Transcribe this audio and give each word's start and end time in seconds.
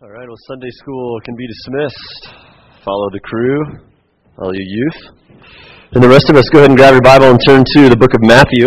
All 0.00 0.08
right, 0.08 0.24
well, 0.24 0.44
Sunday 0.48 0.72
school 0.80 1.20
can 1.28 1.36
be 1.36 1.44
dismissed. 1.44 2.32
Follow 2.80 3.12
the 3.12 3.20
crew, 3.20 3.60
all 4.40 4.48
you 4.48 4.64
youth. 4.64 5.00
And 5.92 6.00
the 6.00 6.08
rest 6.08 6.24
of 6.32 6.40
us, 6.40 6.48
go 6.48 6.64
ahead 6.64 6.72
and 6.72 6.78
grab 6.80 6.96
your 6.96 7.04
Bible 7.04 7.28
and 7.28 7.36
turn 7.44 7.68
to 7.76 7.92
the 7.92 8.00
book 8.00 8.16
of 8.16 8.24
Matthew. 8.24 8.64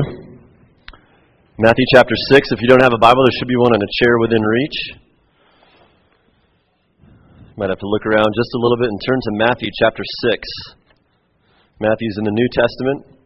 Matthew 1.58 1.90
chapter 1.90 2.14
6. 2.14 2.54
If 2.54 2.62
you 2.62 2.70
don't 2.70 2.86
have 2.86 2.94
a 2.94 3.02
Bible, 3.02 3.26
there 3.26 3.34
should 3.34 3.50
be 3.50 3.58
one 3.58 3.74
on 3.74 3.82
a 3.82 3.92
chair 3.98 4.22
within 4.22 4.46
reach. 4.46 4.78
You 7.02 7.58
might 7.58 7.74
have 7.74 7.82
to 7.82 7.90
look 7.90 8.06
around 8.06 8.30
just 8.38 8.54
a 8.54 8.62
little 8.62 8.78
bit 8.78 8.94
and 8.94 9.02
turn 9.02 9.18
to 9.18 9.32
Matthew 9.34 9.74
chapter 9.82 10.06
6. 10.06 10.38
Matthew's 11.82 12.22
in 12.22 12.30
the 12.30 12.38
New 12.38 12.50
Testament, 12.54 13.26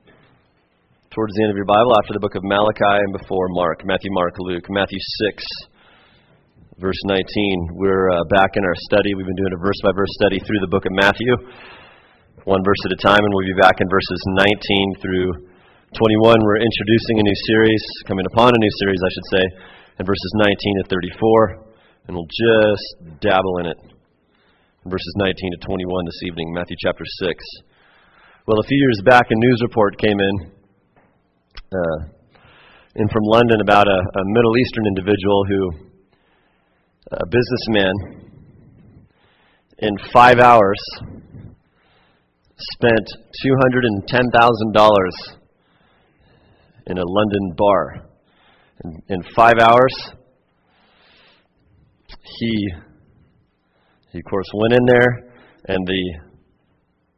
towards 1.12 1.36
the 1.36 1.44
end 1.44 1.52
of 1.52 1.60
your 1.60 1.68
Bible, 1.68 1.92
after 2.00 2.16
the 2.16 2.24
book 2.24 2.40
of 2.40 2.48
Malachi 2.48 3.04
and 3.04 3.12
before 3.12 3.52
Mark. 3.52 3.84
Matthew, 3.84 4.16
Mark, 4.16 4.40
Luke. 4.40 4.72
Matthew 4.72 5.04
6 5.28 5.44
verse 6.78 7.02
19. 7.10 7.74
We're 7.74 8.06
uh, 8.14 8.22
back 8.30 8.54
in 8.54 8.62
our 8.62 8.78
study. 8.86 9.18
We've 9.18 9.26
been 9.26 9.42
doing 9.42 9.58
a 9.58 9.62
verse 9.62 9.82
by 9.82 9.90
verse 9.98 10.14
study 10.22 10.38
through 10.46 10.62
the 10.62 10.70
book 10.70 10.86
of 10.86 10.94
Matthew, 10.94 11.34
one 12.46 12.62
verse 12.62 12.78
at 12.86 12.94
a 12.94 13.02
time, 13.02 13.18
and 13.18 13.32
we'll 13.34 13.50
be 13.50 13.58
back 13.58 13.82
in 13.82 13.90
verses 13.90 14.22
19 14.46 15.02
through 15.02 15.50
21. 15.98 16.38
We're 16.38 16.62
introducing 16.62 17.18
a 17.18 17.26
new 17.26 17.40
series, 17.50 17.82
coming 18.06 18.30
upon 18.30 18.54
a 18.54 18.62
new 18.62 18.74
series, 18.78 19.02
I 19.02 19.10
should 19.10 19.30
say, 19.34 19.44
in 19.98 20.06
verses 20.06 20.32
19 20.38 20.54
to 20.54 20.84
34, 20.86 21.66
and 22.06 22.12
we'll 22.14 22.30
just 22.30 23.26
dabble 23.26 23.58
in 23.66 23.74
it. 23.74 23.80
Verses 24.86 25.14
19 25.18 25.34
to 25.34 25.60
21 25.66 25.82
this 26.06 26.22
evening, 26.30 26.54
Matthew 26.54 26.78
chapter 26.78 27.04
6. 27.26 27.34
Well, 28.46 28.62
a 28.62 28.70
few 28.70 28.78
years 28.78 29.02
back, 29.02 29.34
a 29.34 29.36
news 29.36 29.66
report 29.66 29.98
came 29.98 30.22
in. 30.22 30.36
Uh, 31.74 32.00
in 33.02 33.10
from 33.10 33.26
London 33.26 33.62
about 33.62 33.90
a, 33.90 33.98
a 33.98 34.24
Middle 34.30 34.58
Eastern 34.58 34.86
individual 34.86 35.42
who 35.50 35.87
a 37.12 37.26
businessman, 37.26 37.94
in 39.80 39.92
five 40.12 40.40
hours, 40.40 40.78
spent 42.58 43.08
$210,000 43.46 44.28
in 46.88 46.98
a 46.98 47.04
London 47.06 47.54
bar. 47.56 48.10
In, 48.84 49.02
in 49.08 49.24
five 49.34 49.54
hours, 49.62 50.12
he, 52.40 52.74
he, 54.12 54.20
of 54.20 54.26
course, 54.30 54.48
went 54.54 54.74
in 54.74 54.86
there, 54.86 55.32
and 55.70 55.88
the 55.88 56.20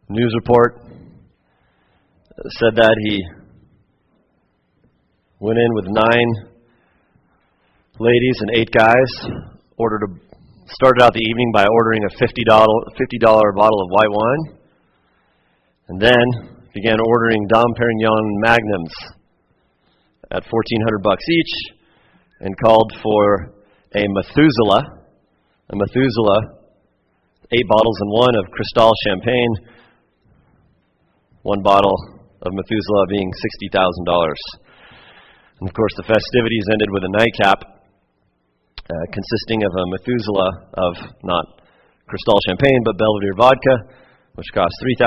news 0.10 0.36
report 0.36 0.84
said 2.60 2.76
that 2.76 2.96
he 3.06 3.24
went 5.40 5.58
in 5.58 5.74
with 5.74 5.86
nine 5.88 6.32
ladies 8.00 8.38
and 8.42 8.52
eight 8.56 8.70
guys 8.72 9.50
ordered 9.80 10.04
a, 10.04 10.12
started 10.68 11.02
out 11.02 11.14
the 11.16 11.24
evening 11.24 11.52
by 11.56 11.64
ordering 11.66 12.04
a 12.04 12.12
$50, 12.20 12.44
$50 12.44 13.56
bottle 13.56 13.80
of 13.80 13.90
white 13.90 14.12
wine, 14.12 14.60
and 15.88 16.02
then 16.02 16.26
began 16.76 17.00
ordering 17.00 17.48
Dom 17.48 17.72
Perignon 17.80 18.26
Magnums 18.44 18.92
at 20.32 20.44
1400 20.52 21.02
bucks 21.02 21.24
each, 21.32 21.54
and 22.42 22.54
called 22.60 22.92
for 23.02 23.56
a 23.96 24.04
Methuselah, 24.04 24.84
a 25.72 25.76
Methuselah, 25.76 26.42
eight 27.56 27.68
bottles 27.68 27.98
in 28.04 28.10
one 28.12 28.36
of 28.36 28.52
Cristal 28.52 28.92
champagne, 29.08 29.56
one 31.42 31.64
bottle 31.64 31.96
of 32.44 32.52
Methuselah 32.52 33.08
being 33.08 33.32
$60,000. 33.72 34.36
And 35.62 35.70
of 35.70 35.74
course, 35.74 35.94
the 35.96 36.04
festivities 36.04 36.68
ended 36.70 36.90
with 36.92 37.04
a 37.04 37.18
nightcap 37.18 37.79
uh, 38.90 39.06
consisting 39.14 39.62
of 39.64 39.72
a 39.78 39.86
Methuselah 39.94 40.52
of 40.82 40.98
not 41.24 41.46
Cristal 42.10 42.42
champagne, 42.50 42.82
but 42.84 42.98
Belvedere 42.98 43.38
vodka, 43.38 43.86
which 44.34 44.50
cost 44.54 44.74
$3,000. 44.82 45.06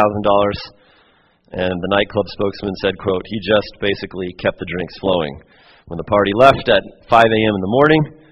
And 1.53 1.75
the 1.75 1.91
nightclub 1.91 2.25
spokesman 2.31 2.79
said, 2.79 2.95
quote, 3.03 3.27
he 3.27 3.43
just 3.43 3.75
basically 3.83 4.31
kept 4.39 4.63
the 4.63 4.71
drinks 4.71 4.95
flowing. 5.03 5.43
When 5.91 5.99
the 5.99 6.07
party 6.07 6.31
left 6.39 6.71
at 6.71 6.87
5 7.11 7.19
a.m. 7.27 7.55
in 7.59 7.61
the 7.61 7.75
morning, 7.75 8.23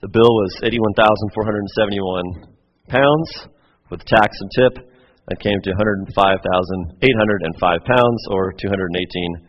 the 0.00 0.14
bill 0.14 0.30
was 0.30 0.62
81,471 0.62 2.54
pounds 2.86 3.50
with 3.90 4.06
tax 4.06 4.30
and 4.40 4.48
tip. 4.54 4.78
That 5.26 5.42
came 5.42 5.58
to 5.60 5.74
105,805 5.74 7.82
pounds 7.84 8.22
or 8.30 8.54
$218,000. 8.54 9.42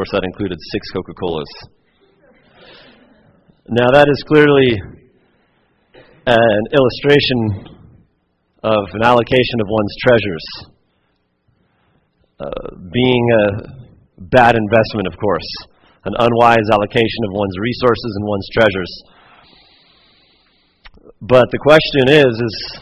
Course, 0.00 0.16
that 0.16 0.24
included 0.24 0.56
six 0.72 0.88
Coca 0.96 1.12
Colas. 1.12 1.52
Now, 3.68 3.92
that 3.92 4.08
is 4.08 4.24
clearly 4.24 4.80
an 6.24 6.62
illustration 6.72 7.76
of 8.64 8.88
an 8.96 9.04
allocation 9.04 9.60
of 9.60 9.68
one's 9.68 9.94
treasures. 10.00 10.46
Uh, 12.40 12.80
being 12.90 13.24
a 13.44 13.44
bad 14.32 14.56
investment, 14.56 15.04
of 15.04 15.20
course, 15.20 15.44
an 16.08 16.14
unwise 16.16 16.64
allocation 16.72 17.20
of 17.28 17.36
one's 17.36 17.58
resources 17.60 18.16
and 18.16 18.24
one's 18.24 18.48
treasures. 18.56 19.02
But 21.20 21.44
the 21.52 21.60
question 21.60 22.08
is, 22.08 22.40
is 22.40 22.80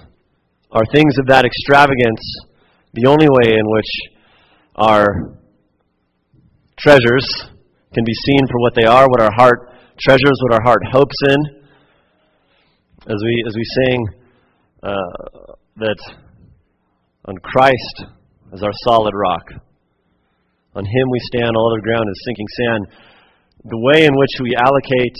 are 0.70 0.86
things 0.94 1.18
of 1.18 1.26
that 1.26 1.44
extravagance 1.44 2.22
the 2.94 3.10
only 3.10 3.26
way 3.26 3.58
in 3.58 3.66
which 3.66 3.90
our 4.76 5.37
treasures 6.78 7.26
can 7.92 8.04
be 8.04 8.14
seen 8.14 8.46
for 8.46 8.60
what 8.60 8.74
they 8.74 8.84
are, 8.84 9.08
what 9.08 9.20
our 9.20 9.32
heart 9.36 9.70
treasures, 9.98 10.38
what 10.42 10.54
our 10.54 10.62
heart 10.62 10.82
hopes 10.92 11.16
in. 11.28 11.40
As 13.06 13.18
we, 13.24 13.44
as 13.46 13.54
we 13.56 13.64
sing 13.64 14.08
uh, 14.82 15.54
that 15.76 16.00
on 17.24 17.36
Christ 17.38 18.04
is 18.52 18.62
our 18.62 18.72
solid 18.84 19.14
rock, 19.14 19.44
on 20.74 20.84
Him 20.84 21.06
we 21.10 21.18
stand, 21.32 21.56
all 21.56 21.72
other 21.72 21.82
ground 21.82 22.04
is 22.10 22.22
sinking 22.24 22.46
sand. 22.56 22.86
The 23.64 23.80
way 23.90 24.06
in 24.06 24.14
which 24.14 24.34
we 24.40 24.54
allocate 24.54 25.18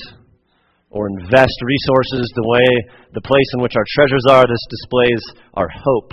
or 0.90 1.08
invest 1.08 1.56
resources, 1.62 2.30
the 2.36 2.46
way, 2.46 2.66
the 3.14 3.20
place 3.20 3.50
in 3.54 3.62
which 3.62 3.74
our 3.76 3.84
treasures 3.96 4.24
are, 4.30 4.46
this 4.46 4.66
displays 4.70 5.22
our 5.54 5.68
hope. 5.68 6.12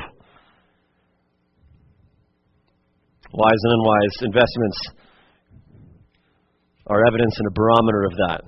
Wise 3.31 3.61
and 3.63 3.73
unwise 3.73 4.15
investments 4.21 5.04
are 6.87 7.01
evidence 7.05 7.33
and 7.41 7.47
a 7.49 7.55
barometer 7.57 8.05
of 8.05 8.13
that. 8.29 8.41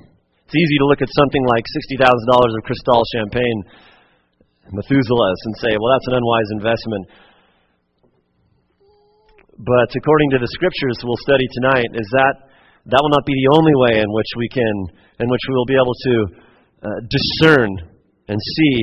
It's 0.48 0.56
easy 0.56 0.78
to 0.80 0.88
look 0.88 1.02
at 1.02 1.12
something 1.12 1.44
like 1.44 1.66
$60,000 2.00 2.00
of 2.08 2.62
Cristal 2.64 3.04
champagne, 3.18 3.60
Methuselah's, 4.72 5.42
and 5.44 5.54
say, 5.60 5.72
well, 5.76 5.92
that's 5.92 6.08
an 6.08 6.16
unwise 6.22 6.50
investment. 6.56 7.04
But 9.58 9.90
according 9.92 10.30
to 10.38 10.40
the 10.40 10.52
scriptures 10.54 11.02
we'll 11.02 11.20
study 11.26 11.50
tonight, 11.58 11.92
is 11.98 12.08
that 12.14 12.48
that 12.88 13.00
will 13.02 13.12
not 13.12 13.26
be 13.26 13.36
the 13.36 13.52
only 13.58 13.76
way 13.76 14.00
in 14.00 14.10
which 14.14 14.32
we 14.38 14.48
can, 14.48 14.76
in 15.20 15.28
which 15.28 15.46
we 15.50 15.56
will 15.58 15.68
be 15.68 15.76
able 15.76 15.98
to 15.98 16.16
uh, 16.86 17.00
discern 17.10 17.74
and 18.30 18.38
see 18.38 18.76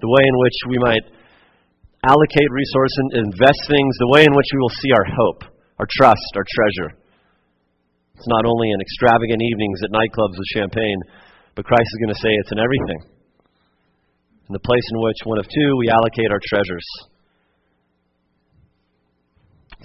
the 0.00 0.08
way 0.08 0.24
in 0.24 0.36
which 0.40 0.58
we 0.72 0.78
might 0.80 1.04
allocate 2.08 2.50
resources 2.50 2.96
and 2.98 3.28
invest 3.28 3.60
things, 3.68 3.92
the 4.00 4.10
way 4.10 4.24
in 4.24 4.32
which 4.32 4.50
we 4.56 4.58
will 4.58 4.76
see 4.80 4.90
our 4.96 5.06
hope, 5.06 5.40
our 5.78 5.86
trust, 6.00 6.32
our 6.34 6.46
treasure. 6.48 6.99
It's 8.20 8.28
not 8.28 8.44
only 8.44 8.68
in 8.68 8.76
extravagant 8.84 9.40
evenings 9.40 9.80
at 9.80 9.96
nightclubs 9.96 10.36
with 10.36 10.52
champagne, 10.52 11.00
but 11.56 11.64
Christ 11.64 11.88
is 11.88 12.00
going 12.04 12.12
to 12.12 12.20
say 12.20 12.28
it's 12.28 12.52
in 12.52 12.60
everything. 12.60 13.00
In 14.44 14.52
the 14.52 14.60
place 14.60 14.84
in 14.92 15.00
which, 15.00 15.24
one 15.24 15.40
of 15.40 15.48
two, 15.48 15.70
we 15.80 15.88
allocate 15.88 16.28
our 16.28 16.42
treasures. 16.44 16.84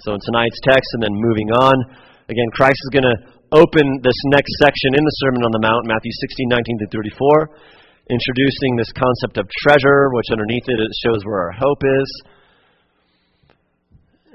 So 0.04 0.12
in 0.12 0.20
tonight's 0.20 0.60
text, 0.68 0.84
and 1.00 1.08
then 1.08 1.16
moving 1.16 1.48
on, 1.48 1.80
again, 2.28 2.44
Christ 2.52 2.76
is 2.76 2.92
going 2.92 3.08
to 3.08 3.16
open 3.56 4.04
this 4.04 4.20
next 4.28 4.52
section 4.60 4.92
in 4.92 5.00
the 5.00 5.16
Sermon 5.24 5.40
on 5.40 5.56
the 5.56 5.64
Mount, 5.64 5.88
Matthew 5.88 6.12
16, 6.12 6.52
19 6.52 6.84
to 6.84 6.86
34, 6.92 8.12
introducing 8.12 8.76
this 8.76 8.92
concept 8.92 9.40
of 9.40 9.48
treasure, 9.64 10.12
which 10.12 10.28
underneath 10.28 10.68
it, 10.68 10.76
it 10.76 10.92
shows 11.08 11.24
where 11.24 11.40
our 11.40 11.56
hope 11.56 11.80
is. 11.80 12.10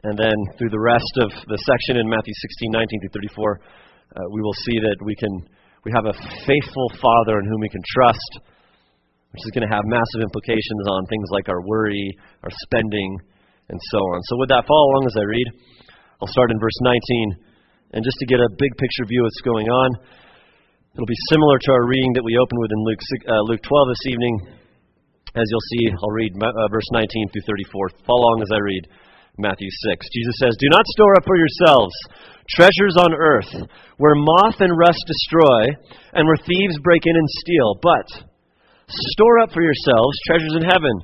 And 0.10 0.18
then 0.18 0.34
through 0.58 0.74
the 0.74 0.81
rest 0.81 1.14
of 1.22 1.30
the 1.46 1.62
section 1.70 2.02
in 2.02 2.10
Matthew 2.10 2.34
16, 2.34 2.74
19 2.74 3.02
to 3.06 3.10
34, 3.14 3.62
uh, 4.16 4.28
we 4.31 4.42
will 4.42 4.58
see 4.68 4.78
that 4.84 4.98
we 5.04 5.16
can 5.16 5.31
we 5.84 5.92
have 5.98 6.06
a 6.06 6.13
faithful 6.46 6.88
Father 7.02 7.42
in 7.42 7.46
whom 7.50 7.62
we 7.62 7.72
can 7.74 7.81
trust, 7.98 8.31
which 9.34 9.42
is 9.42 9.52
going 9.56 9.66
to 9.66 9.74
have 9.74 9.81
massive 9.90 10.22
implications 10.22 10.86
on 10.94 11.10
things 11.10 11.25
like 11.34 11.50
our 11.50 11.58
worry, 11.66 12.06
our 12.46 12.54
spending, 12.69 13.18
and 13.69 13.80
so 13.90 13.98
on. 13.98 14.19
So, 14.30 14.38
with 14.38 14.50
that, 14.54 14.68
follow 14.69 14.86
along 14.94 15.10
as 15.10 15.18
I 15.18 15.25
read. 15.25 15.48
I'll 16.22 16.30
start 16.30 16.54
in 16.54 16.62
verse 16.62 16.78
19, 16.86 17.98
and 17.98 18.06
just 18.06 18.19
to 18.22 18.30
get 18.30 18.38
a 18.38 18.52
big 18.62 18.69
picture 18.78 19.10
view 19.10 19.25
of 19.25 19.34
what's 19.34 19.42
going 19.42 19.66
on, 19.74 19.90
it'll 20.94 21.10
be 21.10 21.25
similar 21.34 21.58
to 21.58 21.69
our 21.74 21.90
reading 21.90 22.13
that 22.13 22.28
we 22.28 22.38
opened 22.38 22.62
with 22.62 22.69
in 22.69 22.81
Luke, 22.86 23.02
uh, 23.25 23.42
Luke 23.50 23.63
12 23.66 23.90
this 23.90 24.06
evening. 24.06 24.36
As 25.34 25.48
you'll 25.50 25.69
see, 25.80 25.88
I'll 25.98 26.13
read 26.13 26.36
uh, 26.36 26.68
verse 26.69 26.86
19 26.92 27.08
through 27.31 27.48
34. 27.48 28.06
Follow 28.06 28.22
along 28.22 28.44
as 28.44 28.52
I 28.54 28.60
read 28.60 28.84
Matthew 29.40 29.72
6. 29.72 30.06
Jesus 30.13 30.36
says, 30.44 30.54
Do 30.60 30.68
not 30.69 30.86
store 30.94 31.16
up 31.16 31.24
for 31.24 31.40
yourselves 31.40 31.96
treasures 32.56 32.95
on 32.98 33.13
earth, 33.13 33.51
where 33.98 34.15
moth 34.15 34.59
and 34.59 34.77
rust 34.77 35.03
destroy, 35.07 35.63
and 36.13 36.27
where 36.27 36.45
thieves 36.45 36.77
break 36.83 37.03
in 37.06 37.15
and 37.15 37.30
steal. 37.44 37.80
But 37.81 38.07
store 38.88 39.39
up 39.39 39.51
for 39.51 39.63
yourselves 39.63 40.18
treasures 40.27 40.56
in 40.56 40.63
heaven, 40.63 40.95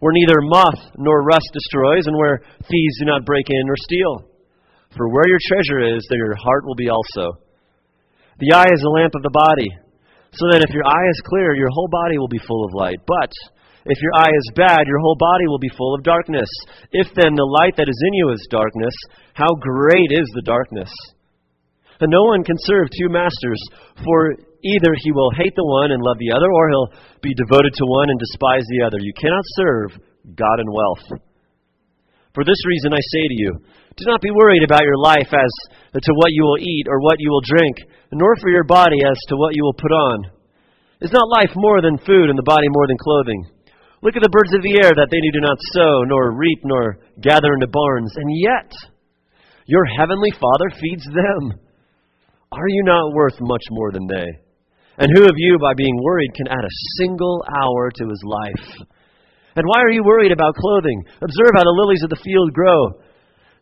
where 0.00 0.12
neither 0.12 0.40
moth 0.40 0.92
nor 0.96 1.24
rust 1.24 1.48
destroys, 1.52 2.06
and 2.06 2.16
where 2.16 2.40
thieves 2.68 2.96
do 3.00 3.06
not 3.06 3.24
break 3.24 3.48
in 3.48 3.68
or 3.68 3.76
steal. 3.76 4.30
For 4.96 5.08
where 5.08 5.28
your 5.28 5.38
treasure 5.46 5.96
is, 5.96 6.04
there 6.08 6.18
your 6.18 6.36
heart 6.36 6.64
will 6.66 6.74
be 6.74 6.90
also. 6.90 7.38
The 8.40 8.56
eye 8.56 8.72
is 8.72 8.80
the 8.80 8.96
lamp 8.96 9.14
of 9.14 9.22
the 9.22 9.30
body, 9.30 9.70
so 10.32 10.48
that 10.50 10.64
if 10.66 10.74
your 10.74 10.86
eye 10.86 11.08
is 11.10 11.28
clear, 11.28 11.54
your 11.54 11.70
whole 11.70 11.88
body 11.90 12.18
will 12.18 12.28
be 12.28 12.40
full 12.46 12.64
of 12.64 12.74
light. 12.74 12.98
But 13.06 13.30
if 13.86 13.98
your 14.02 14.12
eye 14.14 14.34
is 14.34 14.56
bad, 14.56 14.86
your 14.86 15.00
whole 15.00 15.16
body 15.16 15.46
will 15.48 15.58
be 15.58 15.72
full 15.76 15.94
of 15.94 16.04
darkness. 16.04 16.48
If 16.92 17.08
then 17.14 17.32
the 17.34 17.48
light 17.62 17.76
that 17.76 17.88
is 17.88 18.02
in 18.08 18.14
you 18.14 18.28
is 18.30 18.48
darkness, 18.50 18.94
how 19.32 19.48
great 19.60 20.12
is 20.12 20.28
the 20.34 20.44
darkness? 20.44 20.92
And 22.00 22.10
no 22.10 22.24
one 22.24 22.44
can 22.44 22.56
serve 22.60 22.88
two 22.88 23.08
masters, 23.08 23.60
for 24.04 24.36
either 24.64 24.92
he 25.00 25.12
will 25.12 25.32
hate 25.36 25.56
the 25.56 25.64
one 25.64 25.92
and 25.92 26.02
love 26.02 26.16
the 26.20 26.32
other, 26.32 26.48
or 26.48 26.68
he'll 26.68 26.92
be 27.20 27.32
devoted 27.36 27.72
to 27.76 27.84
one 27.84 28.08
and 28.08 28.18
despise 28.20 28.64
the 28.68 28.84
other. 28.84 28.98
You 29.00 29.12
cannot 29.16 29.44
serve 29.56 29.88
God 30.36 30.60
and 30.60 30.68
wealth. 30.72 31.20
For 32.34 32.44
this 32.44 32.60
reason 32.68 32.92
I 32.92 33.00
say 33.00 33.24
to 33.28 33.36
you, 33.36 33.52
do 33.96 34.04
not 34.06 34.20
be 34.20 34.30
worried 34.30 34.62
about 34.62 34.84
your 34.84 34.96
life 34.96 35.28
as 35.32 35.52
to 35.92 36.12
what 36.14 36.32
you 36.32 36.44
will 36.44 36.60
eat 36.60 36.86
or 36.88 37.00
what 37.00 37.18
you 37.18 37.28
will 37.28 37.44
drink, 37.44 37.76
nor 38.12 38.36
for 38.36 38.48
your 38.48 38.64
body 38.64 38.96
as 39.04 39.18
to 39.28 39.36
what 39.36 39.56
you 39.56 39.64
will 39.64 39.74
put 39.74 39.92
on. 39.92 40.30
Is 41.00 41.12
not 41.12 41.28
life 41.28 41.52
more 41.56 41.82
than 41.82 41.98
food 41.98 42.28
and 42.28 42.38
the 42.38 42.46
body 42.46 42.68
more 42.70 42.86
than 42.86 42.96
clothing? 43.00 43.44
Look 44.00 44.16
at 44.16 44.24
the 44.24 44.32
birds 44.32 44.56
of 44.56 44.64
the 44.64 44.80
air, 44.80 44.96
that 44.96 45.12
they 45.12 45.20
do 45.20 45.44
not 45.44 45.60
sow, 45.76 46.08
nor 46.08 46.32
reap, 46.32 46.60
nor 46.64 46.96
gather 47.20 47.52
into 47.52 47.68
barns, 47.68 48.12
and 48.16 48.32
yet 48.32 48.72
your 49.68 49.84
heavenly 49.84 50.32
Father 50.40 50.72
feeds 50.80 51.04
them. 51.04 51.60
Are 52.50 52.68
you 52.68 52.82
not 52.82 53.12
worth 53.12 53.36
much 53.40 53.62
more 53.70 53.92
than 53.92 54.08
they? 54.08 54.28
And 54.96 55.12
who 55.12 55.28
of 55.28 55.36
you, 55.36 55.58
by 55.60 55.76
being 55.76 56.00
worried, 56.00 56.32
can 56.34 56.48
add 56.48 56.64
a 56.64 56.80
single 56.96 57.44
hour 57.44 57.90
to 57.92 58.04
his 58.08 58.22
life? 58.24 58.88
And 59.56 59.68
why 59.68 59.84
are 59.84 59.92
you 59.92 60.02
worried 60.02 60.32
about 60.32 60.56
clothing? 60.56 61.04
Observe 61.20 61.52
how 61.54 61.64
the 61.64 61.76
lilies 61.76 62.02
of 62.02 62.10
the 62.10 62.24
field 62.24 62.52
grow. 62.52 63.04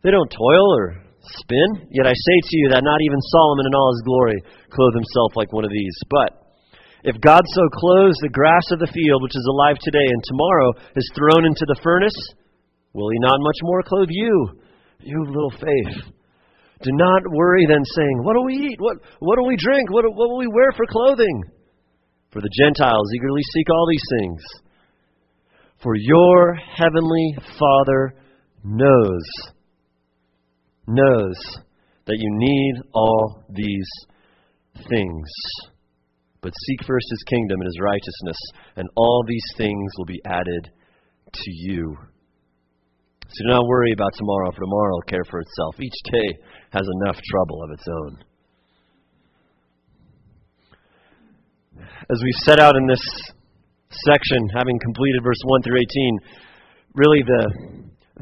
They 0.03 0.11
don't 0.11 0.31
toil 0.31 0.67
or 0.79 1.03
spin. 1.35 1.91
Yet 1.91 2.07
I 2.07 2.15
say 2.15 2.37
to 2.47 2.55
you 2.63 2.69
that 2.71 2.87
not 2.87 3.01
even 3.03 3.19
Solomon 3.35 3.67
in 3.67 3.75
all 3.75 3.91
his 3.91 4.07
glory 4.07 4.39
clothed 4.71 4.95
himself 4.95 5.35
like 5.35 5.51
one 5.51 5.65
of 5.65 5.71
these. 5.71 5.97
But 6.09 6.48
if 7.03 7.19
God 7.21 7.41
so 7.55 7.63
clothes 7.71 8.19
the 8.21 8.33
grass 8.33 8.63
of 8.71 8.79
the 8.79 8.91
field, 8.91 9.23
which 9.23 9.35
is 9.35 9.47
alive 9.47 9.77
today 9.79 10.03
and 10.03 10.21
tomorrow 10.27 10.73
is 10.95 11.11
thrown 11.15 11.45
into 11.45 11.65
the 11.67 11.79
furnace, 11.81 12.17
will 12.93 13.09
he 13.09 13.19
not 13.19 13.39
much 13.39 13.59
more 13.63 13.83
clothe 13.83 14.09
you, 14.11 14.59
you 14.99 15.23
little 15.27 15.51
faith? 15.51 16.11
Do 16.81 16.91
not 16.93 17.23
worry 17.31 17.65
then, 17.67 17.83
saying, 17.83 18.23
What 18.23 18.35
do 18.35 18.43
we 18.45 18.53
eat? 18.53 18.79
What, 18.79 18.97
what 19.19 19.35
do 19.35 19.43
we 19.47 19.57
drink? 19.57 19.91
What, 19.91 20.05
what 20.05 20.29
will 20.29 20.39
we 20.39 20.47
wear 20.47 20.71
for 20.75 20.85
clothing? 20.87 21.43
For 22.31 22.41
the 22.41 22.51
Gentiles 22.63 23.11
eagerly 23.15 23.41
seek 23.53 23.69
all 23.69 23.87
these 23.89 24.07
things. 24.19 24.41
For 25.83 25.93
your 25.95 26.55
heavenly 26.55 27.37
Father 27.57 28.13
knows, 28.63 29.23
knows 30.87 31.35
that 32.05 32.17
you 32.17 32.29
need 32.31 32.73
all 32.93 33.43
these 33.49 33.89
things. 34.89 35.27
But 36.41 36.53
seek 36.67 36.87
first 36.87 37.05
his 37.09 37.23
kingdom 37.27 37.59
and 37.59 37.67
his 37.67 37.79
righteousness, 37.81 38.37
and 38.77 38.87
all 38.95 39.23
these 39.27 39.43
things 39.57 39.91
will 39.97 40.05
be 40.05 40.21
added 40.25 40.71
to 41.33 41.51
you. 41.51 41.97
So 43.27 43.43
do 43.45 43.53
not 43.53 43.67
worry 43.67 43.91
about 43.93 44.13
tomorrow, 44.17 44.51
for 44.51 44.61
tomorrow 44.61 44.93
will 44.93 45.01
care 45.01 45.25
for 45.29 45.39
itself. 45.39 45.75
Each 45.79 46.01
day 46.11 46.39
has 46.71 46.87
enough 47.01 47.21
trouble 47.29 47.63
of 47.63 47.71
its 47.71 47.85
own. 47.87 48.17
As 52.09 52.19
we 52.23 52.31
set 52.43 52.59
out 52.59 52.75
in 52.75 52.87
this 52.87 53.03
section, 54.07 54.49
having 54.55 54.79
completed 54.79 55.21
verse 55.23 55.41
1 55.43 55.61
through 55.61 55.77
18, 55.77 56.19
really 56.95 57.21
the, 57.21 57.43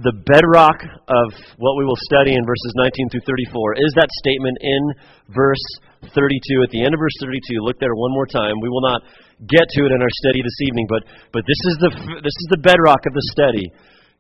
the 0.04 0.16
bedrock 0.26 0.82
of 1.08 1.28
what 1.58 1.78
we 1.78 1.86
will 1.86 2.00
study 2.12 2.34
in 2.36 2.44
verses 2.46 2.74
19 2.76 3.10
through 3.10 3.26
34 3.26 3.74
is 3.78 3.94
that 3.96 4.10
statement 4.12 4.58
in 4.62 4.82
verse 5.30 5.66
32, 6.02 6.64
at 6.64 6.70
the 6.70 6.84
end 6.86 6.94
of 6.94 7.00
verse 7.00 7.18
32, 7.22 7.62
look 7.62 7.80
there 7.80 7.94
one 7.94 8.14
more 8.14 8.28
time. 8.28 8.60
We 8.62 8.70
will 8.70 8.86
not 8.86 9.02
get 9.46 9.66
to 9.66 9.82
it 9.86 9.92
in 9.92 10.02
our 10.02 10.14
study 10.24 10.42
this 10.42 10.62
evening, 10.66 10.88
but, 10.90 11.04
but 11.34 11.44
this, 11.46 11.62
is 11.70 11.76
the, 11.82 11.92
this 12.22 12.38
is 12.38 12.48
the 12.50 12.62
bedrock 12.62 13.02
of 13.06 13.14
the 13.14 13.26
study. 13.34 13.68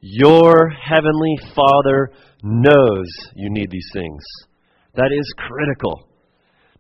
Your 0.01 0.69
heavenly 0.69 1.37
Father 1.53 2.11
knows 2.43 3.07
you 3.35 3.49
need 3.49 3.69
these 3.69 3.89
things. 3.93 4.21
That 4.95 5.09
is 5.13 5.25
critical 5.37 6.09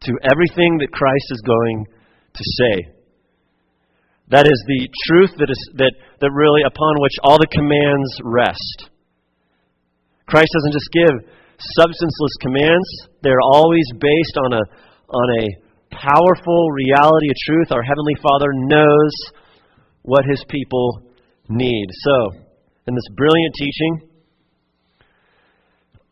to 0.01 0.11
everything 0.29 0.77
that 0.79 0.93
Christ 0.93 1.27
is 1.31 1.41
going 1.45 1.85
to 2.33 2.43
say. 2.61 2.75
That 4.29 4.45
is 4.45 4.59
the 4.67 4.89
truth 5.07 5.31
that, 5.39 5.49
is, 5.49 5.61
that, 5.75 5.93
that 6.19 6.31
really 6.33 6.61
upon 6.61 6.99
which 6.99 7.15
all 7.23 7.37
the 7.39 7.49
commands 7.49 8.11
rest. 8.23 8.91
Christ 10.27 10.51
doesn't 10.51 10.75
just 10.75 10.91
give 10.91 11.15
substanceless 11.57 12.35
commands, 12.41 12.89
they're 13.23 13.41
always 13.41 13.85
based 13.97 14.37
on 14.45 14.53
a, 14.53 14.61
on 15.09 15.27
a 15.39 15.45
powerful 15.91 16.71
reality, 16.71 17.29
of 17.31 17.37
truth. 17.45 17.71
Our 17.71 17.83
Heavenly 17.83 18.15
Father 18.21 18.51
knows 18.53 19.13
what 20.03 20.25
His 20.25 20.43
people 20.49 21.03
need. 21.49 21.87
So, 21.91 22.43
in 22.87 22.95
this 22.95 23.07
brilliant 23.15 23.53
teaching, 23.55 23.93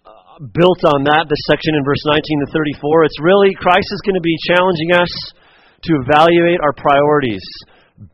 uh, 0.06 0.40
built 0.52 0.82
on 0.88 1.04
that, 1.08 1.28
this 1.28 1.44
section 1.48 1.76
in 1.76 1.84
verse 1.84 2.04
19 2.08 2.48
to 2.48 2.52
34, 2.52 3.04
it's 3.04 3.22
really, 3.22 3.52
Christ 3.56 3.88
is 3.92 4.02
going 4.04 4.20
to 4.20 4.24
be 4.24 4.36
challenging 4.48 4.92
us 4.96 5.12
to 5.84 5.92
evaluate 6.08 6.60
our 6.64 6.74
priorities 6.74 7.44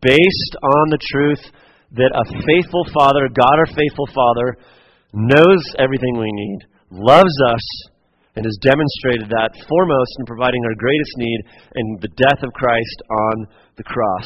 based 0.02 0.54
on 0.62 0.90
the 0.90 1.02
truth 1.10 1.42
that 1.94 2.14
a 2.14 2.26
faithful 2.46 2.86
Father, 2.94 3.28
God 3.30 3.58
our 3.58 3.72
faithful 3.74 4.08
Father, 4.14 4.58
knows 5.14 5.62
everything 5.78 6.18
we 6.18 6.32
need, 6.32 6.60
loves 6.92 7.36
us, 7.48 7.91
and 8.42 8.50
has 8.50 8.58
demonstrated 8.66 9.30
that 9.30 9.54
foremost 9.70 10.18
in 10.18 10.26
providing 10.26 10.66
our 10.66 10.74
greatest 10.74 11.14
need 11.22 11.40
in 11.78 11.86
the 12.02 12.10
death 12.18 12.42
of 12.42 12.50
Christ 12.58 12.98
on 13.30 13.46
the 13.78 13.86
cross. 13.86 14.26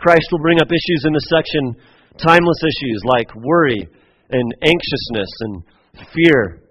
Christ 0.00 0.24
will 0.32 0.40
bring 0.40 0.64
up 0.64 0.72
issues 0.72 1.04
in 1.04 1.12
this 1.12 1.28
section, 1.28 1.76
timeless 2.16 2.64
issues 2.64 3.04
like 3.04 3.28
worry 3.36 3.84
and 4.32 4.48
anxiousness 4.64 5.28
and 5.44 6.08
fear. 6.16 6.64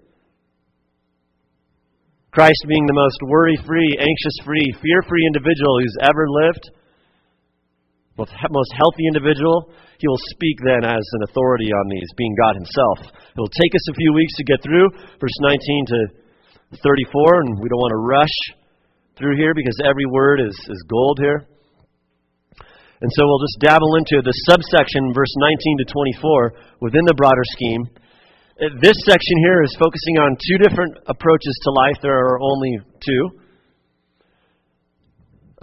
Christ 2.34 2.66
being 2.66 2.86
the 2.90 2.98
most 2.98 3.22
worry 3.30 3.54
free, 3.62 3.94
anxious 4.02 4.36
free, 4.42 4.66
fear 4.82 4.98
free 5.06 5.30
individual 5.30 5.78
who's 5.78 6.10
ever 6.10 6.26
lived, 6.26 6.74
most 8.50 8.72
healthy 8.76 9.04
individual, 9.08 9.72
he 10.00 10.08
will 10.08 10.24
speak 10.36 10.56
then 10.64 10.84
as 10.84 11.04
an 11.20 11.22
authority 11.28 11.72
on 11.72 11.84
these, 11.88 12.08
being 12.16 12.34
God 12.36 12.56
Himself. 12.56 13.12
It 13.12 13.40
will 13.40 13.52
take 13.52 13.72
us 13.76 13.86
a 13.92 13.98
few 14.00 14.12
weeks 14.12 14.34
to 14.40 14.44
get 14.44 14.60
through 14.64 14.88
verse 15.20 15.38
19 15.44 15.56
to 15.56 15.98
34, 16.80 17.40
and 17.44 17.60
we 17.60 17.68
don't 17.68 17.82
want 17.84 17.92
to 17.92 18.04
rush 18.08 18.36
through 19.20 19.36
here 19.36 19.52
because 19.52 19.76
every 19.84 20.06
word 20.08 20.40
is, 20.40 20.56
is 20.56 20.80
gold 20.88 21.18
here. 21.20 21.44
And 23.00 23.10
so 23.16 23.24
we'll 23.24 23.44
just 23.44 23.60
dabble 23.60 23.96
into 23.96 24.20
the 24.20 24.32
subsection, 24.48 25.12
verse 25.16 25.32
19 25.36 25.84
to 25.84 25.86
24, 25.88 26.80
within 26.80 27.04
the 27.08 27.16
broader 27.16 27.44
scheme. 27.56 27.88
Uh, 28.60 28.76
this 28.80 28.96
section 29.08 29.36
here 29.40 29.64
is 29.64 29.72
focusing 29.80 30.20
on 30.20 30.36
two 30.36 30.58
different 30.60 30.92
approaches 31.08 31.56
to 31.64 31.70
life. 31.72 31.96
There 32.02 32.12
are 32.12 32.40
only 32.40 32.76
two. 33.00 33.22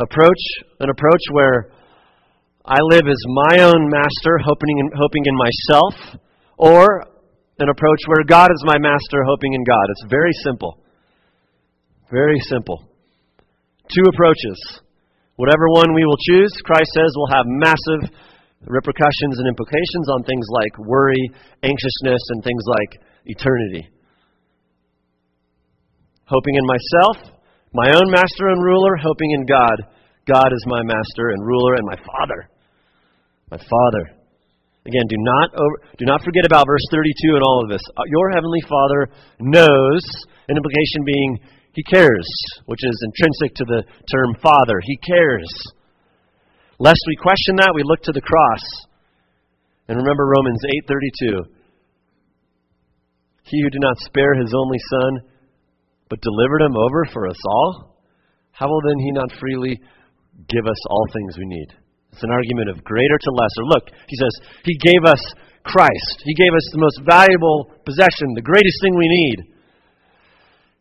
Approach, 0.01 0.41
an 0.81 0.89
approach 0.89 1.21
where 1.31 1.69
I 2.67 2.83
live 2.91 3.07
as 3.07 3.23
my 3.47 3.63
own 3.63 3.87
master, 3.87 4.43
hoping 4.43 4.75
in, 4.75 4.91
hoping 4.91 5.23
in 5.23 5.35
myself, 5.39 6.19
or 6.59 7.07
an 7.63 7.69
approach 7.71 8.03
where 8.07 8.27
God 8.27 8.51
is 8.51 8.59
my 8.67 8.75
master, 8.77 9.23
hoping 9.23 9.53
in 9.53 9.63
God. 9.63 9.87
It's 9.87 10.11
very 10.11 10.35
simple. 10.43 10.83
Very 12.11 12.35
simple. 12.43 12.83
Two 13.87 14.03
approaches. 14.11 14.83
Whatever 15.37 15.71
one 15.79 15.95
we 15.95 16.03
will 16.03 16.19
choose, 16.27 16.51
Christ 16.65 16.91
says, 16.91 17.07
will 17.15 17.31
have 17.31 17.47
massive 17.47 18.11
repercussions 18.67 19.39
and 19.39 19.47
implications 19.47 20.11
on 20.11 20.27
things 20.27 20.45
like 20.51 20.75
worry, 20.83 21.23
anxiousness, 21.63 22.23
and 22.35 22.43
things 22.43 22.63
like 22.67 22.99
eternity. 23.31 23.87
Hoping 26.25 26.55
in 26.55 26.67
myself, 26.67 27.31
my 27.71 27.95
own 27.95 28.11
master 28.11 28.51
and 28.51 28.61
ruler, 28.61 28.97
hoping 28.97 29.31
in 29.31 29.45
God. 29.45 29.87
God 30.27 30.51
is 30.51 30.65
my 30.67 30.83
master 30.83 31.31
and 31.31 31.47
ruler 31.47 31.75
and 31.75 31.87
my 31.87 31.95
father 31.95 32.49
my 33.51 33.57
Father. 33.57 34.17
Again, 34.85 35.07
do 35.09 35.15
not 35.19 35.49
over, 35.55 35.75
do 35.97 36.05
not 36.05 36.23
forget 36.23 36.45
about 36.45 36.67
verse 36.67 36.83
32 36.91 37.35
and 37.35 37.43
all 37.43 37.63
of 37.63 37.69
this. 37.69 37.81
Uh, 37.95 38.03
your 38.07 38.31
heavenly 38.31 38.61
Father 38.67 39.09
knows, 39.39 40.03
an 40.47 40.55
implication 40.55 41.03
being 41.05 41.39
he 41.73 41.83
cares, 41.83 42.27
which 42.65 42.79
is 42.83 43.05
intrinsic 43.05 43.55
to 43.55 43.65
the 43.65 43.83
term 44.11 44.35
Father. 44.41 44.79
He 44.81 44.97
cares. 44.97 45.47
Lest 46.79 46.99
we 47.07 47.15
question 47.15 47.57
that, 47.57 47.75
we 47.75 47.83
look 47.83 48.01
to 48.03 48.11
the 48.11 48.21
cross. 48.21 48.63
And 49.87 49.97
remember 49.97 50.25
Romans 50.25 50.61
8:32. 50.89 51.45
He 53.43 53.61
who 53.61 53.69
did 53.69 53.81
not 53.81 53.99
spare 53.99 54.35
his 54.35 54.53
only 54.55 54.79
son, 54.89 55.21
but 56.09 56.21
delivered 56.21 56.61
him 56.61 56.75
over 56.75 57.05
for 57.13 57.27
us 57.27 57.39
all, 57.45 57.95
how 58.51 58.67
will 58.67 58.81
then 58.81 58.99
he 58.99 59.11
not 59.11 59.31
freely 59.39 59.79
give 60.49 60.65
us 60.65 60.81
all 60.89 61.05
things 61.13 61.37
we 61.37 61.45
need? 61.45 61.86
It's 62.17 62.25
an 62.25 62.33
argument 62.33 62.73
of 62.73 62.81
greater 62.81 63.13
to 63.13 63.29
lesser. 63.29 63.63
Look, 63.69 63.93
he 64.09 64.17
says, 64.17 64.33
He 64.65 64.73
gave 64.81 65.05
us 65.05 65.21
Christ. 65.61 66.17
He 66.25 66.33
gave 66.33 66.49
us 66.49 66.65
the 66.73 66.81
most 66.81 67.05
valuable 67.05 67.69
possession, 67.85 68.33
the 68.33 68.41
greatest 68.41 68.73
thing 68.81 68.97
we 68.97 69.05
need. 69.05 69.53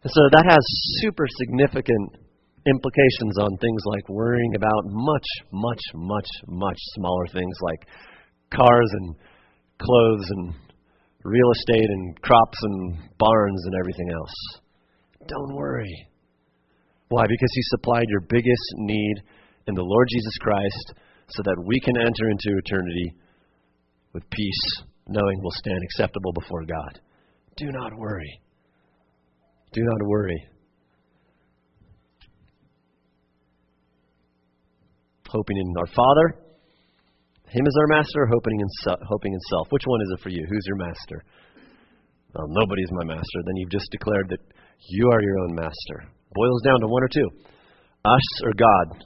And 0.00 0.08
so 0.08 0.22
that 0.32 0.48
has 0.48 0.64
super 1.04 1.28
significant 1.28 2.24
implications 2.64 3.36
on 3.36 3.52
things 3.60 3.82
like 3.84 4.08
worrying 4.08 4.56
about 4.56 4.88
much, 4.88 5.28
much, 5.52 5.82
much, 5.92 6.28
much 6.48 6.80
smaller 6.96 7.26
things 7.28 7.52
like 7.60 7.84
cars 8.48 8.90
and 9.04 9.14
clothes 9.76 10.26
and 10.30 10.54
real 11.22 11.50
estate 11.52 11.90
and 11.90 12.18
crops 12.22 12.56
and 12.62 12.96
barns 13.18 13.60
and 13.66 13.74
everything 13.76 14.08
else. 14.08 14.32
Don't 15.28 15.54
worry. 15.54 16.08
Why? 17.08 17.24
Because 17.28 17.52
He 17.52 17.62
supplied 17.76 18.08
your 18.08 18.24
biggest 18.24 18.68
need 18.88 19.16
in 19.68 19.74
the 19.74 19.84
Lord 19.84 20.08
Jesus 20.10 20.38
Christ 20.40 20.94
so 21.28 21.42
that 21.44 21.62
we 21.66 21.80
can 21.80 21.96
enter 21.96 22.30
into 22.30 22.58
eternity 22.58 23.14
with 24.12 24.28
peace, 24.30 24.82
knowing 25.08 25.40
we'll 25.42 25.50
stand 25.52 25.80
acceptable 25.82 26.32
before 26.32 26.64
God. 26.64 27.00
Do 27.56 27.66
not 27.72 27.92
worry. 27.98 28.40
Do 29.72 29.82
not 29.82 30.08
worry. 30.08 30.48
Hoping 35.28 35.56
in 35.56 35.74
our 35.78 35.86
Father, 35.88 36.38
Him 37.48 37.66
is 37.66 37.76
our 37.80 37.86
master, 37.88 38.26
hoping 38.32 38.60
in, 38.60 38.68
hoping 39.08 39.32
in 39.32 39.40
self. 39.50 39.66
Which 39.70 39.82
one 39.84 40.00
is 40.02 40.14
it 40.14 40.22
for 40.22 40.28
you? 40.28 40.46
Who's 40.48 40.64
your 40.66 40.76
master? 40.76 41.24
Well, 42.34 42.46
nobody's 42.48 42.90
my 42.92 43.04
master. 43.04 43.38
Then 43.44 43.56
you've 43.56 43.70
just 43.70 43.90
declared 43.90 44.28
that 44.30 44.40
you 44.88 45.10
are 45.10 45.22
your 45.22 45.38
own 45.40 45.54
master. 45.54 46.08
Boils 46.32 46.62
down 46.62 46.80
to 46.80 46.86
one 46.86 47.02
or 47.02 47.08
two 47.08 47.28
us 48.06 48.42
or 48.44 48.52
God. 48.54 49.04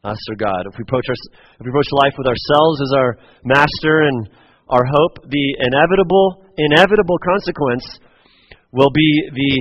Us 0.00 0.20
or 0.32 0.36
God. 0.36 0.64
If 0.64 0.80
we 0.80 0.84
approach, 0.88 1.04
our, 1.12 1.18
if 1.60 1.64
we 1.64 1.68
approach 1.68 1.92
life 1.92 2.16
with 2.16 2.24
ourselves 2.24 2.80
as 2.80 2.92
our 2.96 3.10
master 3.44 4.08
and 4.08 4.32
our 4.72 4.86
hope, 4.88 5.28
the 5.28 5.46
inevitable, 5.60 6.48
inevitable 6.56 7.20
consequence 7.20 7.84
will 8.72 8.88
be 8.96 9.10
the 9.36 9.52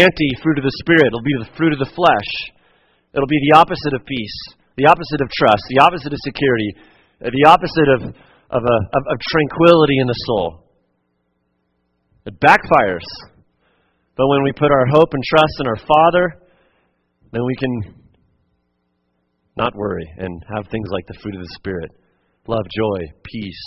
anti 0.00 0.32
fruit 0.40 0.56
of 0.56 0.64
the 0.64 0.76
Spirit. 0.80 1.12
It'll 1.12 1.20
be 1.20 1.44
the 1.44 1.52
fruit 1.60 1.76
of 1.76 1.80
the 1.84 1.92
flesh. 1.92 2.30
It'll 3.12 3.28
be 3.28 3.40
the 3.52 3.60
opposite 3.60 3.92
of 3.92 4.00
peace, 4.08 4.38
the 4.80 4.88
opposite 4.88 5.20
of 5.20 5.28
trust, 5.28 5.60
the 5.68 5.84
opposite 5.84 6.12
of 6.16 6.20
security, 6.24 6.72
the 7.20 7.44
opposite 7.44 7.88
of, 7.92 8.00
of, 8.48 8.62
a, 8.64 8.76
of, 8.96 9.02
of 9.12 9.16
tranquility 9.20 10.00
in 10.00 10.08
the 10.08 10.16
soul. 10.24 10.64
It 12.24 12.40
backfires. 12.40 13.04
But 14.16 14.24
when 14.28 14.42
we 14.44 14.52
put 14.56 14.72
our 14.72 14.86
hope 14.88 15.12
and 15.12 15.22
trust 15.28 15.56
in 15.60 15.66
our 15.68 15.80
Father, 15.84 16.40
then 17.32 17.44
we 17.44 17.56
can 17.56 18.01
not 19.56 19.74
worry 19.74 20.06
and 20.18 20.42
have 20.54 20.66
things 20.70 20.88
like 20.90 21.06
the 21.06 21.18
fruit 21.22 21.34
of 21.34 21.42
the 21.42 21.54
Spirit 21.54 21.90
love, 22.48 22.66
joy, 22.74 22.98
peace, 23.22 23.66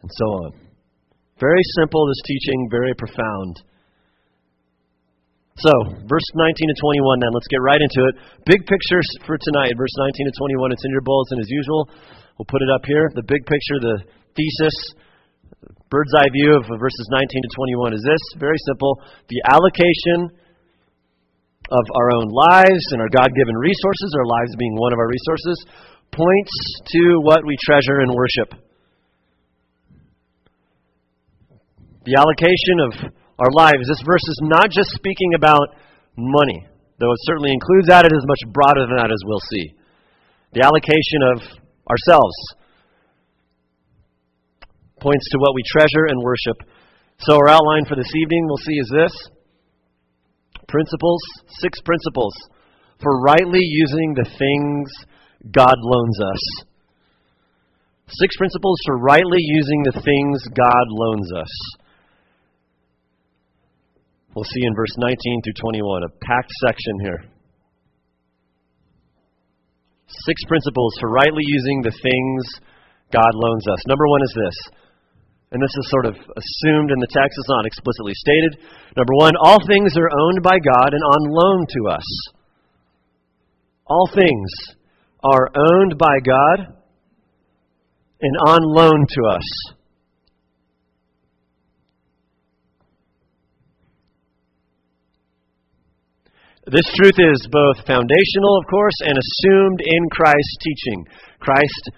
and 0.00 0.10
so 0.10 0.24
on. 0.24 0.52
Very 1.38 1.64
simple, 1.76 2.06
this 2.08 2.22
teaching, 2.24 2.68
very 2.70 2.94
profound. 2.96 3.60
So, 5.60 5.70
verse 6.08 6.28
19 6.34 6.50
to 6.50 6.76
21 6.80 7.20
then, 7.20 7.30
let's 7.34 7.50
get 7.52 7.60
right 7.60 7.78
into 7.78 8.00
it. 8.08 8.14
Big 8.46 8.64
picture 8.66 9.04
for 9.26 9.36
tonight, 9.36 9.76
verse 9.76 9.92
19 10.00 10.32
to 10.32 10.34
21. 10.34 10.72
It's 10.72 10.84
in 10.84 10.90
your 10.90 11.04
bulletin 11.04 11.38
as 11.38 11.50
usual. 11.50 11.90
We'll 12.38 12.50
put 12.50 12.62
it 12.62 12.70
up 12.72 12.82
here. 12.88 13.06
The 13.14 13.22
big 13.22 13.46
picture, 13.46 13.78
the 13.78 14.02
thesis, 14.34 14.76
bird's 15.90 16.14
eye 16.18 16.32
view 16.32 16.58
of 16.58 16.66
verses 16.66 17.06
19 17.12 17.28
to 17.28 17.50
21 17.54 17.94
is 17.94 18.02
this 18.02 18.24
very 18.40 18.58
simple. 18.66 18.98
The 19.30 19.40
allocation 19.52 20.34
of 21.70 21.84
our 21.96 22.08
own 22.12 22.28
lives 22.28 22.84
and 22.92 23.00
our 23.00 23.08
God 23.08 23.28
given 23.32 23.56
resources, 23.56 24.12
our 24.18 24.26
lives 24.26 24.52
being 24.58 24.76
one 24.76 24.92
of 24.92 24.98
our 24.98 25.08
resources, 25.08 25.56
points 26.12 26.54
to 26.92 27.20
what 27.22 27.40
we 27.46 27.56
treasure 27.64 28.00
and 28.00 28.12
worship. 28.12 28.60
The 32.04 32.20
allocation 32.20 32.76
of 32.84 32.92
our 33.38 33.50
lives. 33.50 33.88
This 33.88 34.04
verse 34.04 34.22
is 34.22 34.40
not 34.44 34.70
just 34.70 34.90
speaking 34.94 35.34
about 35.34 35.74
money, 36.16 36.66
though 37.00 37.10
it 37.10 37.22
certainly 37.24 37.50
includes 37.50 37.88
that. 37.88 38.04
It 38.04 38.12
is 38.12 38.24
much 38.28 38.52
broader 38.52 38.86
than 38.86 38.96
that, 39.00 39.10
as 39.10 39.22
we'll 39.24 39.42
see. 39.50 39.74
The 40.52 40.62
allocation 40.62 41.20
of 41.34 41.38
ourselves 41.88 42.36
points 45.00 45.26
to 45.32 45.38
what 45.38 45.54
we 45.54 45.62
treasure 45.66 46.06
and 46.08 46.22
worship. 46.22 46.58
So, 47.18 47.36
our 47.36 47.48
outline 47.48 47.84
for 47.88 47.96
this 47.96 48.10
evening 48.14 48.46
we'll 48.46 48.64
see 48.64 48.78
is 48.78 48.90
this 48.92 49.12
principles, 50.68 51.20
six 51.60 51.80
principles 51.84 52.34
for 53.02 53.20
rightly 53.20 53.60
using 53.60 54.14
the 54.14 54.24
things 54.38 54.90
God 55.50 55.76
loans 55.78 56.18
us. 56.20 56.64
Six 58.08 58.36
principles 58.36 58.78
for 58.86 58.98
rightly 58.98 59.38
using 59.40 59.82
the 59.84 60.00
things 60.00 60.46
God 60.54 60.86
loans 60.88 61.32
us. 61.32 61.52
We'll 64.34 64.44
see 64.44 64.64
in 64.66 64.74
verse 64.74 64.94
19 64.98 65.42
through 65.42 65.58
21, 65.60 66.02
a 66.02 66.08
packed 66.26 66.50
section 66.66 67.00
here. 67.00 67.24
Six 70.06 70.44
principles 70.46 70.94
for 71.00 71.10
rightly 71.10 71.42
using 71.46 71.82
the 71.82 71.92
things 71.92 72.44
God 73.12 73.32
loans 73.34 73.64
us. 73.68 73.78
Number 73.86 74.06
one 74.06 74.22
is 74.22 74.34
this 74.34 74.74
and 75.52 75.62
this 75.62 75.74
is 75.78 75.90
sort 75.90 76.06
of 76.06 76.14
assumed 76.14 76.90
in 76.90 76.98
the 76.98 77.10
text, 77.10 77.38
it's 77.38 77.48
not 77.48 77.66
explicitly 77.66 78.12
stated. 78.14 78.58
Number 78.96 79.14
one, 79.14 79.34
all 79.40 79.58
things 79.66 79.96
are 79.96 80.10
owned 80.10 80.42
by 80.42 80.58
God 80.58 80.90
and 80.92 81.02
on 81.02 81.30
loan 81.30 81.66
to 81.68 81.90
us. 81.94 82.08
All 83.86 84.08
things 84.14 84.50
are 85.22 85.50
owned 85.54 85.96
by 85.98 86.18
God 86.24 86.74
and 88.20 88.36
on 88.48 88.60
loan 88.62 89.06
to 89.08 89.22
us. 89.30 89.74
This 96.66 96.88
truth 96.96 97.18
is 97.18 97.46
both 97.52 97.86
foundational, 97.86 98.56
of 98.58 98.66
course, 98.70 98.96
and 99.04 99.18
assumed 99.18 99.80
in 99.84 100.08
Christ's 100.10 100.56
teaching. 100.64 101.06
Christ 101.38 101.90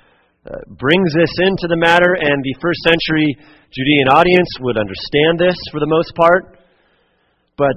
uh, 0.47 0.63
brings 0.79 1.11
this 1.11 1.35
into 1.43 1.67
the 1.67 1.77
matter, 1.77 2.15
and 2.15 2.39
the 2.39 2.55
first 2.63 2.79
century 2.87 3.35
Judean 3.75 4.15
audience 4.15 4.47
would 4.63 4.79
understand 4.79 5.43
this 5.43 5.59
for 5.75 5.81
the 5.83 5.91
most 5.91 6.15
part. 6.15 6.63
But 7.59 7.75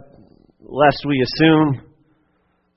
lest 0.62 1.02
we 1.08 1.18
assume 1.18 1.82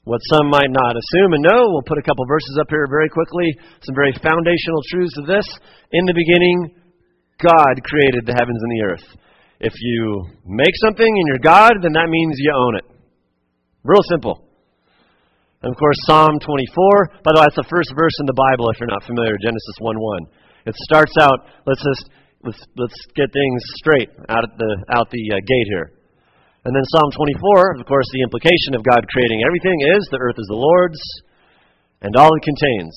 what 0.05 0.25
some 0.33 0.49
might 0.49 0.73
not 0.73 0.97
assume 0.97 1.37
and 1.37 1.45
know, 1.45 1.69
we'll 1.69 1.87
put 1.87 1.99
a 1.99 2.03
couple 2.09 2.25
verses 2.27 2.59
up 2.61 2.67
here 2.71 2.87
very 2.89 3.09
quickly. 3.09 3.53
Some 3.85 3.95
very 3.95 4.13
foundational 4.17 4.81
truths 4.91 5.19
of 5.19 5.27
this. 5.27 5.47
In 5.93 6.05
the 6.07 6.17
beginning, 6.17 6.75
God 7.39 7.77
created 7.85 8.25
the 8.25 8.35
heavens 8.35 8.59
and 8.65 8.73
the 8.73 8.85
earth. 8.89 9.07
If 9.61 9.75
you 9.79 10.27
make 10.47 10.75
something 10.83 11.07
and 11.07 11.27
you're 11.29 11.45
God, 11.45 11.75
then 11.83 11.93
that 11.93 12.09
means 12.09 12.35
you 12.39 12.53
own 12.57 12.77
it. 12.77 12.87
Real 13.85 14.03
simple. 14.09 14.49
And 15.63 15.71
of 15.71 15.79
course, 15.79 15.95
Psalm 16.11 16.43
24, 16.43 17.23
by 17.23 17.31
the 17.31 17.39
way, 17.39 17.47
that's 17.47 17.63
the 17.63 17.71
first 17.71 17.95
verse 17.95 18.19
in 18.19 18.27
the 18.27 18.35
Bible 18.35 18.67
if 18.75 18.83
you're 18.83 18.91
not 18.91 19.07
familiar, 19.07 19.39
Genesis 19.39 19.79
1 19.79 19.95
1. 19.95 20.67
It 20.67 20.75
starts 20.91 21.15
out, 21.23 21.47
let's 21.71 21.83
just, 21.83 22.11
let's, 22.43 22.63
let's 22.75 22.99
get 23.15 23.31
things 23.31 23.63
straight 23.79 24.11
out, 24.27 24.43
the, 24.59 24.73
out 24.91 25.07
the 25.15 25.23
uh, 25.31 25.39
gate 25.39 25.69
here. 25.71 25.95
And 26.67 26.75
then 26.75 26.83
Psalm 26.95 27.11
24, 27.15 27.79
of 27.79 27.87
course, 27.87 28.07
the 28.11 28.27
implication 28.27 28.75
of 28.75 28.83
God 28.83 29.07
creating 29.15 29.43
everything 29.47 29.79
is 29.95 30.03
the 30.11 30.23
earth 30.23 30.39
is 30.39 30.51
the 30.51 30.59
Lord's 30.59 31.03
and 32.03 32.15
all 32.19 32.35
it 32.35 32.43
contains, 32.43 32.95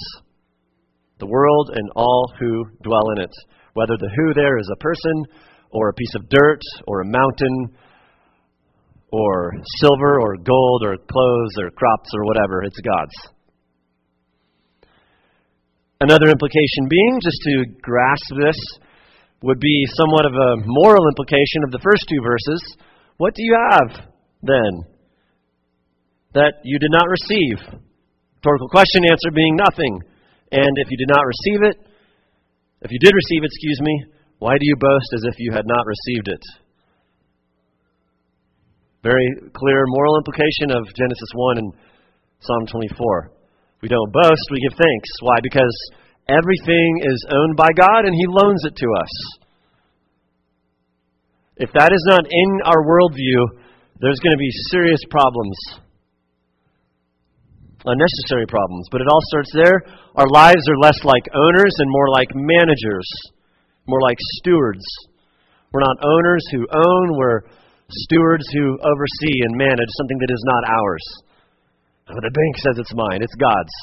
the 1.22 1.30
world 1.30 1.70
and 1.74 1.90
all 1.96 2.34
who 2.42 2.66
dwell 2.82 3.14
in 3.14 3.22
it. 3.22 3.34
Whether 3.74 3.98
the 3.98 4.10
who 4.10 4.34
there 4.34 4.58
is 4.58 4.70
a 4.74 4.82
person 4.82 5.26
or 5.70 5.90
a 5.90 5.98
piece 5.98 6.16
of 6.16 6.30
dirt 6.30 6.62
or 6.88 7.02
a 7.02 7.14
mountain 7.14 7.78
or 9.16 9.54
silver 9.80 10.20
or 10.20 10.36
gold 10.36 10.84
or 10.84 10.98
clothes 10.98 11.56
or 11.64 11.72
crops 11.72 12.10
or 12.16 12.26
whatever. 12.26 12.64
It's 12.64 12.80
God's. 12.84 13.16
Another 16.02 16.28
implication 16.28 16.92
being, 16.92 17.20
just 17.24 17.40
to 17.48 17.54
grasp 17.82 18.28
this, 18.36 18.60
would 19.42 19.60
be 19.60 19.86
somewhat 19.96 20.26
of 20.26 20.34
a 20.34 20.60
moral 20.68 21.08
implication 21.08 21.64
of 21.64 21.72
the 21.72 21.80
first 21.80 22.04
two 22.12 22.20
verses. 22.20 22.60
What 23.18 23.34
do 23.36 23.44
you 23.44 23.56
have 23.72 24.12
then 24.44 24.84
that 26.34 26.60
you 26.64 26.78
did 26.80 26.92
not 26.92 27.08
receive? 27.08 27.80
Rhetorical 28.44 28.68
question, 28.68 29.08
answer 29.08 29.32
being 29.32 29.56
nothing. 29.56 30.02
And 30.52 30.74
if 30.84 30.92
you 30.92 30.98
did 30.98 31.10
not 31.10 31.24
receive 31.24 31.62
it, 31.72 31.78
if 32.82 32.92
you 32.92 33.00
did 33.00 33.16
receive 33.16 33.42
it, 33.44 33.50
excuse 33.50 33.80
me, 33.82 34.06
why 34.40 34.60
do 34.60 34.68
you 34.68 34.76
boast 34.76 35.10
as 35.16 35.24
if 35.24 35.40
you 35.40 35.52
had 35.54 35.66
not 35.66 35.86
received 35.88 36.28
it? 36.28 36.65
Very 39.06 39.30
clear 39.54 39.86
moral 39.86 40.18
implication 40.18 40.74
of 40.74 40.82
Genesis 40.98 41.30
1 41.38 41.62
and 41.62 41.70
Psalm 42.42 42.66
24. 42.66 43.30
We 43.84 43.88
don't 43.88 44.10
boast, 44.10 44.50
we 44.50 44.58
give 44.66 44.74
thanks. 44.74 45.10
Why? 45.22 45.38
Because 45.46 45.78
everything 46.26 47.06
is 47.06 47.22
owned 47.30 47.54
by 47.56 47.70
God 47.78 48.10
and 48.10 48.16
He 48.18 48.26
loans 48.26 48.66
it 48.66 48.76
to 48.76 48.88
us. 48.98 49.14
if 51.58 51.70
that 51.78 51.94
is 51.94 52.04
not 52.10 52.26
in 52.26 52.50
our 52.66 52.82
worldview, 52.82 53.62
there's 54.02 54.20
going 54.26 54.34
to 54.34 54.42
be 54.42 54.50
serious 54.74 55.00
problems. 55.12 55.56
Unnecessary 57.86 58.50
problems. 58.50 58.90
But 58.90 59.02
it 59.02 59.08
all 59.08 59.22
starts 59.30 59.54
there. 59.54 59.86
Our 60.18 60.28
lives 60.34 60.66
are 60.68 60.82
less 60.82 60.98
like 61.06 61.30
owners 61.30 61.76
and 61.78 61.92
more 61.92 62.10
like 62.10 62.34
managers, 62.34 63.08
more 63.86 64.02
like 64.02 64.18
stewards. 64.42 64.84
We're 65.72 65.86
not 65.86 66.02
owners 66.02 66.42
who 66.50 66.66
own, 66.74 67.18
we're 67.20 67.42
stewards 67.89 68.46
who 68.54 68.77
oversee 68.82 69.38
and 69.46 69.58
manage 69.58 69.92
something 69.98 70.20
that 70.20 70.34
is 70.34 70.44
not 70.46 70.63
ours. 70.70 71.06
Oh, 72.10 72.22
the 72.22 72.34
bank 72.34 72.54
says 72.62 72.77
it's 72.77 72.94
mine, 72.94 73.22
it's 73.22 73.36
God's. 73.36 73.75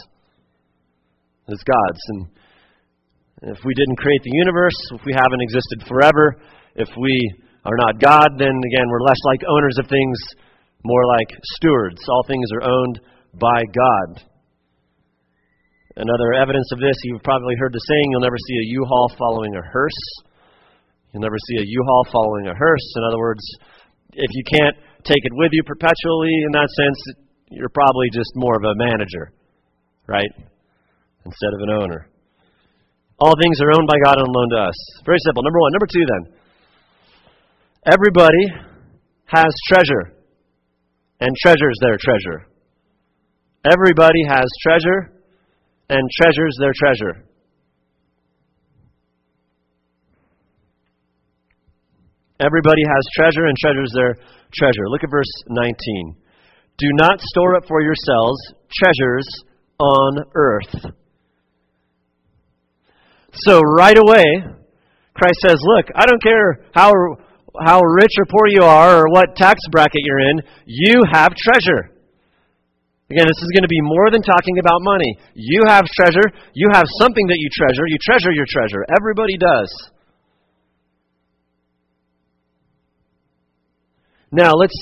It's 1.48 1.64
God's. 1.66 2.02
And 2.10 3.54
if 3.54 3.58
we 3.64 3.74
didn't 3.74 3.98
create 3.98 4.22
the 4.22 4.38
universe, 4.38 4.78
if 4.94 5.02
we 5.04 5.12
haven't 5.14 5.42
existed 5.42 5.86
forever, 5.86 6.38
if 6.74 6.88
we 6.98 7.14
are 7.64 7.78
not 7.78 8.00
God, 8.00 8.38
then 8.38 8.54
again, 8.54 8.86
we're 8.90 9.06
less 9.06 9.18
like 9.26 9.42
owners 9.46 9.78
of 9.78 9.86
things, 9.86 10.18
more 10.84 11.06
like 11.18 11.30
stewards. 11.58 12.02
All 12.08 12.24
things 12.26 12.46
are 12.54 12.66
owned 12.66 13.00
by 13.34 13.62
God. 13.74 14.22
Another 15.94 16.32
evidence 16.40 16.70
of 16.72 16.80
this, 16.80 16.96
you've 17.04 17.22
probably 17.22 17.54
heard 17.58 17.72
the 17.72 17.84
saying, 17.86 18.06
you'll 18.10 18.24
never 18.24 18.38
see 18.38 18.56
a 18.56 18.70
U-Haul 18.80 19.12
following 19.18 19.54
a 19.54 19.62
hearse. 19.62 20.02
You'll 21.12 21.22
never 21.22 21.36
see 21.36 21.58
a 21.60 21.66
U-Haul 21.66 22.06
following 22.10 22.46
a 22.48 22.54
hearse. 22.56 22.94
In 22.96 23.04
other 23.04 23.18
words, 23.18 23.44
if 24.12 24.30
you 24.32 24.44
can't 24.44 24.76
take 25.04 25.24
it 25.24 25.32
with 25.34 25.50
you 25.52 25.62
perpetually, 25.64 26.32
in 26.46 26.52
that 26.52 26.68
sense, 26.76 26.98
you're 27.50 27.72
probably 27.72 28.08
just 28.12 28.30
more 28.34 28.56
of 28.56 28.64
a 28.64 28.74
manager, 28.76 29.32
right? 30.06 30.30
Instead 31.24 31.52
of 31.54 31.60
an 31.68 31.70
owner. 31.70 32.08
All 33.20 33.34
things 33.40 33.60
are 33.60 33.70
owned 33.76 33.86
by 33.86 33.98
God 34.04 34.18
and 34.18 34.28
loaned 34.28 34.52
to 34.56 34.62
us. 34.66 34.78
Very 35.06 35.18
simple. 35.24 35.42
Number 35.42 35.60
one. 35.60 35.72
Number 35.72 35.86
two, 35.86 36.04
then. 36.06 36.34
Everybody 37.86 38.72
has 39.26 39.52
treasure, 39.68 40.14
and 41.20 41.30
treasures 41.42 41.76
their 41.80 41.96
treasure. 41.98 42.46
Everybody 43.64 44.22
has 44.28 44.46
treasure, 44.62 45.12
and 45.88 46.02
treasures 46.20 46.56
their 46.60 46.72
treasure. 46.74 47.24
Everybody 52.42 52.82
has 52.82 53.02
treasure 53.14 53.46
and 53.46 53.56
treasures 53.56 53.92
their 53.94 54.14
treasure. 54.52 54.90
Look 54.90 55.04
at 55.04 55.10
verse 55.10 55.30
19. 55.48 56.16
Do 56.78 56.88
not 56.98 57.20
store 57.20 57.56
up 57.56 57.64
for 57.68 57.80
yourselves 57.80 58.38
treasures 58.82 59.26
on 59.78 60.24
earth. 60.34 60.74
So, 63.46 63.60
right 63.60 63.96
away, 63.96 64.24
Christ 65.14 65.38
says, 65.46 65.56
Look, 65.62 65.86
I 65.94 66.04
don't 66.06 66.22
care 66.22 66.66
how 66.74 66.92
how 67.60 67.80
rich 67.80 68.12
or 68.18 68.26
poor 68.26 68.48
you 68.48 68.62
are 68.62 69.04
or 69.04 69.12
what 69.12 69.36
tax 69.36 69.60
bracket 69.70 70.00
you're 70.02 70.30
in, 70.30 70.40
you 70.64 71.02
have 71.12 71.32
treasure. 71.36 71.92
Again, 73.10 73.28
this 73.28 73.42
is 73.44 73.52
going 73.52 73.68
to 73.68 73.68
be 73.68 73.80
more 73.82 74.08
than 74.10 74.22
talking 74.22 74.56
about 74.58 74.80
money. 74.80 75.18
You 75.34 75.64
have 75.68 75.84
treasure. 75.84 76.32
You 76.54 76.70
have 76.72 76.88
something 76.96 77.26
that 77.28 77.36
you 77.36 77.48
treasure. 77.52 77.84
You 77.86 77.98
treasure 78.00 78.32
your 78.32 78.46
treasure. 78.48 78.86
Everybody 78.88 79.36
does. 79.36 79.68
Now, 84.32 84.56
let's 84.56 84.72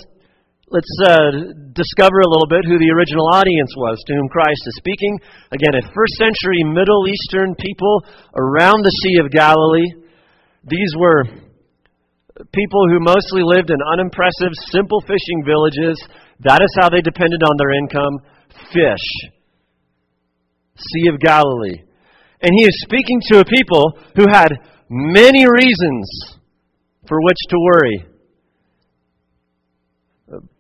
let's 0.71 0.95
uh, 1.03 1.51
discover 1.75 2.23
a 2.23 2.31
little 2.31 2.47
bit 2.47 2.63
who 2.63 2.79
the 2.79 2.95
original 2.95 3.27
audience 3.35 3.75
was 3.75 3.99
to 4.07 4.15
whom 4.15 4.31
Christ 4.31 4.63
is 4.63 4.79
speaking. 4.79 5.19
Again, 5.51 5.75
a 5.75 5.83
first 5.91 6.15
century 6.23 6.63
Middle 6.63 7.11
Eastern 7.11 7.59
people 7.59 8.07
around 8.39 8.79
the 8.87 8.95
Sea 9.03 9.19
of 9.19 9.35
Galilee. 9.35 9.91
These 10.63 10.95
were 10.95 11.27
people 12.55 12.87
who 12.95 13.03
mostly 13.03 13.43
lived 13.43 13.75
in 13.75 13.83
unimpressive, 13.91 14.55
simple 14.71 15.03
fishing 15.03 15.43
villages. 15.43 15.99
That 16.47 16.63
is 16.63 16.71
how 16.79 16.87
they 16.87 17.03
depended 17.03 17.43
on 17.43 17.59
their 17.59 17.75
income 17.75 18.23
fish. 18.71 19.35
Sea 20.79 21.11
of 21.11 21.19
Galilee. 21.19 21.83
And 22.39 22.55
he 22.55 22.71
is 22.71 22.87
speaking 22.87 23.19
to 23.35 23.41
a 23.41 23.51
people 23.51 23.99
who 24.15 24.31
had 24.31 24.55
many 24.89 25.43
reasons 25.43 26.39
for 27.09 27.19
which 27.19 27.43
to 27.51 27.57
worry. 27.59 28.10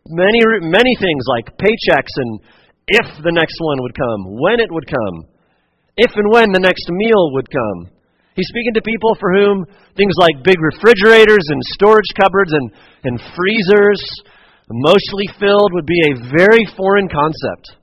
Many, 0.08 0.40
many 0.64 0.94
things 0.96 1.24
like 1.28 1.56
paychecks 1.58 2.14
and 2.16 2.40
if 2.88 3.06
the 3.22 3.30
next 3.30 3.54
one 3.60 3.78
would 3.82 3.94
come, 3.94 4.20
when 4.40 4.58
it 4.58 4.70
would 4.70 4.88
come, 4.88 5.30
if 5.96 6.10
and 6.16 6.28
when 6.32 6.50
the 6.50 6.62
next 6.62 6.88
meal 6.90 7.32
would 7.34 7.46
come. 7.50 7.92
He's 8.34 8.48
speaking 8.48 8.74
to 8.74 8.82
people 8.82 9.14
for 9.20 9.30
whom 9.34 9.66
things 9.94 10.14
like 10.16 10.42
big 10.42 10.58
refrigerators 10.58 11.44
and 11.50 11.60
storage 11.76 12.10
cupboards 12.18 12.50
and, 12.50 12.66
and 13.04 13.16
freezers, 13.36 14.00
mostly 14.70 15.28
filled, 15.38 15.70
would 15.74 15.86
be 15.86 16.00
a 16.08 16.18
very 16.34 16.64
foreign 16.74 17.06
concept. 17.06 17.78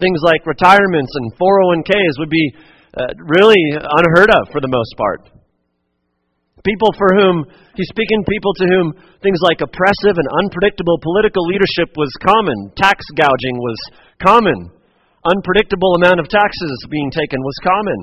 Things 0.00 0.20
like 0.24 0.44
retirements 0.44 1.12
and 1.14 1.32
401ks 1.38 2.18
would 2.18 2.32
be 2.32 2.46
uh, 2.98 3.06
really 3.38 3.62
unheard 3.78 4.30
of 4.30 4.50
for 4.50 4.60
the 4.60 4.72
most 4.72 4.92
part. 4.98 5.30
People 6.64 6.88
for 6.96 7.12
whom, 7.20 7.44
he's 7.76 7.92
speaking 7.92 8.24
people 8.24 8.56
to 8.56 8.64
whom 8.64 8.96
things 9.20 9.36
like 9.44 9.60
oppressive 9.60 10.16
and 10.16 10.28
unpredictable 10.40 10.96
political 11.04 11.44
leadership 11.44 11.92
was 11.92 12.08
common. 12.24 12.72
Tax 12.72 13.04
gouging 13.12 13.60
was 13.60 13.76
common. 14.24 14.72
Unpredictable 15.28 15.92
amount 16.00 16.20
of 16.20 16.28
taxes 16.32 16.72
being 16.88 17.12
taken 17.12 17.36
was 17.44 17.56
common. 17.60 17.98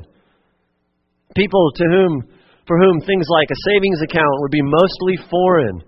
People 1.34 1.72
to 1.74 1.86
whom, 1.90 2.22
for 2.68 2.78
whom 2.78 3.02
things 3.02 3.26
like 3.34 3.50
a 3.50 3.62
savings 3.66 4.02
account 4.06 4.42
would 4.46 4.54
be 4.54 4.62
mostly 4.62 5.18
foreign. 5.26 5.82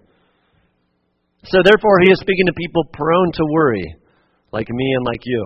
So, 1.45 1.61
therefore, 1.61 2.01
he 2.01 2.11
is 2.11 2.19
speaking 2.21 2.47
to 2.47 2.53
people 2.53 2.85
prone 2.91 3.31
to 3.33 3.45
worry, 3.53 3.85
like 4.51 4.69
me 4.69 4.93
and 4.97 5.05
like 5.05 5.21
you. 5.25 5.45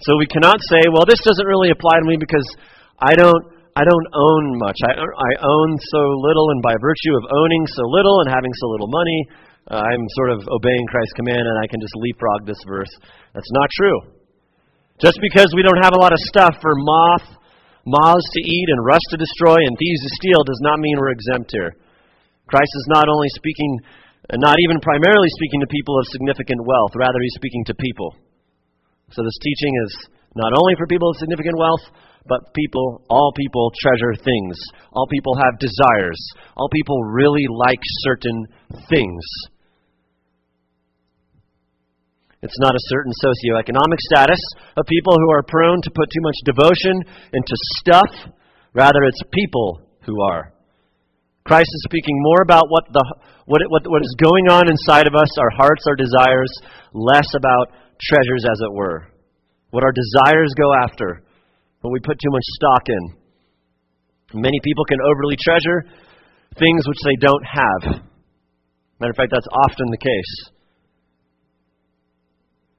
So 0.00 0.16
we 0.16 0.26
cannot 0.26 0.60
say, 0.70 0.80
well, 0.92 1.04
this 1.08 1.20
doesn't 1.24 1.46
really 1.46 1.70
apply 1.70 1.96
to 1.98 2.06
me 2.06 2.16
because 2.20 2.44
I 3.00 3.14
don't 3.14 3.44
I 3.74 3.82
don't 3.82 4.08
own 4.14 4.44
much. 4.62 4.78
I, 4.86 4.94
I 4.94 5.30
own 5.42 5.68
so 5.90 6.02
little, 6.22 6.46
and 6.54 6.62
by 6.62 6.78
virtue 6.78 7.14
of 7.18 7.26
owning 7.26 7.66
so 7.74 7.82
little 7.90 8.22
and 8.22 8.30
having 8.30 8.54
so 8.54 8.70
little 8.70 8.86
money, 8.86 9.20
uh, 9.66 9.82
I'm 9.82 10.04
sort 10.14 10.30
of 10.30 10.46
obeying 10.46 10.86
Christ's 10.86 11.18
command, 11.18 11.42
and 11.42 11.58
I 11.58 11.66
can 11.66 11.82
just 11.82 11.94
leapfrog 11.98 12.46
this 12.46 12.62
verse. 12.70 12.92
That's 13.34 13.50
not 13.50 13.66
true. 13.74 13.98
Just 15.02 15.18
because 15.18 15.50
we 15.58 15.66
don't 15.66 15.82
have 15.82 15.90
a 15.90 15.98
lot 15.98 16.14
of 16.14 16.22
stuff 16.30 16.54
for 16.62 16.70
moth, 16.78 17.26
moths 17.82 18.30
to 18.38 18.42
eat 18.46 18.68
and 18.70 18.86
rust 18.86 19.02
to 19.10 19.18
destroy 19.18 19.58
and 19.58 19.74
thieves 19.74 20.02
to 20.06 20.10
steal 20.22 20.46
does 20.46 20.62
not 20.62 20.78
mean 20.78 20.94
we're 20.94 21.10
exempt 21.10 21.50
here. 21.50 21.74
Christ 22.46 22.70
is 22.78 22.86
not 22.94 23.10
only 23.10 23.26
speaking, 23.34 23.82
not 24.38 24.54
even 24.62 24.78
primarily 24.78 25.28
speaking 25.34 25.58
to 25.66 25.66
people 25.66 25.98
of 25.98 26.06
significant 26.14 26.62
wealth, 26.62 26.94
rather, 26.94 27.18
he's 27.18 27.34
speaking 27.34 27.64
to 27.66 27.74
people. 27.74 28.14
So 29.10 29.26
this 29.26 29.38
teaching 29.42 29.74
is 29.82 29.92
not 30.38 30.54
only 30.54 30.78
for 30.78 30.86
people 30.86 31.10
of 31.10 31.18
significant 31.18 31.58
wealth, 31.58 31.82
but 32.26 32.54
people, 32.54 33.04
all 33.10 33.32
people 33.36 33.72
treasure 33.80 34.14
things. 34.16 34.56
All 34.92 35.06
people 35.10 35.36
have 35.36 35.58
desires. 35.58 36.18
All 36.56 36.68
people 36.72 37.02
really 37.04 37.44
like 37.48 37.80
certain 38.00 38.46
things. 38.88 39.22
It's 42.44 42.60
not 42.60 42.74
a 42.74 42.88
certain 42.92 43.12
socioeconomic 43.24 44.00
status 44.12 44.40
of 44.76 44.84
people 44.86 45.14
who 45.16 45.32
are 45.32 45.42
prone 45.48 45.80
to 45.80 45.90
put 45.94 46.08
too 46.12 46.20
much 46.20 46.36
devotion 46.44 47.00
into 47.32 47.56
stuff. 47.80 48.12
Rather, 48.74 49.04
it's 49.04 49.22
people 49.32 49.80
who 50.04 50.20
are. 50.22 50.52
Christ 51.44 51.68
is 51.68 51.84
speaking 51.88 52.16
more 52.20 52.42
about 52.42 52.64
what, 52.68 52.84
the, 52.92 53.04
what, 53.46 53.60
what, 53.68 53.82
what 53.88 54.02
is 54.02 54.16
going 54.22 54.48
on 54.48 54.68
inside 54.68 55.06
of 55.06 55.14
us, 55.14 55.28
our 55.38 55.50
hearts, 55.56 55.84
our 55.88 55.96
desires, 55.96 56.52
less 56.92 57.28
about 57.36 57.68
treasures, 58.00 58.44
as 58.44 58.60
it 58.60 58.72
were. 58.72 59.08
What 59.70 59.84
our 59.84 59.92
desires 59.92 60.52
go 60.56 60.72
after, 60.84 61.23
what 61.84 61.92
we 61.92 62.00
put 62.00 62.16
too 62.16 62.32
much 62.32 62.48
stock 62.56 62.88
in. 62.88 64.40
Many 64.40 64.56
people 64.64 64.88
can 64.88 65.04
overly 65.04 65.36
treasure 65.36 65.84
things 66.56 66.80
which 66.88 67.02
they 67.04 67.20
don't 67.20 67.44
have. 67.44 68.00
Matter 68.96 69.12
of 69.12 69.20
fact, 69.20 69.28
that's 69.28 69.52
often 69.52 69.92
the 69.92 70.00
case. 70.00 70.32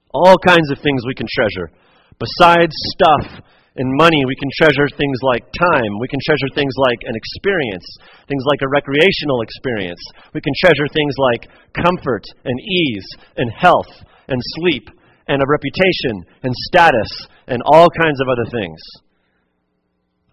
All 0.09 0.33
kinds 0.41 0.73
of 0.73 0.81
things 0.81 1.05
we 1.05 1.13
can 1.13 1.29
treasure. 1.29 1.69
Besides 2.17 2.73
stuff 2.97 3.45
and 3.77 3.93
money, 3.93 4.25
we 4.25 4.41
can 4.41 4.49
treasure 4.57 4.89
things 4.97 5.19
like 5.21 5.45
time. 5.53 5.91
We 6.01 6.09
can 6.09 6.23
treasure 6.25 6.49
things 6.57 6.73
like 6.89 7.05
an 7.05 7.13
experience, 7.13 7.85
things 8.25 8.41
like 8.49 8.65
a 8.65 8.73
recreational 8.73 9.45
experience. 9.45 10.01
We 10.33 10.41
can 10.41 10.53
treasure 10.65 10.89
things 10.89 11.13
like 11.29 11.53
comfort 11.77 12.25
and 12.41 12.57
ease 12.57 13.07
and 13.37 13.53
health 13.53 13.93
and 14.33 14.41
sleep 14.57 14.89
and 15.27 15.41
a 15.41 15.47
reputation 15.49 16.25
and 16.43 16.53
status 16.69 17.27
and 17.47 17.61
all 17.65 17.89
kinds 17.89 18.19
of 18.21 18.27
other 18.29 18.49
things. 18.51 18.79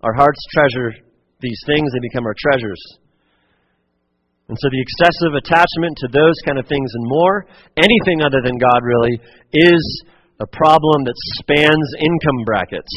Our 0.02 0.14
hearts 0.14 0.40
treasure 0.52 0.92
these 1.40 1.58
things, 1.66 1.90
they 1.92 2.00
become 2.00 2.24
our 2.24 2.38
treasures. 2.38 2.80
And 4.48 4.56
so 4.58 4.68
the 4.70 4.82
excessive 4.82 5.34
attachment 5.34 5.94
to 6.02 6.08
those 6.08 6.38
kind 6.46 6.58
of 6.58 6.66
things 6.66 6.90
and 6.94 7.04
more, 7.08 7.46
anything 7.76 8.22
other 8.22 8.40
than 8.42 8.58
God 8.58 8.80
really, 8.82 9.18
is 9.52 10.04
a 10.40 10.46
problem 10.46 11.04
that 11.04 11.18
spans 11.40 11.88
income 11.98 12.44
brackets. 12.44 12.92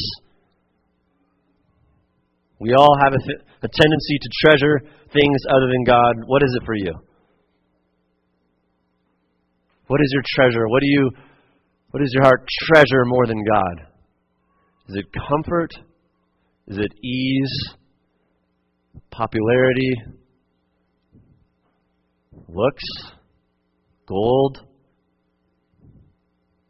We 2.58 2.72
all 2.72 2.96
have 3.02 3.12
a, 3.12 3.18
th- 3.18 3.42
a 3.62 3.68
tendency 3.68 4.16
to 4.20 4.30
treasure 4.40 4.80
things 5.12 5.38
other 5.50 5.68
than 5.68 5.84
God. 5.84 6.14
What 6.26 6.42
is 6.42 6.56
it 6.60 6.64
for 6.64 6.74
you? 6.74 6.92
What 9.86 10.00
is 10.00 10.10
your 10.12 10.22
treasure? 10.34 10.66
What 10.68 10.80
do 10.80 10.88
you 10.88 11.10
what 11.90 12.00
does 12.00 12.10
your 12.12 12.24
heart 12.24 12.46
treasure 12.66 13.04
more 13.04 13.26
than 13.26 13.42
God? 13.44 13.86
Is 14.88 14.96
it 14.96 15.06
comfort? 15.28 15.70
Is 16.68 16.78
it 16.78 16.92
ease? 17.04 17.74
Popularity? 19.10 19.94
Looks? 22.48 22.84
Gold? 24.06 24.58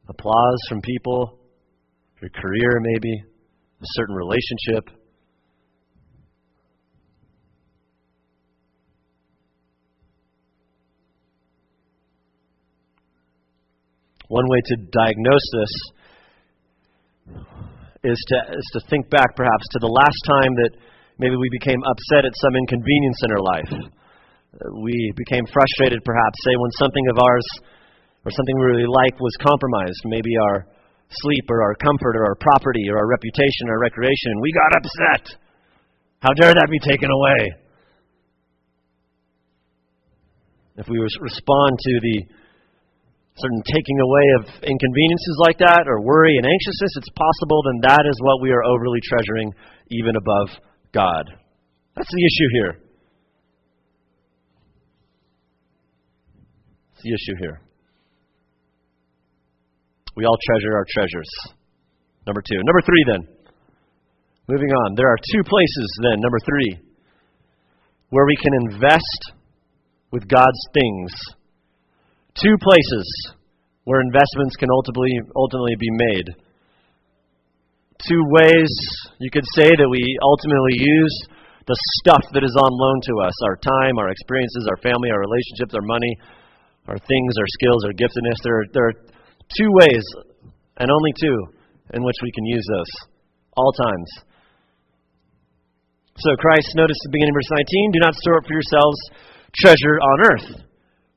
Applause 0.09 0.59
from 0.69 0.81
people? 0.83 1.39
Your 2.21 2.31
career, 2.31 2.81
maybe? 2.81 3.13
A 3.81 3.85
certain 3.95 4.15
relationship? 4.15 4.96
One 14.29 14.45
way 14.51 14.59
to 14.59 14.75
diagnose 14.91 15.47
this 15.55 15.75
is 18.03 18.19
to, 18.31 18.39
is 18.59 18.69
to 18.75 18.81
think 18.91 19.07
back 19.11 19.35
perhaps 19.39 19.67
to 19.71 19.79
the 19.79 19.91
last 19.91 20.21
time 20.27 20.53
that 20.67 20.73
maybe 21.19 21.39
we 21.39 21.47
became 21.51 21.79
upset 21.87 22.27
at 22.27 22.35
some 22.35 22.59
inconvenience 22.59 23.21
in 23.23 23.31
our 23.31 23.45
life. 23.55 23.73
We 24.83 25.13
became 25.15 25.47
frustrated 25.47 26.03
perhaps, 26.03 26.37
say, 26.43 26.55
when 26.59 26.73
something 26.75 27.07
of 27.15 27.19
ours 27.23 27.47
or 28.27 28.35
something 28.35 28.57
we 28.59 28.67
really 28.67 28.91
like 28.91 29.15
was 29.23 29.35
compromised. 29.39 30.03
Maybe 30.11 30.35
our 30.51 30.67
sleep 31.23 31.47
or 31.47 31.63
our 31.63 31.75
comfort 31.79 32.19
or 32.19 32.27
our 32.27 32.39
property 32.43 32.91
or 32.91 32.99
our 32.99 33.07
reputation 33.07 33.71
or 33.71 33.79
recreation. 33.79 34.43
We 34.43 34.51
got 34.51 34.75
upset. 34.75 35.39
How 36.19 36.35
dare 36.35 36.51
that 36.51 36.67
be 36.67 36.83
taken 36.83 37.11
away? 37.15 37.41
If 40.83 40.89
we 40.91 40.99
respond 40.99 41.79
to 41.79 41.95
the 42.03 42.27
certain 43.37 43.63
taking 43.69 43.99
away 44.01 44.27
of 44.41 44.43
inconveniences 44.65 45.37
like 45.45 45.59
that 45.59 45.85
or 45.87 46.01
worry 46.01 46.37
and 46.37 46.47
anxiousness, 46.47 46.97
it's 46.97 47.13
possible 47.13 47.61
then 47.65 47.91
that 47.91 48.05
is 48.09 48.17
what 48.21 48.41
we 48.41 48.51
are 48.51 48.65
overly 48.65 49.01
treasuring 49.05 49.53
even 49.91 50.17
above 50.17 50.49
God. 50.93 51.25
That's 51.95 52.11
the 52.11 52.25
issue 52.25 52.49
here. 52.53 52.73
That's 56.93 57.05
the 57.05 57.13
issue 57.13 57.37
here. 57.41 57.61
We 60.17 60.25
all 60.25 60.39
treasure 60.49 60.75
our 60.75 60.87
treasures. 60.89 61.29
Number 62.27 62.41
two. 62.41 62.57
Number 62.57 62.81
three, 62.81 63.05
then. 63.07 63.29
Moving 64.49 64.71
on. 64.71 64.95
There 64.97 65.09
are 65.09 65.19
two 65.21 65.43
places, 65.45 65.99
then, 66.03 66.21
number 66.21 66.39
three, 66.45 66.81
where 68.11 68.25
we 68.25 68.37
can 68.37 68.53
invest 68.71 69.33
with 70.11 70.27
God's 70.29 70.63
things 70.73 71.13
two 72.37 72.57
places 72.61 73.07
where 73.85 74.01
investments 74.01 74.57
can 74.57 74.69
ultimately, 74.69 75.15
ultimately 75.37 75.77
be 75.79 75.93
made. 75.93 76.27
Two 78.05 78.23
ways 78.29 78.71
you 79.21 79.31
could 79.31 79.47
say 79.57 79.73
that 79.73 79.89
we 79.89 80.03
ultimately 80.21 80.77
use 80.77 81.15
the 81.67 81.79
stuff 82.03 82.23
that 82.35 82.45
is 82.45 82.55
on 82.55 82.71
loan 82.71 82.99
to 83.11 83.15
us 83.27 83.35
our 83.47 83.57
time, 83.57 83.99
our 83.99 84.11
experiences, 84.11 84.69
our 84.69 84.77
family, 84.85 85.11
our 85.11 85.23
relationships, 85.23 85.75
our 85.75 85.87
money, 85.87 86.13
our 86.87 86.99
things, 86.99 87.33
our 87.41 87.51
skills, 87.59 87.83
our 87.89 87.97
giftedness. 87.97 88.39
There 88.45 88.59
are, 88.61 88.67
there 88.75 88.87
are 88.91 88.97
two 89.57 89.71
ways, 89.83 90.05
and 90.77 90.91
only 90.91 91.13
two, 91.19 91.39
in 91.95 92.05
which 92.05 92.21
we 92.23 92.31
can 92.31 92.47
use 92.47 92.67
those. 92.69 92.93
All 93.57 93.73
times. 93.73 94.11
So 96.21 96.37
Christ, 96.37 96.69
notice 96.77 96.97
the 97.03 97.13
beginning 97.13 97.33
of 97.33 97.41
verse 97.41 97.53
19 97.55 97.93
do 97.93 98.01
not 98.05 98.15
store 98.15 98.39
up 98.39 98.47
for 98.47 98.53
yourselves 98.53 98.99
treasure 99.57 99.97
on 99.97 100.17
earth 100.29 100.66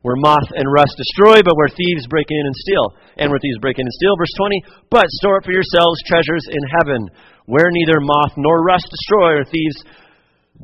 where 0.02 0.16
moth 0.16 0.48
and 0.56 0.64
rust 0.72 0.96
destroy, 0.96 1.44
but 1.44 1.58
where 1.60 1.68
thieves 1.68 2.08
break 2.08 2.28
in 2.32 2.46
and 2.48 2.56
steal. 2.56 2.96
And 3.20 3.28
where 3.30 3.40
thieves 3.40 3.60
break 3.60 3.80
in 3.80 3.86
and 3.86 3.98
steal. 4.00 4.16
Verse 4.16 4.32
20, 4.38 4.88
but 4.90 5.08
store 5.20 5.38
up 5.38 5.44
for 5.44 5.52
yourselves 5.52 6.00
treasures 6.08 6.48
in 6.48 6.64
heaven, 6.80 7.10
where 7.46 7.68
neither 7.68 8.00
moth 8.00 8.34
nor 8.38 8.64
rust 8.64 8.88
destroy, 8.88 9.44
or 9.44 9.46
thieves 9.46 9.84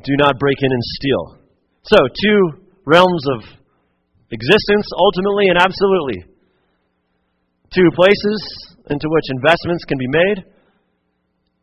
do 0.03 0.15
not 0.15 0.39
break 0.39 0.57
in 0.63 0.71
and 0.71 0.85
steal. 0.99 1.23
So, 1.83 1.99
two 1.99 2.41
realms 2.87 3.23
of 3.35 3.43
existence, 4.31 4.87
ultimately 4.95 5.51
and 5.51 5.59
absolutely. 5.59 6.23
Two 7.75 7.89
places 7.91 8.39
into 8.89 9.07
which 9.09 9.27
investments 9.35 9.83
can 9.83 9.97
be 9.97 10.07
made 10.07 10.37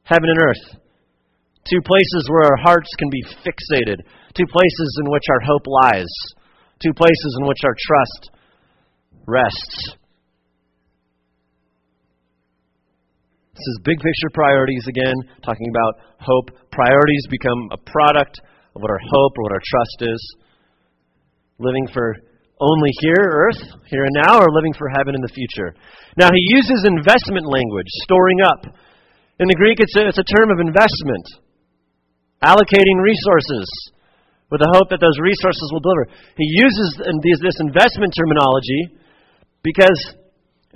heaven 0.04 0.28
and 0.28 0.40
earth. 0.42 0.64
Two 1.64 1.80
places 1.80 2.28
where 2.28 2.52
our 2.52 2.60
hearts 2.60 2.90
can 2.98 3.08
be 3.08 3.22
fixated. 3.46 4.02
Two 4.34 4.46
places 4.50 4.90
in 5.00 5.10
which 5.10 5.22
our 5.30 5.40
hope 5.46 5.62
lies 5.66 6.10
two 6.82 6.92
places 6.92 7.38
in 7.40 7.46
which 7.46 7.62
our 7.64 7.76
trust 7.78 8.30
rests. 9.26 9.96
This 13.54 13.78
is 13.78 13.84
big 13.84 13.98
picture 14.02 14.30
priorities 14.34 14.84
again, 14.88 15.14
talking 15.44 15.70
about 15.70 16.02
hope. 16.18 16.50
Priorities 16.72 17.26
become 17.30 17.70
a 17.70 17.78
product 17.78 18.40
of 18.74 18.82
what 18.82 18.90
our 18.90 18.98
hope 18.98 19.32
or 19.38 19.42
what 19.44 19.52
our 19.52 19.62
trust 19.62 19.98
is. 20.10 20.20
Living 21.58 21.86
for 21.94 22.16
only 22.58 22.90
here, 23.00 23.22
earth, 23.22 23.62
here 23.86 24.02
and 24.02 24.16
now, 24.26 24.38
or 24.38 24.50
living 24.50 24.74
for 24.74 24.88
heaven 24.88 25.14
in 25.14 25.22
the 25.22 25.30
future. 25.30 25.74
Now, 26.16 26.30
he 26.34 26.42
uses 26.58 26.86
investment 26.86 27.46
language, 27.46 27.86
storing 28.02 28.40
up. 28.42 28.74
In 29.38 29.46
the 29.46 29.58
Greek, 29.58 29.78
it's 29.78 29.94
a, 29.96 30.08
it's 30.08 30.18
a 30.18 30.26
term 30.26 30.50
of 30.50 30.58
investment, 30.58 31.26
allocating 32.42 32.98
resources 33.02 33.66
with 34.52 34.60
the 34.60 34.68
hope 34.76 34.92
that 34.92 35.00
those 35.00 35.16
resources 35.16 35.64
will 35.72 35.80
deliver. 35.80 36.12
He 36.36 36.44
uses 36.44 37.00
this 37.00 37.56
investment 37.64 38.12
terminology 38.12 39.00
because 39.64 39.96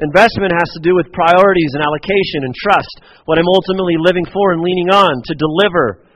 investment 0.01 0.57
has 0.57 0.73
to 0.73 0.81
do 0.81 0.97
with 0.97 1.13
priorities 1.13 1.77
and 1.77 1.85
allocation 1.85 2.49
and 2.49 2.57
trust, 2.57 3.05
what 3.29 3.37
I'm 3.37 3.53
ultimately 3.53 4.01
living 4.01 4.25
for 4.33 4.57
and 4.57 4.65
leaning 4.65 4.89
on 4.89 5.13
to 5.13 5.33
deliver, 5.37 6.09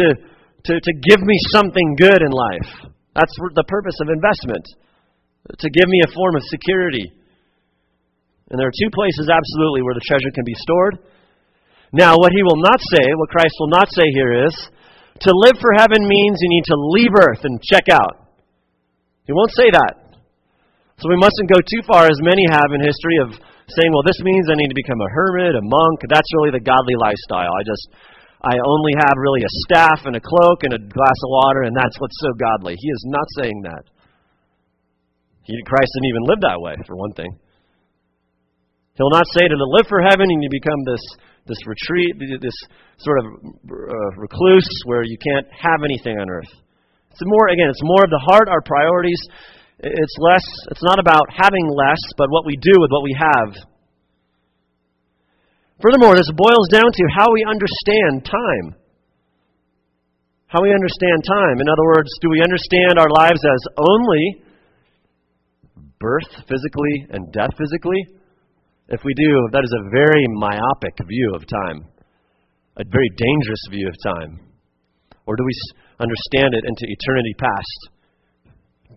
to, 0.00 0.04
to, 0.16 0.72
to 0.80 0.92
give 1.12 1.20
me 1.20 1.36
something 1.52 2.00
good 2.00 2.24
in 2.24 2.32
life. 2.32 2.88
That's 3.12 3.36
the 3.60 3.68
purpose 3.68 4.00
of 4.00 4.08
investment, 4.08 4.64
to 5.52 5.68
give 5.68 5.88
me 5.92 6.00
a 6.08 6.12
form 6.16 6.32
of 6.32 6.44
security. 6.48 7.12
And 8.48 8.56
there 8.56 8.68
are 8.72 8.80
two 8.80 8.88
places 8.88 9.28
absolutely 9.28 9.84
where 9.84 9.96
the 9.96 10.08
treasure 10.08 10.32
can 10.32 10.48
be 10.48 10.56
stored. 10.64 10.96
Now, 11.92 12.16
what 12.16 12.32
he 12.32 12.40
will 12.40 12.56
not 12.56 12.80
say, 12.88 13.04
what 13.20 13.28
Christ 13.28 13.52
will 13.60 13.68
not 13.68 13.88
say 13.92 14.08
here 14.16 14.48
is, 14.48 14.56
to 15.20 15.30
live 15.32 15.60
for 15.60 15.76
heaven 15.76 16.00
means 16.08 16.40
you 16.40 16.50
need 16.50 16.66
to 16.72 16.78
leave 16.96 17.12
earth 17.12 17.44
and 17.44 17.60
check 17.60 17.92
out. 17.92 18.32
He 19.26 19.32
won't 19.32 19.52
say 19.52 19.70
that. 19.70 20.18
So 20.98 21.10
we 21.10 21.18
mustn't 21.18 21.50
go 21.50 21.60
too 21.60 21.82
far, 21.86 22.06
as 22.06 22.18
many 22.22 22.46
have 22.50 22.70
in 22.74 22.80
history, 22.80 23.18
of 23.22 23.34
saying, 23.70 23.90
well, 23.90 24.06
this 24.06 24.18
means 24.22 24.50
I 24.50 24.58
need 24.58 24.70
to 24.70 24.78
become 24.78 25.00
a 25.00 25.10
hermit, 25.10 25.54
a 25.58 25.62
monk. 25.62 25.98
That's 26.06 26.28
really 26.38 26.54
the 26.54 26.62
godly 26.62 26.94
lifestyle. 26.98 27.50
I 27.50 27.62
just, 27.62 27.84
I 28.42 28.54
only 28.58 28.94
have 28.98 29.14
really 29.18 29.42
a 29.42 29.56
staff 29.66 30.06
and 30.06 30.14
a 30.18 30.22
cloak 30.22 30.66
and 30.66 30.74
a 30.74 30.82
glass 30.82 31.18
of 31.22 31.30
water, 31.30 31.62
and 31.66 31.74
that's 31.74 31.98
what's 31.98 32.18
so 32.18 32.34
godly. 32.38 32.74
He 32.78 32.88
is 32.90 33.02
not 33.06 33.26
saying 33.38 33.58
that. 33.66 33.84
He, 35.42 35.58
Christ 35.66 35.90
didn't 35.94 36.10
even 36.10 36.24
live 36.30 36.40
that 36.46 36.58
way, 36.62 36.74
for 36.86 36.94
one 36.94 37.14
thing. 37.14 37.30
He'll 38.94 39.10
not 39.14 39.26
say 39.32 39.48
to 39.48 39.56
live 39.56 39.88
for 39.88 40.02
heaven 40.04 40.28
and 40.28 40.42
you 40.42 40.50
become 40.52 40.82
this 40.84 41.02
this 41.46 41.58
retreat, 41.66 42.14
this 42.40 42.58
sort 42.98 43.18
of 43.18 43.24
uh, 43.26 44.10
recluse 44.16 44.68
where 44.86 45.02
you 45.02 45.18
can't 45.18 45.46
have 45.50 45.82
anything 45.82 46.18
on 46.18 46.30
earth. 46.30 46.52
It's 47.10 47.20
more, 47.24 47.48
again, 47.48 47.68
it's 47.68 47.82
more 47.82 48.04
of 48.04 48.10
the 48.10 48.22
heart, 48.24 48.48
our 48.48 48.62
priorities. 48.62 49.20
It's 49.78 50.16
less, 50.18 50.46
it's 50.70 50.82
not 50.82 50.98
about 50.98 51.26
having 51.28 51.66
less, 51.74 52.00
but 52.16 52.30
what 52.30 52.46
we 52.46 52.56
do 52.56 52.72
with 52.78 52.90
what 52.90 53.02
we 53.02 53.14
have. 53.18 53.50
Furthermore, 55.82 56.14
this 56.14 56.30
boils 56.30 56.68
down 56.70 56.86
to 56.86 57.04
how 57.10 57.26
we 57.34 57.42
understand 57.42 58.24
time. 58.24 58.78
How 60.46 60.62
we 60.62 60.70
understand 60.70 61.26
time. 61.26 61.58
In 61.58 61.66
other 61.66 61.86
words, 61.96 62.08
do 62.20 62.30
we 62.30 62.40
understand 62.40 63.02
our 63.02 63.10
lives 63.10 63.42
as 63.42 63.62
only 63.76 64.44
birth 65.98 66.30
physically 66.46 67.10
and 67.10 67.32
death 67.32 67.50
physically? 67.58 68.21
If 68.88 69.00
we 69.04 69.14
do, 69.14 69.48
that 69.52 69.62
is 69.62 69.74
a 69.78 69.90
very 69.90 70.24
myopic 70.38 70.94
view 71.06 71.32
of 71.34 71.46
time, 71.46 71.86
a 72.76 72.84
very 72.84 73.10
dangerous 73.16 73.64
view 73.70 73.88
of 73.88 73.96
time. 74.02 74.40
Or 75.26 75.36
do 75.36 75.44
we 75.44 75.54
understand 76.00 76.54
it 76.54 76.64
into 76.66 76.84
eternity 76.84 77.34
past, 77.38 77.78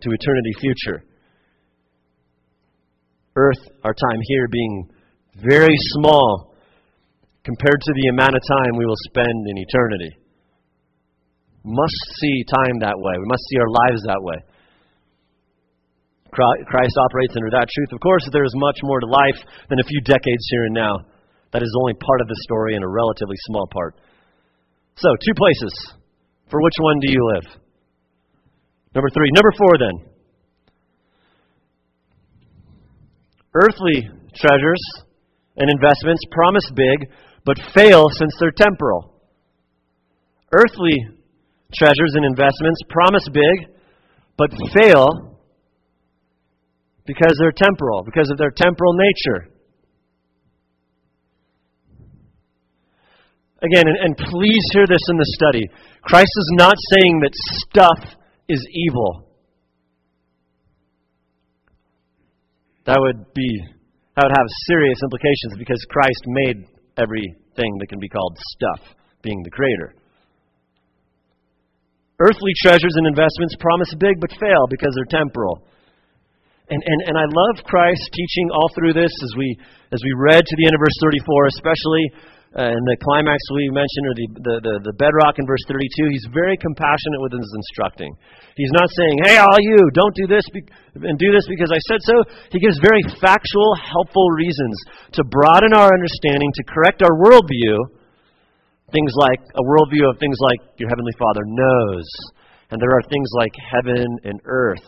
to 0.01 0.09
eternity 0.09 0.53
future? 0.59 1.03
Earth, 3.35 3.61
our 3.83 3.93
time 3.93 4.19
here, 4.23 4.47
being 4.49 4.89
very 5.35 5.75
small 5.99 6.55
compared 7.43 7.79
to 7.81 7.93
the 7.93 8.09
amount 8.09 8.35
of 8.35 8.41
time 8.41 8.77
we 8.77 8.85
will 8.85 9.01
spend 9.09 9.47
in 9.47 9.57
eternity. 9.57 10.11
Must 11.63 12.01
see 12.21 12.43
time 12.45 12.79
that 12.79 12.97
way. 12.97 13.13
We 13.17 13.27
must 13.27 13.43
see 13.49 13.59
our 13.59 13.69
lives 13.69 14.01
that 14.07 14.21
way. 14.21 14.37
Christ 16.35 16.95
operates 16.99 17.33
under 17.39 17.49
that 17.55 17.71
truth. 17.71 17.91
Of 17.95 18.03
course, 18.03 18.27
there 18.31 18.43
is 18.43 18.53
much 18.55 18.79
more 18.83 18.99
to 18.99 19.07
life 19.07 19.39
than 19.69 19.79
a 19.79 19.87
few 19.87 20.01
decades 20.03 20.43
here 20.51 20.65
and 20.67 20.75
now. 20.75 20.93
That 21.53 21.63
is 21.63 21.71
only 21.79 21.95
part 21.95 22.19
of 22.19 22.27
the 22.27 22.35
story 22.43 22.75
and 22.75 22.83
a 22.83 22.87
relatively 22.87 23.39
small 23.47 23.67
part. 23.71 23.95
So, 24.97 25.09
two 25.23 25.35
places. 25.35 25.73
For 26.51 26.61
which 26.61 26.75
one 26.79 26.99
do 26.99 27.11
you 27.11 27.23
live? 27.33 27.47
Number 28.93 29.09
three. 29.15 29.29
Number 29.33 29.51
four, 29.57 29.73
then. 29.79 29.95
Earthly 33.55 34.09
treasures 34.35 34.83
and 35.55 35.69
investments 35.69 36.21
promise 36.31 36.69
big, 36.75 37.09
but 37.45 37.57
fail 37.73 38.07
since 38.19 38.35
they're 38.39 38.51
temporal. 38.51 39.21
Earthly 40.51 40.95
treasures 41.73 42.13
and 42.15 42.25
investments 42.25 42.81
promise 42.89 43.27
big, 43.31 43.75
but 44.37 44.51
fail 44.73 45.34
because 47.05 47.37
they're 47.39 47.55
temporal, 47.55 48.03
because 48.03 48.29
of 48.31 48.37
their 48.37 48.51
temporal 48.51 48.93
nature. 48.93 49.49
Again, 53.61 53.83
and, 53.87 53.97
and, 53.97 54.17
please 54.17 54.65
hear 54.73 54.85
this 54.85 55.01
in 55.09 55.17
the 55.17 55.25
study. 55.39 55.63
Christ 56.03 56.29
is 56.29 56.51
not 56.57 56.75
saying 56.93 57.19
that 57.21 57.31
stuff 57.33 57.99
is 58.47 58.61
evil. 58.73 59.25
That 62.85 62.97
would 62.99 63.33
be 63.33 63.49
that 64.15 64.23
would 64.23 64.37
have 64.37 64.47
serious 64.69 64.99
implications 65.03 65.57
because 65.57 65.81
Christ 65.89 66.23
made 66.27 66.57
everything 66.97 67.71
that 67.79 67.87
can 67.89 67.99
be 67.99 68.07
called 68.07 68.37
stuff, 68.55 68.95
being 69.21 69.41
the 69.43 69.49
creator. 69.49 69.95
Earthly 72.19 72.53
treasures 72.63 72.95
and 72.95 73.07
investments 73.07 73.55
promise 73.59 73.93
big 73.99 74.21
but 74.21 74.31
fail 74.39 74.67
because 74.69 74.93
they're 74.95 75.19
temporal. 75.19 75.67
And, 76.65 76.81
and, 76.81 76.99
and 77.13 77.15
I 77.17 77.25
love 77.29 77.61
Christ's 77.65 78.09
teaching 78.09 78.49
all 78.49 78.69
through 78.73 78.97
this 78.97 79.11
as 79.11 79.31
we, 79.37 79.53
as 79.93 80.01
we 80.01 80.13
read 80.17 80.41
to 80.41 80.55
the 80.57 80.65
end 80.65 80.73
of 80.73 80.81
verse 80.81 80.97
34, 81.01 81.53
especially 81.53 82.05
uh, 82.55 82.73
in 82.73 82.83
the 82.87 82.97
climax 83.05 83.37
we 83.53 83.69
mentioned, 83.69 84.05
or 84.09 84.15
the, 84.15 84.27
the, 84.41 84.55
the, 84.65 84.75
the 84.89 84.95
bedrock 84.97 85.37
in 85.37 85.45
verse 85.45 85.61
32. 85.69 85.85
He's 86.09 86.25
very 86.33 86.57
compassionate 86.57 87.21
with 87.21 87.35
his 87.37 87.45
instructing. 87.53 88.09
He's 88.57 88.73
not 88.73 88.89
saying, 88.89 89.15
hey, 89.29 89.37
all 89.37 89.61
you, 89.61 89.77
don't 89.93 90.15
do 90.15 90.25
this 90.25 90.47
be- 90.49 90.65
and 91.05 91.19
do 91.19 91.29
this 91.29 91.45
because 91.45 91.69
I 91.69 91.81
said 91.85 92.01
so. 92.01 92.15
He 92.49 92.63
gives 92.63 92.79
very 92.81 93.03
factual, 93.21 93.75
helpful 93.77 94.25
reasons 94.39 94.75
to 95.19 95.21
broaden 95.27 95.75
our 95.75 95.91
understanding, 95.91 96.49
to 96.49 96.63
correct 96.71 97.03
our 97.03 97.13
worldview, 97.19 98.01
Things 98.91 99.13
like 99.17 99.41
a 99.55 99.63
worldview 99.65 100.07
of 100.09 100.19
things 100.19 100.37
like 100.39 100.61
your 100.77 100.89
Heavenly 100.89 101.11
Father 101.17 101.41
knows. 101.45 102.05
And 102.69 102.79
there 102.79 102.95
are 102.95 103.01
things 103.09 103.29
like 103.35 103.51
heaven 103.57 104.05
and 104.23 104.39
earth. 104.45 104.87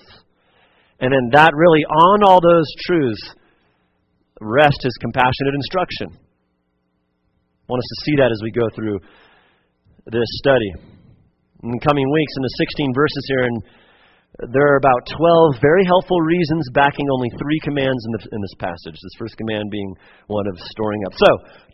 And 1.00 1.14
then 1.14 1.30
that 1.34 1.54
really, 1.54 1.86
on 1.86 2.24
all 2.26 2.42
those 2.42 2.66
truths, 2.86 3.22
rest 4.42 4.82
his 4.82 4.98
compassionate 5.02 5.54
instruction. 5.54 6.08
I 6.14 7.66
want 7.70 7.84
us 7.84 7.92
to 7.92 8.02
see 8.06 8.16
that 8.18 8.32
as 8.32 8.42
we 8.42 8.52
go 8.52 8.66
through 8.74 8.98
this 10.08 10.32
study. 10.42 10.72
In 11.64 11.74
the 11.74 11.84
coming 11.84 12.06
weeks, 12.06 12.34
in 12.38 12.44
the 12.44 12.56
16 12.64 12.94
verses 12.96 13.24
here, 13.28 13.44
and 13.44 13.58
there 14.54 14.70
are 14.70 14.78
about 14.78 15.02
12 15.18 15.58
very 15.62 15.82
helpful 15.86 16.22
reasons 16.22 16.70
backing 16.74 17.10
only 17.10 17.30
three 17.42 17.60
commands 17.66 17.98
in, 18.06 18.12
the, 18.14 18.22
in 18.38 18.40
this 18.42 18.58
passage. 18.62 18.94
This 18.94 19.18
first 19.18 19.34
command 19.38 19.74
being 19.74 19.90
one 20.30 20.46
of 20.46 20.56
storing 20.78 21.02
up. 21.10 21.14
So, 21.18 21.32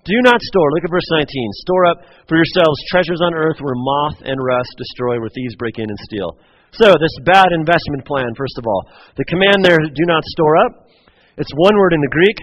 do 0.07 0.15
not 0.23 0.39
store. 0.39 0.71
Look 0.71 0.87
at 0.87 0.91
verse 0.91 1.11
19. 1.11 1.27
Store 1.67 1.85
up 1.91 1.99
for 2.27 2.35
yourselves 2.39 2.79
treasures 2.91 3.19
on 3.19 3.35
earth 3.35 3.59
where 3.59 3.75
moth 3.75 4.23
and 4.23 4.39
rust 4.39 4.71
destroy, 4.79 5.19
where 5.19 5.31
thieves 5.31 5.55
break 5.59 5.79
in 5.79 5.91
and 5.91 5.99
steal. 6.07 6.39
So, 6.73 6.89
this 6.97 7.13
bad 7.21 7.53
investment 7.53 8.01
plan, 8.01 8.33
first 8.35 8.57
of 8.57 8.65
all. 8.65 8.89
The 9.15 9.25
command 9.25 9.61
there, 9.61 9.77
do 9.77 10.05
not 10.09 10.23
store 10.25 10.57
up, 10.65 10.89
it's 11.37 11.51
one 11.53 11.77
word 11.77 11.93
in 11.93 12.01
the 12.01 12.09
Greek, 12.09 12.37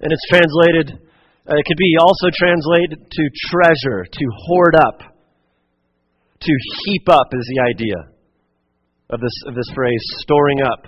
and 0.00 0.12
it's 0.12 0.28
translated, 0.28 1.00
uh, 1.48 1.56
it 1.56 1.64
could 1.64 1.80
be 1.80 1.96
also 1.98 2.28
translated 2.36 3.00
to 3.00 3.22
treasure, 3.48 4.04
to 4.04 4.24
hoard 4.44 4.76
up, 4.76 5.00
to 6.40 6.52
heap 6.84 7.08
up 7.08 7.32
is 7.32 7.48
the 7.56 7.62
idea 7.64 7.96
of 9.08 9.20
this, 9.20 9.36
of 9.46 9.54
this 9.54 9.70
phrase, 9.74 10.02
storing 10.20 10.60
up. 10.60 10.84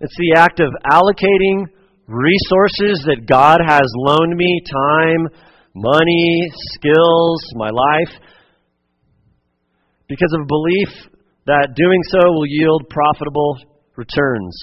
It's 0.00 0.16
the 0.18 0.34
act 0.36 0.60
of 0.60 0.68
allocating 0.84 1.64
resources 2.06 3.08
that 3.08 3.24
God 3.24 3.60
has 3.64 3.88
loaned 3.96 4.36
me 4.36 4.60
time, 4.68 5.28
money, 5.74 6.50
skills, 6.76 7.40
my 7.56 7.70
life 7.70 8.20
because 10.08 10.32
of 10.32 10.42
a 10.42 10.48
belief 10.48 10.88
that 11.46 11.76
doing 11.76 12.02
so 12.08 12.32
will 12.32 12.48
yield 12.48 12.88
profitable 12.88 13.60
returns. 13.96 14.56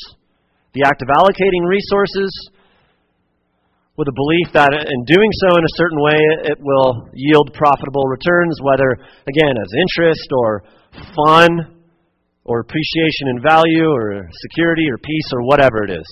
The 0.74 0.84
act 0.86 1.02
of 1.02 1.10
allocating 1.10 1.64
resources 1.70 2.30
with 3.96 4.10
a 4.10 4.18
belief 4.18 4.52
that 4.54 4.74
in 4.74 5.02
doing 5.06 5.32
so 5.46 5.56
in 5.56 5.64
a 5.64 5.78
certain 5.78 6.02
way 6.02 6.20
it 6.52 6.58
will 6.60 7.08
yield 7.14 7.54
profitable 7.54 8.04
returns, 8.10 8.60
whether, 8.62 8.98
again, 9.30 9.56
as 9.56 9.72
interest 9.72 10.28
or 10.34 10.64
fun 11.16 11.80
or 12.44 12.60
appreciation 12.60 13.30
in 13.30 13.42
value 13.42 13.88
or 13.88 14.28
security 14.50 14.86
or 14.92 14.98
peace 14.98 15.30
or 15.32 15.46
whatever 15.46 15.84
it 15.86 15.92
is. 15.92 16.10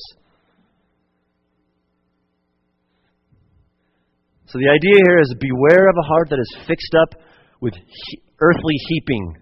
So 4.46 4.60
the 4.60 4.70
idea 4.70 5.02
here 5.02 5.20
is 5.20 5.36
beware 5.40 5.90
of 5.90 5.98
a 5.98 6.08
heart 6.08 6.30
that 6.30 6.40
is 6.40 6.68
fixed 6.68 6.94
up 7.02 7.20
with 7.60 7.74
earthly 8.44 8.76
heaping. 8.92 9.40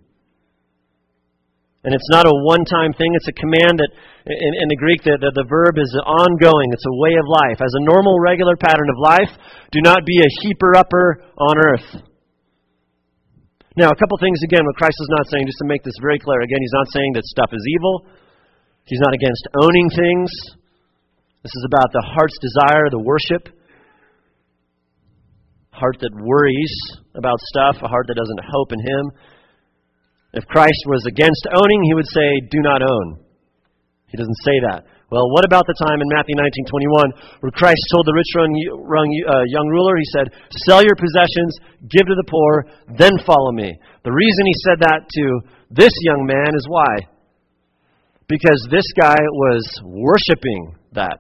And 1.82 1.98
it's 1.98 2.12
not 2.14 2.30
a 2.30 2.36
one 2.46 2.62
time 2.62 2.94
thing, 2.94 3.18
it's 3.18 3.26
a 3.26 3.34
command 3.34 3.82
that, 3.82 3.90
in, 4.30 4.52
in 4.62 4.68
the 4.70 4.78
Greek, 4.78 5.02
the, 5.02 5.18
the, 5.18 5.34
the 5.34 5.50
verb 5.50 5.82
is 5.82 5.90
ongoing. 6.06 6.70
It's 6.70 6.86
a 6.86 6.98
way 7.02 7.18
of 7.18 7.26
life. 7.26 7.58
As 7.58 7.74
a 7.74 7.82
normal, 7.82 8.22
regular 8.22 8.54
pattern 8.54 8.86
of 8.86 9.02
life, 9.02 9.34
do 9.74 9.82
not 9.82 10.06
be 10.06 10.22
a 10.22 10.30
heaper 10.46 10.78
upper 10.78 11.26
on 11.42 11.58
earth. 11.58 11.90
Now, 13.74 13.90
a 13.90 13.98
couple 13.98 14.22
things 14.22 14.38
again, 14.46 14.62
what 14.62 14.78
Christ 14.78 15.00
is 15.02 15.10
not 15.18 15.26
saying, 15.34 15.50
just 15.50 15.58
to 15.66 15.66
make 15.66 15.82
this 15.82 15.98
very 15.98 16.22
clear. 16.22 16.46
Again, 16.46 16.62
he's 16.62 16.78
not 16.78 16.92
saying 16.94 17.18
that 17.18 17.26
stuff 17.26 17.50
is 17.50 17.66
evil. 17.66 18.06
He's 18.86 19.02
not 19.02 19.18
against 19.18 19.42
owning 19.58 19.90
things. 19.90 20.30
This 21.42 21.56
is 21.58 21.66
about 21.66 21.90
the 21.90 22.06
heart's 22.06 22.38
desire, 22.38 22.94
the 22.94 23.02
worship. 23.02 23.50
Heart 25.82 25.98
that 26.06 26.14
worries 26.14 26.76
about 27.18 27.42
stuff, 27.50 27.82
a 27.82 27.90
heart 27.90 28.06
that 28.06 28.22
doesn't 28.22 28.42
hope 28.46 28.70
in 28.70 28.82
Him. 28.86 29.04
If 30.38 30.46
Christ 30.46 30.86
was 30.86 31.02
against 31.10 31.50
owning, 31.50 31.82
he 31.90 31.98
would 31.98 32.06
say, 32.06 32.38
Do 32.54 32.62
not 32.62 32.86
own. 32.86 33.18
He 34.14 34.18
doesn't 34.22 34.46
say 34.46 34.62
that. 34.70 34.86
Well, 35.12 35.28
what 35.36 35.44
about 35.44 35.68
the 35.68 35.76
time 35.76 36.00
in 36.00 36.08
Matthew 36.08 36.40
19:21 36.40 37.44
where 37.44 37.52
Christ 37.52 37.84
told 37.92 38.08
the 38.08 38.16
rich 38.16 38.32
uh, 38.32 39.44
young 39.52 39.68
ruler, 39.68 39.98
he 39.98 40.08
said, 40.16 40.32
"Sell 40.70 40.80
your 40.80 40.96
possessions, 40.96 41.52
give 41.92 42.08
to 42.08 42.16
the 42.16 42.30
poor, 42.32 42.70
then 42.96 43.12
follow 43.28 43.52
me." 43.52 43.76
The 44.08 44.12
reason 44.12 44.44
he 44.46 44.56
said 44.64 44.80
that 44.80 45.04
to 45.04 45.26
this 45.70 45.92
young 46.08 46.24
man 46.24 46.56
is 46.56 46.64
why? 46.70 46.94
Because 48.30 48.64
this 48.72 48.88
guy 48.96 49.20
was 49.20 49.64
worshiping 49.84 50.80
that. 50.94 51.20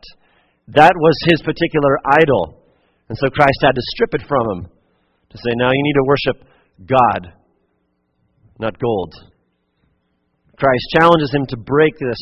That 0.71 0.95
was 0.95 1.15
his 1.27 1.41
particular 1.41 1.99
idol. 2.15 2.60
And 3.11 3.19
so 3.19 3.27
Christ 3.27 3.59
had 3.59 3.75
to 3.75 3.83
strip 3.91 4.15
it 4.15 4.23
from 4.23 4.45
him 4.55 4.61
to 4.71 5.37
say, 5.37 5.51
"Now 5.59 5.67
you 5.67 5.83
need 5.83 5.99
to 5.99 6.07
worship 6.07 6.37
God, 6.87 7.21
not 8.55 8.79
gold." 8.79 9.11
Christ 10.55 10.85
challenges 10.95 11.35
him 11.35 11.45
to 11.47 11.57
break 11.57 11.91
this 11.99 12.21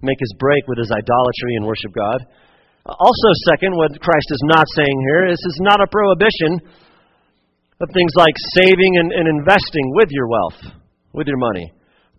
make 0.00 0.16
his 0.16 0.32
break 0.40 0.64
with 0.64 0.80
his 0.80 0.88
idolatry 0.88 1.52
and 1.60 1.68
worship 1.68 1.92
God. 1.92 2.24
Also, 2.88 3.28
second, 3.52 3.76
what 3.76 3.92
Christ 4.00 4.28
is 4.32 4.42
not 4.48 4.64
saying 4.72 4.96
here 5.12 5.28
is 5.28 5.36
is 5.36 5.58
not 5.60 5.84
a 5.84 5.92
prohibition 5.92 6.64
of 7.80 7.88
things 7.92 8.12
like 8.16 8.32
saving 8.56 8.96
and, 8.96 9.12
and 9.12 9.28
investing 9.28 9.84
with 10.00 10.08
your 10.10 10.28
wealth, 10.28 10.80
with 11.12 11.28
your 11.28 11.36
money. 11.36 11.68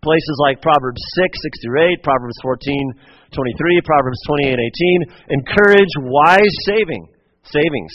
Places 0.06 0.38
like 0.46 0.62
Proverbs 0.62 1.02
6, 1.18 1.34
6 1.34 1.58
through 1.66 1.82
8, 1.98 2.04
Proverbs 2.06 2.38
14, 2.46 2.94
23, 3.34 3.82
Proverbs 3.86 4.22
28, 4.28 4.54
18 4.54 5.42
encourage 5.42 5.94
wise 6.06 6.56
saving, 6.70 7.10
savings. 7.44 7.94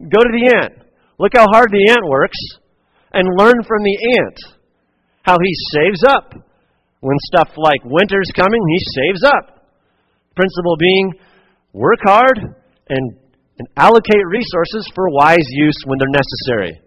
Go 0.00 0.20
to 0.20 0.32
the 0.32 0.52
ant. 0.62 0.86
Look 1.18 1.32
how 1.36 1.46
hard 1.52 1.70
the 1.70 1.90
ant 1.90 2.06
works 2.08 2.38
and 3.12 3.26
learn 3.36 3.62
from 3.66 3.82
the 3.82 3.98
ant 4.18 4.60
how 5.22 5.36
he 5.42 5.52
saves 5.74 6.02
up 6.04 6.32
when 7.00 7.16
stuff 7.32 7.48
like 7.56 7.80
winter's 7.84 8.30
coming, 8.36 8.60
he 8.68 8.78
saves 9.02 9.24
up. 9.24 9.68
Principle 10.36 10.76
being 10.78 11.12
work 11.72 11.98
hard 12.02 12.38
and, 12.38 13.18
and 13.58 13.68
allocate 13.76 14.26
resources 14.26 14.90
for 14.94 15.08
wise 15.10 15.46
use 15.50 15.76
when 15.86 15.98
they're 15.98 16.08
necessary. 16.08 16.80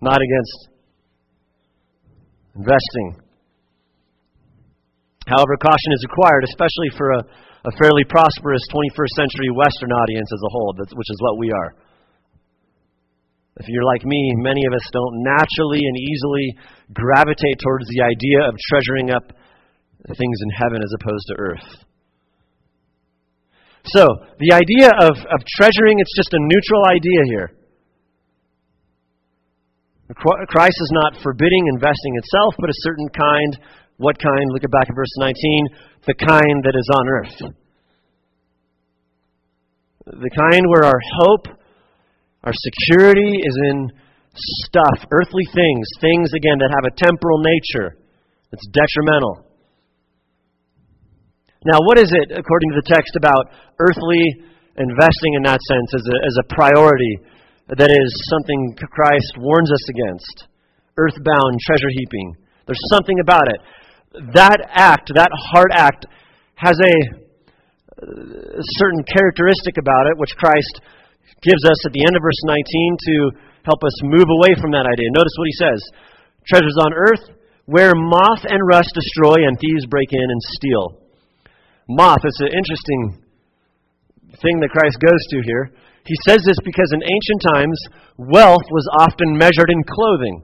Not 0.00 0.20
against 0.20 0.68
investing. 2.56 3.22
However, 5.26 5.56
caution 5.56 5.92
is 5.92 6.04
required, 6.10 6.44
especially 6.44 6.90
for 6.98 7.10
a, 7.12 7.18
a 7.64 7.72
fairly 7.78 8.02
prosperous 8.10 8.62
21st 8.74 9.14
century 9.14 9.50
Western 9.54 9.92
audience 9.94 10.30
as 10.34 10.42
a 10.42 10.50
whole, 10.50 10.74
which 10.78 11.10
is 11.10 11.18
what 11.22 11.38
we 11.38 11.50
are. 11.50 11.74
If 13.60 13.68
you're 13.68 13.84
like 13.84 14.04
me, 14.04 14.32
many 14.42 14.66
of 14.66 14.72
us 14.72 14.82
don't 14.92 15.22
naturally 15.22 15.78
and 15.78 15.96
easily 15.96 16.56
gravitate 16.92 17.60
towards 17.62 17.86
the 17.86 18.02
idea 18.02 18.48
of 18.48 18.56
treasuring 18.68 19.10
up 19.10 19.30
things 20.16 20.38
in 20.42 20.50
heaven 20.50 20.82
as 20.82 20.92
opposed 20.98 21.26
to 21.28 21.34
earth. 21.38 21.68
So, 23.84 24.06
the 24.38 24.54
idea 24.54 24.90
of, 24.98 25.14
of 25.18 25.40
treasuring, 25.58 25.98
it's 25.98 26.16
just 26.16 26.32
a 26.32 26.40
neutral 26.40 26.82
idea 26.86 27.22
here. 27.26 27.48
Christ 30.48 30.76
is 30.80 30.92
not 30.92 31.22
forbidding 31.22 31.66
investing 31.72 32.14
itself, 32.16 32.54
but 32.58 32.70
a 32.70 32.82
certain 32.84 33.08
kind. 33.08 33.58
What 34.02 34.18
kind? 34.18 34.50
Look 34.50 34.66
at 34.66 34.74
back 34.74 34.90
at 34.90 34.98
verse 34.98 35.14
19. 35.22 36.10
The 36.10 36.18
kind 36.18 36.58
that 36.66 36.74
is 36.74 36.88
on 36.90 37.04
earth. 37.06 37.38
The 40.10 40.32
kind 40.34 40.66
where 40.66 40.82
our 40.90 40.98
hope, 41.22 41.46
our 42.42 42.50
security 42.50 43.38
is 43.38 43.56
in 43.70 43.94
stuff, 44.34 45.06
earthly 45.14 45.46
things, 45.54 45.86
things, 46.02 46.34
again, 46.34 46.58
that 46.58 46.74
have 46.74 46.90
a 46.90 46.94
temporal 46.98 47.38
nature. 47.46 47.94
It's 48.50 48.66
detrimental. 48.74 49.46
Now, 51.62 51.78
what 51.86 51.94
is 52.02 52.10
it, 52.10 52.34
according 52.34 52.74
to 52.74 52.82
the 52.82 52.88
text, 52.90 53.14
about 53.14 53.54
earthly 53.78 54.50
investing 54.82 55.38
in 55.38 55.46
that 55.46 55.62
sense 55.62 55.94
as 55.94 56.02
a, 56.10 56.16
as 56.26 56.34
a 56.42 56.46
priority 56.50 57.22
that 57.70 57.94
is 57.94 58.10
something 58.34 58.74
Christ 58.90 59.38
warns 59.38 59.70
us 59.70 59.84
against? 59.94 60.50
Earthbound 60.98 61.54
treasure 61.62 61.94
heaping. 61.94 62.34
There's 62.66 62.82
something 62.90 63.22
about 63.22 63.46
it. 63.46 63.62
That 64.34 64.60
act, 64.68 65.10
that 65.14 65.30
heart 65.32 65.72
act, 65.74 66.06
has 66.54 66.76
a, 66.76 66.94
a 68.02 68.64
certain 68.78 69.02
characteristic 69.08 69.78
about 69.78 70.06
it, 70.12 70.18
which 70.18 70.36
Christ 70.36 70.80
gives 71.42 71.64
us 71.64 71.78
at 71.86 71.92
the 71.92 72.04
end 72.06 72.14
of 72.14 72.22
verse 72.22 72.42
19 72.44 72.60
to 72.60 73.14
help 73.64 73.82
us 73.82 73.94
move 74.04 74.28
away 74.28 74.54
from 74.60 74.70
that 74.72 74.86
idea. 74.86 75.08
Notice 75.10 75.34
what 75.38 75.48
he 75.48 75.58
says 75.58 75.80
Treasures 76.46 76.78
on 76.82 76.92
earth, 76.92 77.24
where 77.66 77.94
moth 77.94 78.44
and 78.44 78.60
rust 78.66 78.90
destroy 78.94 79.46
and 79.46 79.58
thieves 79.58 79.86
break 79.86 80.12
in 80.12 80.26
and 80.26 80.42
steal 80.58 81.02
moth. 81.88 82.22
It's 82.24 82.40
an 82.40 82.54
interesting 82.54 83.22
thing 84.40 84.60
that 84.60 84.70
Christ 84.72 84.98
goes 84.98 85.22
to 85.30 85.38
here. 85.44 85.70
He 86.04 86.16
says 86.26 86.42
this 86.44 86.58
because 86.64 86.90
in 86.92 87.02
ancient 87.02 87.40
times, 87.54 87.78
wealth 88.18 88.66
was 88.70 88.86
often 88.98 89.38
measured 89.38 89.70
in 89.70 89.82
clothing. 89.86 90.42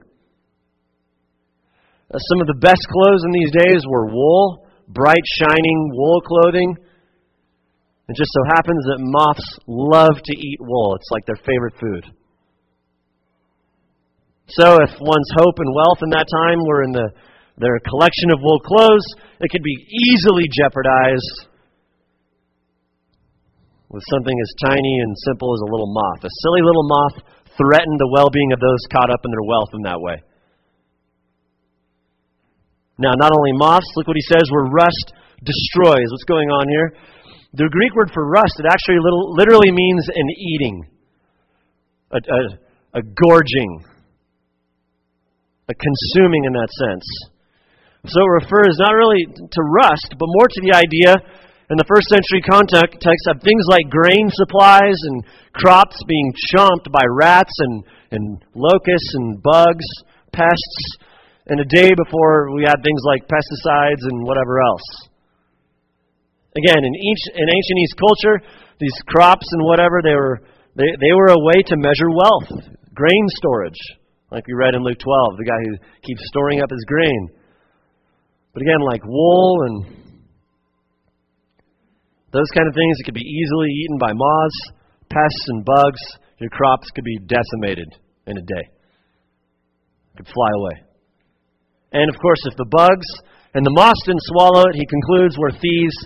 Uh, 2.09 2.17
some 2.17 2.41
of 2.41 2.49
the 2.49 2.61
best 2.61 2.81
clothes 2.89 3.23
in 3.25 3.33
these 3.33 3.53
days 3.53 3.83
were 3.85 4.09
wool, 4.09 4.67
bright, 4.89 5.27
shining 5.41 5.91
wool 5.93 6.21
clothing. 6.25 6.77
It 8.09 8.17
just 8.17 8.33
so 8.33 8.43
happens 8.49 8.81
that 8.89 9.05
moths 9.05 9.49
love 9.69 10.17
to 10.17 10.35
eat 10.35 10.59
wool, 10.61 10.97
it's 10.97 11.13
like 11.13 11.27
their 11.27 11.41
favorite 11.45 11.75
food. 11.77 12.05
So, 14.49 14.81
if 14.81 14.97
one's 14.97 15.33
hope 15.37 15.61
and 15.61 15.75
wealth 15.77 16.01
in 16.01 16.11
that 16.17 16.25
time 16.33 16.65
were 16.65 16.83
in 16.85 16.93
the 16.93 17.09
their 17.59 17.79
collection 17.91 18.31
of 18.31 18.39
wool 18.41 18.61
clothes 18.61 19.03
it 19.43 19.51
could 19.51 19.67
be 19.67 19.77
easily 19.91 20.47
jeopardized 20.47 21.51
with 23.91 24.03
something 24.15 24.37
as 24.39 24.69
tiny 24.69 24.95
and 25.03 25.17
simple 25.27 25.55
as 25.55 25.63
a 25.65 25.71
little 25.71 25.91
moth. 25.91 26.23
A 26.23 26.33
silly 26.45 26.63
little 26.63 26.87
moth 26.87 27.17
threatened 27.57 27.99
the 27.99 28.11
well 28.13 28.29
being 28.31 28.53
of 28.53 28.61
those 28.61 28.79
caught 28.93 29.11
up 29.11 29.21
in 29.25 29.31
their 29.31 29.47
wealth 29.49 29.73
in 29.75 29.83
that 29.83 30.01
way. 30.01 30.17
Now, 32.99 33.15
not 33.15 33.31
only 33.31 33.55
moths, 33.55 33.87
look 33.95 34.07
what 34.07 34.19
he 34.19 34.27
says, 34.27 34.43
where 34.51 34.67
rust 34.75 35.15
destroys. 35.43 36.11
What's 36.11 36.27
going 36.27 36.51
on 36.51 36.67
here? 36.69 36.93
The 37.55 37.71
Greek 37.71 37.95
word 37.95 38.11
for 38.13 38.27
rust, 38.27 38.59
it 38.59 38.67
actually 38.67 38.99
little, 38.99 39.33
literally 39.39 39.71
means 39.71 40.05
an 40.11 40.29
eating, 40.35 40.77
a, 42.11 42.19
a, 42.19 42.41
a 42.99 43.03
gorging, 43.03 43.73
a 45.71 45.75
consuming 45.75 46.45
in 46.45 46.53
that 46.53 46.69
sense. 46.75 47.07
So 48.07 48.21
it 48.21 48.45
refers 48.45 48.77
not 48.79 48.95
really 48.95 49.27
to 49.27 49.63
rust, 49.63 50.11
but 50.19 50.27
more 50.27 50.49
to 50.51 50.61
the 50.61 50.75
idea 50.75 51.15
in 51.71 51.77
the 51.77 51.89
first 51.89 52.09
century 52.09 52.43
context 52.43 53.25
of 53.29 53.43
things 53.43 53.65
like 53.69 53.93
grain 53.93 54.27
supplies 54.33 54.97
and 55.07 55.25
crops 55.53 56.03
being 56.09 56.33
chomped 56.51 56.91
by 56.91 57.05
rats 57.07 57.53
and, 57.59 57.85
and 58.11 58.45
locusts 58.55 59.15
and 59.15 59.43
bugs, 59.43 59.85
pests, 60.33 60.99
and 61.49 61.61
a 61.61 61.65
day 61.65 61.89
before 61.97 62.53
we 62.53 62.63
had 62.63 62.85
things 62.85 63.01
like 63.05 63.25
pesticides 63.25 64.05
and 64.05 64.25
whatever 64.25 64.61
else. 64.61 65.09
Again, 66.57 66.85
in, 66.85 66.95
each, 66.95 67.23
in 67.35 67.47
ancient 67.49 67.79
East 67.81 67.97
culture, 67.97 68.37
these 68.81 68.97
crops 69.07 69.47
and 69.53 69.65
whatever, 69.65 70.01
they 70.03 70.15
were, 70.15 70.41
they, 70.77 70.89
they 71.01 71.13
were 71.17 71.33
a 71.33 71.45
way 71.45 71.63
to 71.67 71.77
measure 71.77 72.11
wealth. 72.11 72.69
Grain 72.95 73.27
storage, 73.37 73.81
like 74.31 74.47
we 74.47 74.55
read 74.55 74.75
in 74.75 74.83
Luke 74.83 74.99
12, 74.99 75.39
the 75.39 75.45
guy 75.45 75.61
who 75.65 75.77
keeps 76.03 76.21
storing 76.29 76.61
up 76.61 76.71
his 76.71 76.85
grain. 76.87 77.29
But 78.53 78.63
again, 78.63 78.81
like 78.81 79.05
wool 79.05 79.57
and 79.67 80.09
those 82.33 82.51
kind 82.55 82.69
of 82.69 82.75
things 82.75 82.99
that 82.99 83.05
could 83.05 83.15
be 83.15 83.25
easily 83.25 83.69
eaten 83.71 83.99
by 83.99 84.13
moths, 84.13 84.61
pests, 85.09 85.45
and 85.49 85.65
bugs, 85.65 86.01
your 86.39 86.51
crops 86.51 86.91
could 86.95 87.05
be 87.05 87.19
decimated 87.25 87.89
in 88.27 88.37
a 88.37 88.43
day. 88.43 88.69
Could 90.17 90.27
fly 90.27 90.51
away. 90.59 90.88
And 91.93 92.09
of 92.09 92.17
course, 92.21 92.43
if 92.45 92.57
the 92.57 92.69
bugs 92.69 93.09
and 93.55 93.65
the 93.65 93.73
moths 93.73 94.05
didn't 94.05 94.29
swallow 94.33 94.69
it, 94.69 94.77
he 94.77 94.87
concludes 94.87 95.37
where 95.39 95.53
thieves 95.53 95.97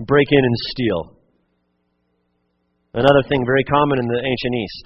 break 0.00 0.28
in 0.30 0.44
and 0.44 0.56
steal. 0.74 1.00
Another 2.94 3.26
thing 3.26 3.42
very 3.42 3.64
common 3.64 3.98
in 3.98 4.06
the 4.06 4.22
ancient 4.22 4.54
East, 4.54 4.84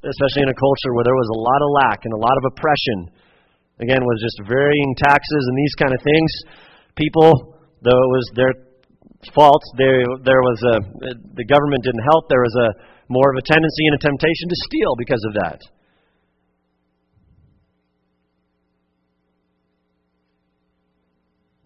especially 0.00 0.48
in 0.48 0.54
a 0.54 0.56
culture 0.56 0.92
where 0.96 1.04
there 1.04 1.18
was 1.18 1.30
a 1.34 1.40
lot 1.42 1.60
of 1.60 1.70
lack 1.84 2.00
and 2.04 2.14
a 2.14 2.22
lot 2.22 2.36
of 2.40 2.44
oppression 2.54 2.98
again, 3.82 4.00
was 4.06 4.22
just 4.22 4.38
varying 4.48 4.94
taxes 4.96 5.42
and 5.50 5.56
these 5.58 5.74
kind 5.74 5.92
of 5.92 6.00
things. 6.00 6.30
People, 6.94 7.58
though 7.82 7.98
it 7.98 8.12
was 8.14 8.26
their 8.38 8.54
fault, 9.34 9.62
there, 9.76 10.06
there 10.22 10.42
was 10.42 10.58
a, 10.62 10.76
the 11.34 11.46
government 11.46 11.82
didn't 11.82 12.06
help. 12.06 12.30
There 12.30 12.46
was 12.46 12.56
a 12.56 12.68
more 13.10 13.28
of 13.34 13.36
a 13.36 13.44
tendency 13.44 13.84
and 13.90 13.96
a 13.98 14.02
temptation 14.06 14.46
to 14.48 14.58
steal 14.70 14.92
because 14.96 15.22
of 15.28 15.34
that. 15.44 15.60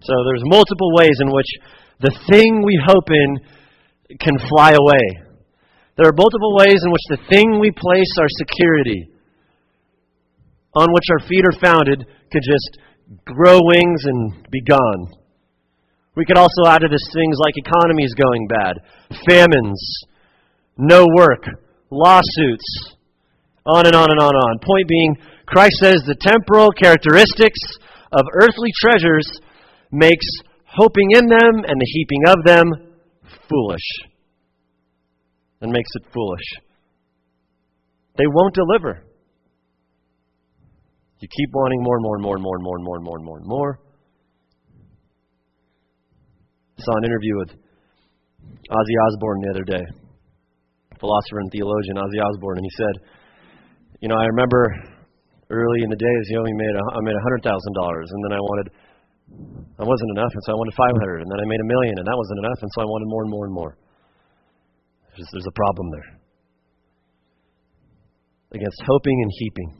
So 0.06 0.14
there's 0.22 0.46
multiple 0.46 0.94
ways 0.94 1.18
in 1.18 1.28
which 1.34 1.50
the 1.98 2.14
thing 2.30 2.62
we 2.62 2.78
hope 2.86 3.10
in 3.10 3.38
can 4.22 4.38
fly 4.48 4.70
away. 4.78 5.04
There 5.98 6.06
are 6.06 6.14
multiple 6.14 6.54
ways 6.54 6.78
in 6.84 6.92
which 6.92 7.06
the 7.10 7.18
thing 7.28 7.58
we 7.58 7.72
place 7.74 8.12
our 8.20 8.30
security 8.30 9.10
on 10.76 10.92
which 10.92 11.08
our 11.10 11.26
feet 11.26 11.42
are 11.42 11.58
founded 11.58 12.06
could 12.30 12.44
just 12.44 12.78
grow 13.24 13.58
wings 13.62 14.04
and 14.04 14.46
be 14.50 14.60
gone. 14.62 15.10
We 16.14 16.24
could 16.24 16.38
also 16.38 16.68
add 16.68 16.80
to 16.80 16.88
this 16.88 17.08
things 17.12 17.36
like 17.40 17.54
economies 17.56 18.14
going 18.14 18.46
bad, 18.46 18.76
famines, 19.28 19.80
no 20.76 21.04
work, 21.16 21.44
lawsuits, 21.90 22.94
on 23.64 23.86
and 23.86 23.96
on 23.96 24.10
and 24.10 24.20
on 24.20 24.34
and 24.34 24.44
on. 24.44 24.58
Point 24.64 24.88
being, 24.88 25.16
Christ 25.46 25.76
says 25.80 26.02
the 26.06 26.16
temporal 26.20 26.70
characteristics 26.72 27.60
of 28.12 28.24
earthly 28.34 28.70
treasures 28.78 29.26
makes 29.90 30.26
hoping 30.64 31.10
in 31.12 31.26
them 31.26 31.64
and 31.66 31.80
the 31.80 31.90
heaping 31.92 32.22
of 32.28 32.44
them 32.44 32.66
foolish. 33.48 33.88
And 35.60 35.72
makes 35.72 35.88
it 35.94 36.04
foolish. 36.12 36.44
They 38.16 38.26
won't 38.26 38.54
deliver. 38.54 39.02
You 41.20 41.28
keep 41.28 41.50
wanting 41.52 41.82
more 41.82 41.96
and 41.96 42.02
more 42.04 42.16
and 42.16 42.22
more 42.22 42.36
and 42.36 42.42
more 42.44 42.56
and 42.56 42.64
more 42.64 42.76
and 42.76 42.84
more 42.84 42.96
and 42.96 43.04
more 43.04 43.16
and 43.16 43.24
more 43.24 43.38
and 43.38 43.46
more. 43.48 43.80
I 46.78 46.82
saw 46.84 46.92
an 46.98 47.04
interview 47.04 47.38
with 47.38 47.50
Ozzy 48.68 48.96
Osbourne 49.08 49.40
the 49.40 49.50
other 49.50 49.64
day, 49.64 49.84
philosopher 51.00 51.40
and 51.40 51.50
theologian 51.50 51.96
Ozzy 51.96 52.20
Osbourne, 52.20 52.58
and 52.58 52.66
he 52.68 52.74
said, 52.76 52.94
"You 54.00 54.08
know, 54.08 54.16
I 54.16 54.26
remember 54.26 54.60
early 55.48 55.80
in 55.82 55.88
the 55.88 55.96
days, 55.96 56.22
you 56.28 56.36
know, 56.36 56.44
we 56.44 56.52
made 56.52 56.76
a, 56.76 56.84
I 56.92 57.00
made 57.00 57.16
a 57.16 57.24
hundred 57.24 57.42
thousand 57.48 57.72
dollars, 57.80 58.08
and 58.12 58.20
then 58.24 58.32
I 58.36 58.40
wanted, 58.40 58.66
that 59.28 59.86
wasn't 59.86 60.10
enough, 60.16 60.32
and 60.32 60.42
so 60.44 60.52
I 60.52 60.56
wanted 60.56 60.74
five 60.74 60.96
hundred, 60.96 61.22
and 61.22 61.30
then 61.30 61.40
I 61.40 61.46
made 61.46 61.60
a 61.60 61.68
million, 61.68 61.98
and 61.98 62.06
that 62.06 62.16
wasn't 62.16 62.38
enough, 62.44 62.60
and 62.62 62.70
so 62.74 62.82
I 62.82 62.86
wanted 62.86 63.08
more 63.08 63.22
and 63.22 63.30
more 63.30 63.44
and 63.46 63.54
more. 63.54 63.72
There's, 65.16 65.28
there's 65.32 65.48
a 65.48 65.56
problem 65.56 65.90
there 65.90 66.10
against 68.52 68.80
hoping 68.86 69.18
and 69.22 69.30
heaping." 69.38 69.70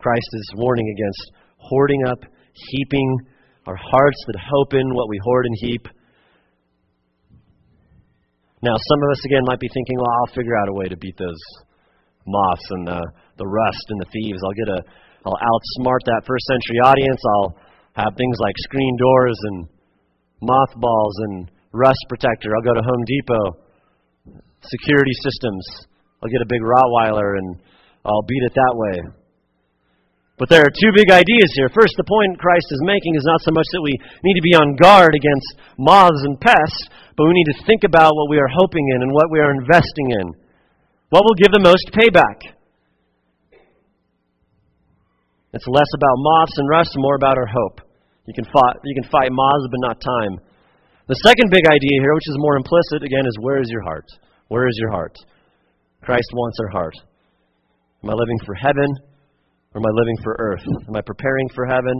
Christ 0.00 0.30
is 0.32 0.52
warning 0.56 0.88
against 0.96 1.32
hoarding 1.58 2.06
up, 2.06 2.24
heaping 2.54 3.18
our 3.66 3.76
hearts 3.76 4.20
that 4.28 4.40
hope 4.40 4.72
in 4.72 4.94
what 4.94 5.08
we 5.08 5.20
hoard 5.22 5.44
and 5.44 5.56
heap. 5.60 5.88
Now, 8.62 8.76
some 8.76 9.00
of 9.02 9.10
us, 9.12 9.24
again, 9.26 9.42
might 9.44 9.60
be 9.60 9.68
thinking, 9.72 9.96
well, 9.96 10.12
I'll 10.20 10.34
figure 10.34 10.56
out 10.56 10.68
a 10.68 10.72
way 10.72 10.88
to 10.88 10.96
beat 10.96 11.16
those 11.16 11.40
moths 12.26 12.64
and 12.70 12.88
the, 12.88 13.00
the 13.36 13.46
rust 13.46 13.84
and 13.88 14.00
the 14.00 14.06
thieves. 14.12 14.40
I'll 14.44 14.52
get 14.52 14.68
a, 14.68 14.80
I'll 15.26 15.36
outsmart 15.36 16.00
that 16.08 16.24
first 16.24 16.44
century 16.48 16.80
audience. 16.80 17.20
I'll 17.36 17.56
have 17.92 18.16
things 18.16 18.36
like 18.40 18.54
screen 18.64 18.96
doors 18.96 19.38
and 19.52 19.68
mothballs 20.40 21.16
and 21.28 21.50
rust 21.72 22.00
protector. 22.08 22.56
I'll 22.56 22.64
go 22.64 22.74
to 22.74 22.84
Home 22.84 23.04
Depot, 23.04 23.46
security 24.64 25.12
systems. 25.20 25.64
I'll 26.22 26.32
get 26.32 26.40
a 26.40 26.48
big 26.48 26.64
Rottweiler 26.64 27.36
and 27.36 27.60
I'll 28.04 28.24
beat 28.24 28.44
it 28.48 28.54
that 28.54 28.74
way. 28.74 28.96
But 30.40 30.48
there 30.48 30.64
are 30.64 30.72
two 30.72 30.92
big 30.96 31.12
ideas 31.12 31.52
here. 31.52 31.68
First, 31.68 31.92
the 32.00 32.08
point 32.08 32.40
Christ 32.40 32.64
is 32.72 32.80
making 32.88 33.12
is 33.12 33.28
not 33.28 33.44
so 33.44 33.52
much 33.52 33.68
that 33.76 33.84
we 33.84 33.92
need 34.24 34.40
to 34.40 34.48
be 34.48 34.56
on 34.56 34.80
guard 34.80 35.12
against 35.12 35.60
moths 35.76 36.24
and 36.24 36.40
pests, 36.40 36.88
but 37.12 37.28
we 37.28 37.36
need 37.36 37.52
to 37.52 37.64
think 37.68 37.84
about 37.84 38.16
what 38.16 38.32
we 38.32 38.40
are 38.40 38.48
hoping 38.48 38.88
in 38.96 39.04
and 39.04 39.12
what 39.12 39.28
we 39.28 39.36
are 39.36 39.52
investing 39.52 40.16
in. 40.16 40.32
What 41.12 41.28
will 41.28 41.36
give 41.36 41.52
the 41.52 41.60
most 41.60 41.92
payback? 41.92 42.56
It's 45.52 45.66
less 45.66 45.90
about 45.94 46.16
moths 46.18 46.56
and 46.58 46.68
rust 46.68 46.94
and 46.94 47.02
more 47.02 47.16
about 47.16 47.38
our 47.38 47.46
hope. 47.46 47.80
You 48.26 48.34
can 48.34 48.46
fight, 48.46 48.76
you 48.84 48.94
can 48.94 49.10
fight 49.10 49.32
moths, 49.32 49.66
but 49.70 49.82
not 49.82 49.98
time. 49.98 50.38
The 51.08 51.18
second 51.26 51.50
big 51.50 51.66
idea 51.66 51.96
here, 51.98 52.14
which 52.14 52.30
is 52.30 52.38
more 52.38 52.56
implicit, 52.56 53.02
again, 53.02 53.26
is 53.26 53.36
where 53.40 53.60
is 53.60 53.66
your 53.68 53.82
heart? 53.82 54.06
Where 54.46 54.68
is 54.68 54.76
your 54.78 54.90
heart? 54.90 55.14
Christ 56.02 56.30
wants 56.32 56.58
our 56.62 56.70
heart. 56.70 56.94
Am 58.04 58.10
I 58.10 58.14
living 58.14 58.38
for 58.46 58.54
heaven 58.54 58.86
or 59.74 59.82
am 59.82 59.86
I 59.86 59.92
living 59.92 60.16
for 60.22 60.36
earth? 60.38 60.62
Am 60.88 60.94
I 60.94 61.00
preparing 61.02 61.48
for 61.54 61.66
heaven 61.66 61.98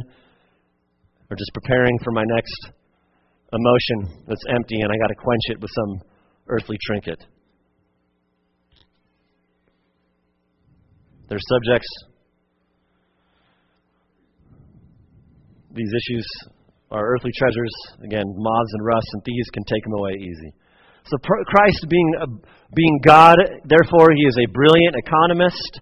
or 1.29 1.37
just 1.37 1.51
preparing 1.55 1.99
for 2.05 2.13
my 2.13 2.25
next 2.25 2.71
emotion 3.53 4.23
that's 4.29 4.43
empty 4.55 4.81
and 4.81 4.93
I 4.93 4.97
got 4.97 5.09
to 5.09 5.19
quench 5.19 5.47
it 5.51 5.61
with 5.61 5.71
some 5.75 6.09
earthly 6.49 6.77
trinket? 6.87 7.19
There's 11.29 11.43
subjects 11.49 11.89
these 15.75 15.93
issues 15.95 16.27
are 16.91 17.15
earthly 17.15 17.31
treasures. 17.37 17.75
Again, 18.03 18.27
moths 18.27 18.73
and 18.75 18.85
rust 18.85 19.07
and 19.15 19.25
thieves 19.25 19.51
can 19.55 19.65
take 19.65 19.83
them 19.85 19.95
away 19.95 20.19
easy. 20.19 20.53
So 21.07 21.17
Christ 21.19 21.87
being 21.89 22.11
a, 22.21 22.27
being 22.75 22.99
God, 23.05 23.39
therefore 23.65 24.13
he 24.15 24.25
is 24.27 24.37
a 24.39 24.53
brilliant 24.53 24.95
economist. 24.99 25.81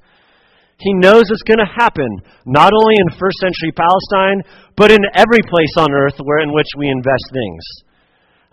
He 0.78 0.94
knows 0.94 1.26
it's 1.26 1.42
going 1.42 1.58
to 1.58 1.74
happen, 1.74 2.06
not 2.46 2.70
only 2.70 2.94
in 3.02 3.18
first 3.18 3.36
century 3.42 3.74
Palestine, 3.74 4.46
but 4.76 4.94
in 4.94 5.02
every 5.14 5.42
place 5.42 5.74
on 5.76 5.90
earth 5.90 6.14
where 6.22 6.38
in 6.38 6.54
which 6.54 6.70
we 6.78 6.86
invest 6.86 7.26
things. 7.34 7.64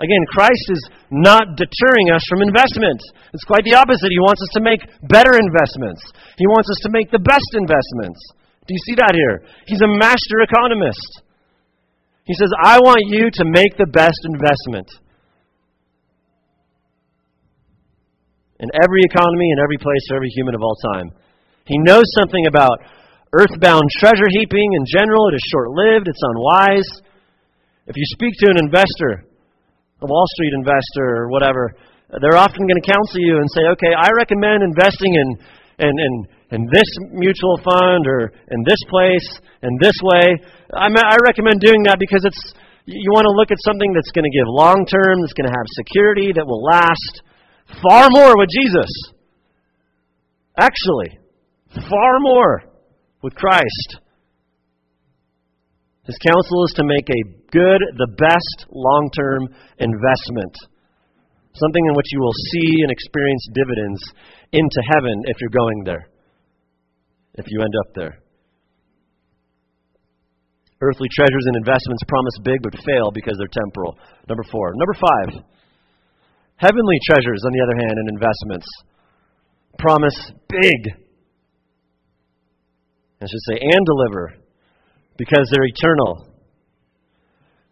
Again, 0.02 0.26
Christ 0.28 0.66
is 0.74 0.84
not 1.12 1.56
deterring 1.56 2.12
us 2.12 2.26
from 2.28 2.42
investment. 2.42 3.00
It's 3.32 3.48
quite 3.48 3.64
the 3.64 3.80
opposite. 3.80 4.12
He 4.12 4.20
wants 4.20 4.42
us 4.42 4.52
to 4.60 4.66
make 4.66 4.82
better 5.08 5.32
investments. 5.38 6.02
He 6.36 6.48
wants 6.48 6.68
us 6.68 6.80
to 6.84 6.92
make 6.92 7.12
the 7.12 7.24
best 7.24 7.48
investments. 7.56 8.20
Do 8.68 8.74
you 8.74 8.82
see 8.90 8.96
that 8.98 9.14
here? 9.14 9.46
He's 9.68 9.82
a 9.82 9.92
master 10.02 10.42
economist. 10.42 11.22
He 12.26 12.34
says, 12.34 12.50
I 12.58 12.82
want 12.82 13.06
you 13.06 13.30
to 13.30 13.44
make 13.46 13.78
the 13.78 13.86
best 13.86 14.18
investment. 14.26 14.90
In 18.58 18.70
every 18.74 19.02
economy, 19.06 19.52
in 19.54 19.62
every 19.62 19.78
place, 19.78 20.10
every 20.10 20.30
human 20.34 20.56
of 20.56 20.62
all 20.62 20.76
time. 20.94 21.12
He 21.66 21.78
knows 21.78 22.06
something 22.18 22.48
about 22.48 22.82
earthbound 23.34 23.86
treasure 24.00 24.30
heaping 24.30 24.70
in 24.74 24.86
general. 24.90 25.30
It 25.30 25.36
is 25.36 25.46
short 25.52 25.70
lived, 25.70 26.08
it's 26.08 26.24
unwise. 26.24 26.90
If 27.86 27.98
you 27.98 28.06
speak 28.18 28.34
to 28.42 28.50
an 28.50 28.58
investor, 28.58 29.30
a 30.02 30.08
Wall 30.08 30.26
Street 30.34 30.54
investor 30.58 31.06
or 31.22 31.30
whatever, 31.30 31.76
they're 32.22 32.38
often 32.38 32.66
going 32.66 32.82
to 32.82 32.88
counsel 32.90 33.22
you 33.22 33.38
and 33.38 33.48
say, 33.54 33.62
okay, 33.78 33.94
I 33.94 34.10
recommend 34.18 34.64
investing 34.64 35.14
in, 35.14 35.28
in, 35.78 35.94
in, 35.94 36.14
in 36.52 36.68
this 36.72 36.90
mutual 37.12 37.58
fund 37.64 38.06
or 38.06 38.32
in 38.52 38.62
this 38.66 38.82
place, 38.90 39.40
in 39.64 39.72
this 39.82 39.96
way. 40.04 40.38
I, 40.74 40.88
I 40.88 41.18
recommend 41.26 41.60
doing 41.62 41.84
that 41.84 41.98
because 42.00 42.24
it's 42.24 42.54
you 42.86 43.10
want 43.12 43.26
to 43.26 43.34
look 43.34 43.50
at 43.50 43.58
something 43.66 43.94
that's 43.94 44.14
going 44.14 44.30
to 44.30 44.36
give 44.36 44.46
long 44.46 44.86
term, 44.86 45.22
that's 45.22 45.34
going 45.34 45.50
to 45.50 45.58
have 45.58 45.66
security, 45.74 46.30
that 46.34 46.46
will 46.46 46.62
last 46.62 47.14
far 47.82 48.08
more 48.14 48.34
with 48.38 48.50
Jesus. 48.54 48.90
Actually, 50.58 51.18
far 51.90 52.20
more 52.22 52.64
with 53.22 53.34
Christ. 53.34 54.06
His 56.06 56.18
counsel 56.22 56.66
is 56.66 56.74
to 56.78 56.86
make 56.86 57.10
a 57.10 57.22
good, 57.50 57.82
the 57.98 58.14
best 58.22 58.70
long 58.70 59.10
term 59.18 59.50
investment. 59.80 60.54
Something 61.58 61.86
in 61.90 61.96
which 61.96 62.12
you 62.12 62.20
will 62.20 62.38
see 62.54 62.84
and 62.84 62.92
experience 62.92 63.50
dividends 63.54 64.02
into 64.52 64.82
heaven 64.94 65.24
if 65.26 65.38
you're 65.42 65.50
going 65.50 65.84
there, 65.84 66.08
if 67.38 67.46
you 67.48 67.62
end 67.62 67.74
up 67.86 67.94
there. 67.96 68.20
Earthly 70.82 71.08
treasures 71.16 71.46
and 71.48 71.56
investments 71.56 72.04
promise 72.08 72.36
big 72.44 72.60
but 72.62 72.76
fail 72.84 73.12
because 73.14 73.36
they're 73.40 73.52
temporal. 73.52 73.98
Number 74.28 74.44
four. 74.52 74.74
Number 74.76 74.94
five. 74.94 75.44
Heavenly 76.58 77.00
treasures, 77.08 77.42
on 77.46 77.52
the 77.52 77.64
other 77.64 77.78
hand, 77.80 77.96
and 78.00 78.10
investments 78.10 78.68
promise 79.80 80.32
big. 80.48 80.80
I 83.22 83.26
should 83.28 83.46
say, 83.48 83.58
and 83.60 83.86
deliver 83.86 84.36
because 85.18 85.50
they're 85.52 85.66
eternal. 85.66 86.28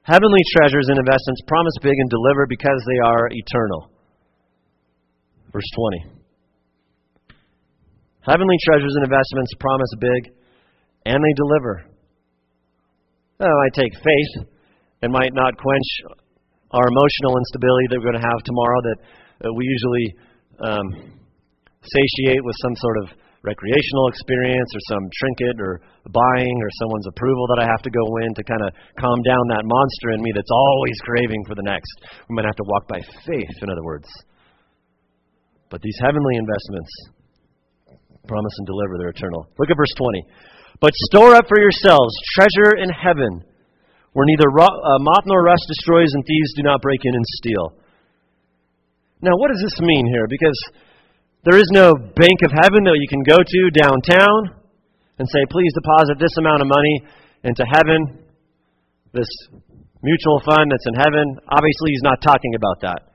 Heavenly 0.04 0.42
treasures 0.58 0.88
and 0.90 1.00
investments 1.00 1.42
promise 1.48 1.76
big 1.82 1.96
and 1.96 2.10
deliver 2.10 2.48
because 2.48 2.84
they 2.88 3.00
are 3.08 3.28
eternal. 3.32 3.92
Verse 5.52 5.70
20. 6.08 6.23
Heavenly 8.24 8.56
treasures 8.64 8.96
and 8.96 9.04
investments 9.04 9.52
promise 9.60 9.94
big 10.00 10.22
and 11.06 11.20
they 11.20 11.34
deliver. 11.36 11.84
Might 13.44 13.76
take 13.76 13.92
faith 14.00 14.48
and 15.04 15.12
might 15.12 15.36
not 15.36 15.52
quench 15.60 15.90
our 16.72 16.88
emotional 16.88 17.36
instability 17.36 17.88
that 17.92 18.00
we're 18.00 18.16
going 18.16 18.24
to 18.24 18.30
have 18.32 18.40
tomorrow 18.48 18.80
that 18.88 19.52
we 19.52 19.68
usually 19.68 20.08
um, 20.64 20.88
satiate 21.84 22.40
with 22.48 22.56
some 22.64 22.76
sort 22.80 22.98
of 23.04 23.06
recreational 23.44 24.08
experience 24.08 24.72
or 24.72 24.82
some 24.88 25.04
trinket 25.20 25.60
or 25.60 25.84
buying 26.08 26.56
or 26.64 26.70
someone's 26.80 27.08
approval 27.12 27.44
that 27.52 27.60
I 27.60 27.68
have 27.68 27.84
to 27.84 27.92
go 27.92 28.06
in 28.24 28.32
to 28.32 28.44
kind 28.48 28.64
of 28.64 28.72
calm 28.96 29.20
down 29.28 29.44
that 29.52 29.68
monster 29.68 30.16
in 30.16 30.24
me 30.24 30.32
that's 30.32 30.56
always 30.56 30.96
craving 31.04 31.44
for 31.44 31.56
the 31.60 31.68
next. 31.68 31.92
We 32.32 32.40
might 32.40 32.48
have 32.48 32.56
to 32.56 32.68
walk 32.72 32.88
by 32.88 33.04
faith, 33.28 33.56
in 33.60 33.68
other 33.68 33.84
words. 33.84 34.08
But 35.68 35.84
these 35.84 36.00
heavenly 36.00 36.40
investments 36.40 36.92
promise 38.28 38.54
and 38.58 38.68
deliver, 38.68 38.98
they're 38.98 39.16
eternal. 39.16 39.48
Look 39.60 39.70
at 39.70 39.78
verse 39.78 39.94
20. 39.98 40.26
But 40.80 40.92
store 41.12 41.36
up 41.36 41.46
for 41.48 41.60
yourselves 41.60 42.14
treasure 42.36 42.76
in 42.80 42.90
heaven, 42.90 43.44
where 44.14 44.26
neither 44.28 44.48
uh, 44.48 45.00
moth 45.00 45.26
nor 45.26 45.44
rust 45.44 45.64
destroys 45.68 46.12
and 46.14 46.24
thieves 46.26 46.54
do 46.56 46.64
not 46.64 46.82
break 46.82 47.02
in 47.04 47.16
and 47.16 47.26
steal. 47.40 47.76
Now, 49.22 49.36
what 49.40 49.52
does 49.52 49.64
this 49.64 49.80
mean 49.80 50.06
here? 50.12 50.28
Because 50.28 50.60
there 51.48 51.60
is 51.60 51.68
no 51.72 51.96
bank 51.96 52.40
of 52.44 52.52
heaven 52.52 52.84
that 52.84 53.00
you 53.00 53.08
can 53.08 53.24
go 53.24 53.40
to 53.40 53.60
downtown 53.72 54.60
and 55.20 55.28
say, 55.28 55.44
please 55.50 55.72
deposit 55.76 56.20
this 56.20 56.36
amount 56.40 56.62
of 56.62 56.68
money 56.68 57.04
into 57.44 57.64
heaven, 57.64 58.20
this 59.14 59.30
mutual 60.02 60.42
fund 60.44 60.72
that's 60.72 60.88
in 60.88 60.96
heaven. 60.96 61.40
Obviously, 61.48 61.92
he's 61.92 62.04
not 62.04 62.22
talking 62.22 62.56
about 62.56 62.82
that. 62.82 63.13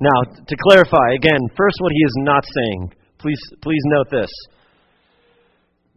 Now, 0.00 0.28
to 0.28 0.54
clarify, 0.68 1.16
again, 1.16 1.40
first 1.56 1.76
what 1.80 1.92
he 1.92 2.02
is 2.04 2.14
not 2.24 2.44
saying 2.44 2.92
Please, 3.18 3.40
please 3.62 3.82
note 3.96 4.08
this. 4.10 4.30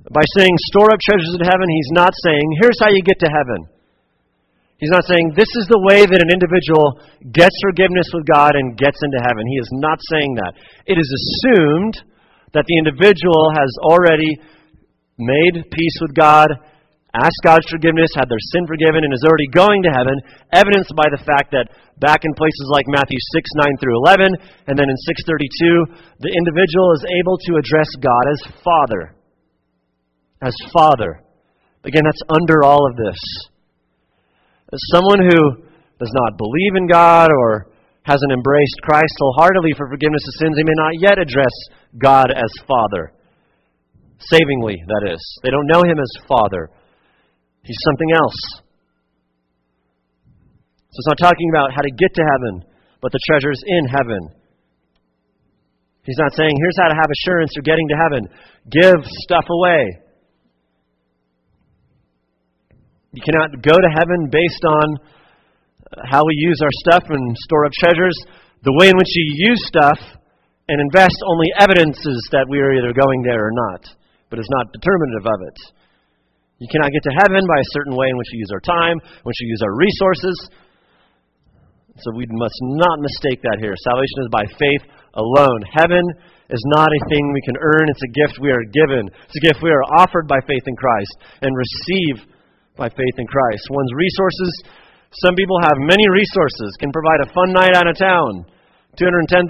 By 0.10 0.24
saying 0.38 0.56
store 0.72 0.92
up 0.92 1.00
treasures 1.04 1.36
in 1.36 1.44
heaven, 1.44 1.68
he's 1.68 1.92
not 1.92 2.14
saying, 2.24 2.46
here's 2.62 2.80
how 2.80 2.90
you 2.90 3.04
get 3.04 3.20
to 3.20 3.30
heaven. 3.30 3.68
He's 4.80 4.96
not 4.96 5.04
saying 5.04 5.36
this 5.36 5.52
is 5.60 5.68
the 5.68 5.84
way 5.92 6.08
that 6.08 6.24
an 6.24 6.32
individual 6.32 7.04
gets 7.36 7.52
forgiveness 7.68 8.08
with 8.16 8.24
God 8.26 8.56
and 8.56 8.80
gets 8.80 8.96
into 9.04 9.20
heaven. 9.20 9.44
He 9.52 9.60
is 9.60 9.68
not 9.76 10.00
saying 10.08 10.40
that. 10.40 10.56
It 10.88 10.96
is 10.96 11.10
assumed 11.12 12.00
that 12.56 12.64
the 12.64 12.78
individual 12.80 13.52
has 13.52 13.68
already 13.84 14.40
made 15.20 15.68
peace 15.70 15.98
with 16.00 16.16
God, 16.16 16.48
asked 17.18 17.42
God's 17.42 17.66
forgiveness, 17.70 18.14
had 18.14 18.30
their 18.30 18.42
sin 18.54 18.70
forgiven, 18.70 19.02
and 19.02 19.14
is 19.14 19.26
already 19.26 19.50
going 19.50 19.82
to 19.82 19.94
heaven, 19.94 20.14
evidenced 20.54 20.94
by 20.94 21.10
the 21.10 21.22
fact 21.26 21.50
that 21.58 21.74
back 21.98 22.22
in 22.22 22.32
places 22.38 22.68
like 22.70 22.86
Matthew 22.88 23.18
6, 23.18 23.50
9 23.66 23.82
through 23.82 23.98
11, 24.06 24.30
and 24.70 24.76
then 24.78 24.88
in 24.88 24.98
632, 25.10 26.22
the 26.22 26.34
individual 26.38 26.94
is 26.94 27.04
able 27.18 27.38
to 27.50 27.58
address 27.58 27.90
God 27.98 28.26
as 28.30 28.42
Father. 28.62 29.18
As 30.42 30.56
Father. 30.72 31.26
Again, 31.84 32.06
that's 32.06 32.30
under 32.30 32.64
all 32.64 32.86
of 32.86 32.96
this. 32.96 33.20
As 34.70 34.80
someone 34.94 35.26
who 35.26 35.66
does 35.98 36.14
not 36.14 36.38
believe 36.38 36.78
in 36.78 36.88
God 36.88 37.32
or 37.34 37.74
hasn't 38.04 38.32
embraced 38.32 38.86
Christ 38.86 39.14
wholeheartedly 39.18 39.74
for 39.76 39.90
forgiveness 39.90 40.24
of 40.30 40.40
sins, 40.40 40.56
they 40.56 40.64
may 40.64 40.78
not 40.78 41.02
yet 41.02 41.18
address 41.18 41.54
God 41.98 42.32
as 42.32 42.50
Father. 42.70 43.14
Savingly, 44.30 44.78
that 44.88 45.14
is. 45.14 45.22
They 45.44 45.50
don't 45.50 45.68
know 45.68 45.84
Him 45.84 45.98
as 45.98 46.28
Father. 46.28 46.70
He's 47.64 47.78
something 47.86 48.12
else. 48.16 48.40
So 50.90 50.98
it's 50.98 51.08
not 51.08 51.22
talking 51.22 51.50
about 51.54 51.72
how 51.72 51.82
to 51.82 51.92
get 51.92 52.14
to 52.16 52.24
heaven, 52.24 52.66
but 53.02 53.12
the 53.12 53.20
treasures 53.28 53.62
in 53.68 53.86
heaven. 53.86 54.22
He's 56.04 56.18
not 56.18 56.34
saying, 56.34 56.50
here's 56.50 56.80
how 56.82 56.90
to 56.90 56.98
have 56.98 57.12
assurance 57.12 57.52
you're 57.54 57.70
getting 57.70 57.88
to 57.90 57.98
heaven. 58.02 58.22
Give 58.72 58.98
stuff 59.30 59.46
away. 59.46 60.02
You 63.14 63.22
cannot 63.22 63.62
go 63.62 63.78
to 63.78 63.90
heaven 63.94 64.30
based 64.32 64.64
on 64.66 64.88
uh, 64.98 66.02
how 66.10 66.26
we 66.26 66.34
use 66.38 66.62
our 66.62 66.74
stuff 66.86 67.04
and 67.10 67.36
store 67.46 67.66
up 67.66 67.72
treasures. 67.74 68.18
The 68.64 68.74
way 68.80 68.90
in 68.90 68.98
which 68.98 69.10
you 69.14 69.50
use 69.50 69.62
stuff 69.68 70.00
and 70.68 70.82
invest 70.82 71.18
only 71.26 71.50
evidences 71.60 72.18
that 72.32 72.46
we 72.50 72.60
are 72.60 72.74
either 72.74 72.94
going 72.94 73.22
there 73.24 73.46
or 73.46 73.52
not. 73.54 73.86
but 74.30 74.40
is 74.40 74.50
not 74.50 74.74
determinative 74.74 75.26
of 75.26 75.40
it. 75.42 75.58
You 76.60 76.68
cannot 76.68 76.92
get 76.92 77.04
to 77.08 77.16
heaven 77.24 77.40
by 77.48 77.60
a 77.60 77.72
certain 77.72 77.96
way 77.96 78.12
in 78.12 78.18
which 78.20 78.32
we 78.36 78.44
use 78.44 78.52
our 78.52 78.64
time, 78.64 79.00
in 79.00 79.26
which 79.26 79.40
we 79.40 79.48
use 79.48 79.64
our 79.64 79.76
resources. 79.80 80.36
So 82.04 82.16
we 82.16 82.28
must 82.28 82.60
not 82.80 83.00
mistake 83.00 83.40
that 83.44 83.60
here. 83.64 83.76
Salvation 83.80 84.20
is 84.24 84.32
by 84.32 84.46
faith 84.60 84.84
alone. 85.16 85.60
Heaven 85.72 86.04
is 86.52 86.64
not 86.76 86.90
a 86.92 87.06
thing 87.08 87.24
we 87.32 87.46
can 87.48 87.58
earn, 87.62 87.88
it's 87.88 88.04
a 88.04 88.16
gift 88.16 88.42
we 88.42 88.52
are 88.52 88.66
given. 88.76 89.08
It's 89.08 89.40
a 89.40 89.46
gift 89.46 89.64
we 89.64 89.72
are 89.72 89.86
offered 90.00 90.28
by 90.28 90.40
faith 90.48 90.66
in 90.66 90.76
Christ 90.76 91.14
and 91.42 91.52
receive 91.56 92.28
by 92.76 92.90
faith 92.90 93.16
in 93.20 93.28
Christ. 93.28 93.64
One's 93.70 93.94
resources, 93.96 94.52
some 95.24 95.36
people 95.36 95.60
have 95.62 95.78
many 95.80 96.08
resources, 96.10 96.76
can 96.80 96.92
provide 96.92 97.22
a 97.24 97.34
fun 97.36 97.54
night 97.54 97.76
out 97.76 97.88
of 97.88 97.96
town. 97.96 98.48
$210,000, 98.98 99.46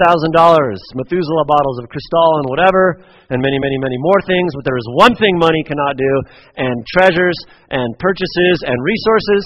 Methuselah 0.96 1.46
bottles 1.48 1.80
of 1.80 1.90
Cristal 1.90 2.32
and 2.44 2.48
whatever, 2.50 3.00
and 3.30 3.42
many, 3.42 3.58
many, 3.60 3.78
many 3.80 3.96
more 3.98 4.22
things. 4.28 4.52
But 4.56 4.66
there 4.66 4.78
is 4.78 4.88
one 5.00 5.16
thing 5.16 5.40
money 5.40 5.64
cannot 5.64 5.96
do, 5.96 6.14
and 6.58 6.86
treasures, 6.98 7.38
and 7.72 7.98
purchases, 8.00 8.64
and 8.68 8.76
resources, 8.84 9.44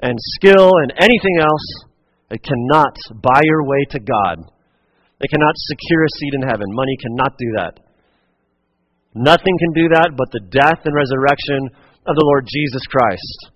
and 0.00 0.16
skill, 0.38 0.70
and 0.82 0.92
anything 0.98 1.38
else. 1.40 1.66
It 2.30 2.42
cannot 2.42 2.98
buy 3.22 3.40
your 3.44 3.64
way 3.64 3.86
to 3.90 4.00
God. 4.00 4.42
It 5.20 5.30
cannot 5.30 5.54
secure 5.56 6.04
a 6.04 6.14
seat 6.18 6.34
in 6.34 6.42
heaven. 6.42 6.66
Money 6.74 6.96
cannot 7.00 7.38
do 7.38 7.48
that. 7.56 7.74
Nothing 9.14 9.56
can 9.58 9.72
do 9.72 9.88
that 9.94 10.12
but 10.16 10.30
the 10.30 10.44
death 10.50 10.84
and 10.84 10.94
resurrection 10.94 11.70
of 12.06 12.14
the 12.14 12.24
Lord 12.24 12.46
Jesus 12.46 12.82
Christ. 12.86 13.50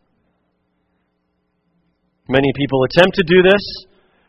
Many 2.28 2.50
people 2.56 2.82
attempt 2.84 3.14
to 3.16 3.24
do 3.26 3.42
this, 3.42 3.62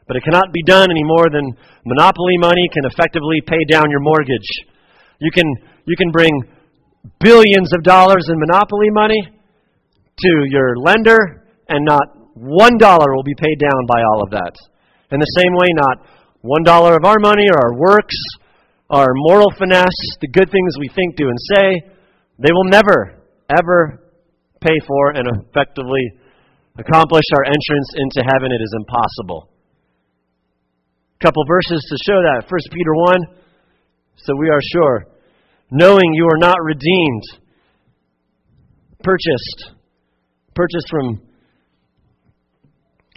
but 0.07 0.15
it 0.17 0.23
cannot 0.23 0.51
be 0.51 0.63
done 0.63 0.91
any 0.91 1.03
more 1.03 1.29
than 1.29 1.45
monopoly 1.85 2.37
money 2.37 2.67
can 2.73 2.85
effectively 2.85 3.41
pay 3.45 3.63
down 3.69 3.89
your 3.89 4.01
mortgage. 4.01 4.49
You 5.19 5.31
can, 5.31 5.47
you 5.85 5.95
can 5.95 6.11
bring 6.11 6.31
billions 7.19 7.71
of 7.73 7.83
dollars 7.83 8.27
in 8.29 8.39
monopoly 8.39 8.89
money 8.91 9.21
to 10.19 10.31
your 10.49 10.75
lender, 10.77 11.47
and 11.69 11.85
not 11.85 12.35
one 12.35 12.77
dollar 12.77 13.15
will 13.15 13.23
be 13.23 13.35
paid 13.37 13.59
down 13.59 13.85
by 13.87 14.01
all 14.03 14.23
of 14.23 14.31
that. 14.31 14.53
In 15.11 15.19
the 15.19 15.33
same 15.37 15.53
way, 15.53 15.69
not 15.73 16.05
one 16.41 16.63
dollar 16.63 16.95
of 16.97 17.05
our 17.05 17.19
money 17.19 17.45
or 17.49 17.57
our 17.57 17.75
works, 17.77 18.15
our 18.89 19.07
moral 19.13 19.51
finesse, 19.57 20.17
the 20.21 20.27
good 20.27 20.51
things 20.51 20.77
we 20.79 20.89
think, 20.93 21.15
do, 21.15 21.29
and 21.29 21.37
say, 21.55 21.93
they 22.39 22.51
will 22.51 22.65
never, 22.65 23.21
ever 23.49 24.03
pay 24.61 24.75
for 24.87 25.11
and 25.11 25.27
effectively 25.47 26.19
accomplish 26.77 27.25
our 27.35 27.45
entrance 27.45 27.89
into 27.95 28.27
heaven. 28.27 28.51
It 28.51 28.61
is 28.63 28.73
impossible. 28.77 29.52
Couple 31.23 31.47
verses 31.47 31.79
to 31.87 31.95
show 32.03 32.19
that. 32.19 32.51
1 32.51 32.75
Peter 32.75 32.93
1. 33.15 33.39
So 34.27 34.35
we 34.35 34.51
are 34.51 34.59
sure. 34.75 35.07
Knowing 35.71 36.11
you 36.11 36.27
are 36.27 36.43
not 36.43 36.59
redeemed, 36.59 37.23
purchased, 38.99 39.71
purchased 40.51 40.91
from 40.91 41.23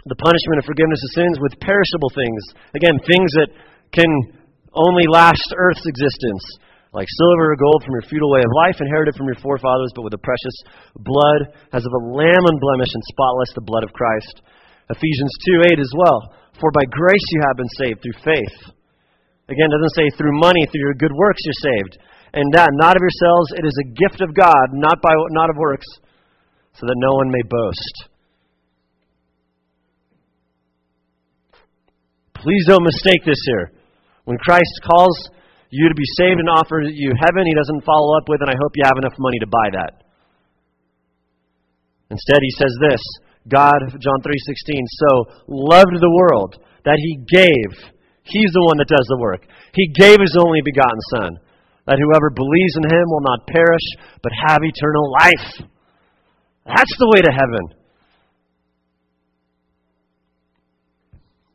the 0.07 0.15
punishment 0.23 0.55
of 0.55 0.63
forgiveness 0.63 1.03
of 1.03 1.11
sins 1.19 1.35
with 1.43 1.59
perishable 1.59 2.07
things. 2.15 2.39
Again, 2.79 2.95
things 3.03 3.27
that 3.43 3.51
can 3.91 4.07
only 4.71 5.03
last 5.11 5.43
earth's 5.59 5.83
existence, 5.83 6.63
like 6.95 7.11
silver 7.11 7.51
or 7.51 7.59
gold 7.59 7.83
from 7.83 7.91
your 7.91 8.07
futile 8.07 8.31
way 8.31 8.39
of 8.39 8.55
life, 8.55 8.79
inherited 8.79 9.19
from 9.19 9.27
your 9.27 9.43
forefathers, 9.43 9.91
but 9.91 10.07
with 10.07 10.15
the 10.15 10.23
precious 10.23 10.55
blood 10.95 11.51
as 11.75 11.83
of 11.83 11.91
a 11.91 12.05
lamb 12.07 12.45
unblemished 12.47 12.95
and 12.95 13.03
spotless, 13.11 13.51
the 13.51 13.67
blood 13.67 13.83
of 13.83 13.91
Christ. 13.91 14.47
Ephesians 14.87 15.33
2 15.59 15.75
8 15.75 15.79
as 15.83 15.91
well. 15.91 16.36
For 16.59 16.71
by 16.73 16.85
grace 16.89 17.27
you 17.31 17.41
have 17.45 17.57
been 17.57 17.73
saved 17.77 18.01
through 18.01 18.21
faith. 18.25 18.57
Again, 19.47 19.69
it 19.69 19.77
doesn't 19.77 19.95
say 19.95 20.09
through 20.17 20.39
money, 20.41 20.65
through 20.65 20.81
your 20.81 20.99
good 20.99 21.13
works 21.13 21.41
you're 21.45 21.71
saved. 21.71 21.97
And 22.33 22.53
that 22.53 22.69
not 22.73 22.97
of 22.97 23.01
yourselves, 23.01 23.53
it 23.55 23.65
is 23.65 23.77
a 23.79 23.91
gift 23.95 24.21
of 24.21 24.35
God, 24.35 24.73
not 24.73 25.01
by 25.01 25.13
not 25.31 25.49
of 25.49 25.55
works, 25.57 25.87
so 26.73 26.85
that 26.85 26.97
no 26.97 27.15
one 27.15 27.31
may 27.31 27.41
boast. 27.47 27.95
Please 32.35 32.65
don't 32.67 32.83
mistake 32.83 33.23
this 33.25 33.39
here. 33.45 33.71
When 34.25 34.37
Christ 34.37 34.81
calls 34.83 35.15
you 35.69 35.87
to 35.89 35.95
be 35.95 36.05
saved 36.17 36.39
and 36.39 36.49
offers 36.49 36.91
you 36.93 37.13
heaven, 37.17 37.45
he 37.45 37.55
doesn't 37.55 37.85
follow 37.85 38.17
up 38.17 38.27
with, 38.27 38.41
and 38.41 38.49
I 38.49 38.59
hope 38.59 38.75
you 38.75 38.83
have 38.85 38.99
enough 38.99 39.15
money 39.17 39.39
to 39.39 39.47
buy 39.47 39.67
that. 39.73 39.93
Instead, 42.09 42.39
he 42.41 42.51
says 42.51 42.73
this 42.89 43.01
God, 43.49 43.79
John 43.99 44.19
3:16, 44.21 44.85
so 44.87 45.11
loved 45.47 45.95
the 45.99 46.11
world 46.11 46.55
that 46.83 46.99
he 46.99 47.23
gave. 47.27 47.71
He's 48.23 48.51
the 48.51 48.65
one 48.67 48.77
that 48.77 48.91
does 48.91 49.07
the 49.07 49.19
work. 49.19 49.47
He 49.73 49.87
gave 49.99 50.19
his 50.19 50.35
only 50.39 50.61
begotten 50.63 50.99
son, 51.15 51.31
that 51.87 51.99
whoever 51.99 52.29
believes 52.29 52.75
in 52.75 52.83
him 52.83 53.05
will 53.07 53.23
not 53.23 53.47
perish 53.47 53.87
but 54.21 54.31
have 54.47 54.59
eternal 54.63 55.11
life. 55.23 55.47
That's 56.65 56.97
the 56.99 57.11
way 57.15 57.21
to 57.21 57.31
heaven. 57.31 57.77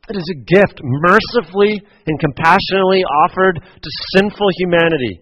It 0.09 0.17
is 0.17 0.29
a 0.33 0.43
gift 0.43 0.81
mercifully 0.83 1.81
and 2.07 2.19
compassionately 2.19 3.03
offered 3.23 3.61
to 3.61 3.89
sinful 4.17 4.49
humanity 4.57 5.21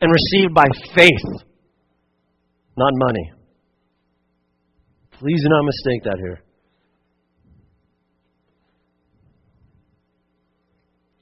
and 0.00 0.12
received 0.12 0.54
by 0.54 0.66
faith, 0.94 1.42
not 2.76 2.92
money. 2.94 3.32
Please 5.18 5.40
do 5.42 5.48
not 5.48 5.64
mistake 5.64 6.02
that 6.04 6.18
here. 6.18 6.42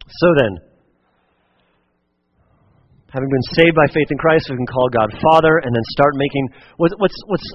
So 0.08 0.28
then, 0.38 0.58
having 3.08 3.28
been 3.30 3.54
saved 3.54 3.76
by 3.76 3.86
faith 3.94 4.10
in 4.10 4.18
Christ, 4.18 4.50
we 4.50 4.56
can 4.56 4.66
call 4.66 4.88
God 4.90 5.10
Father 5.30 5.58
and 5.62 5.70
then 5.74 5.82
start 5.90 6.14
making. 6.16 6.48
What's, 6.76 6.94
what's, 6.98 7.48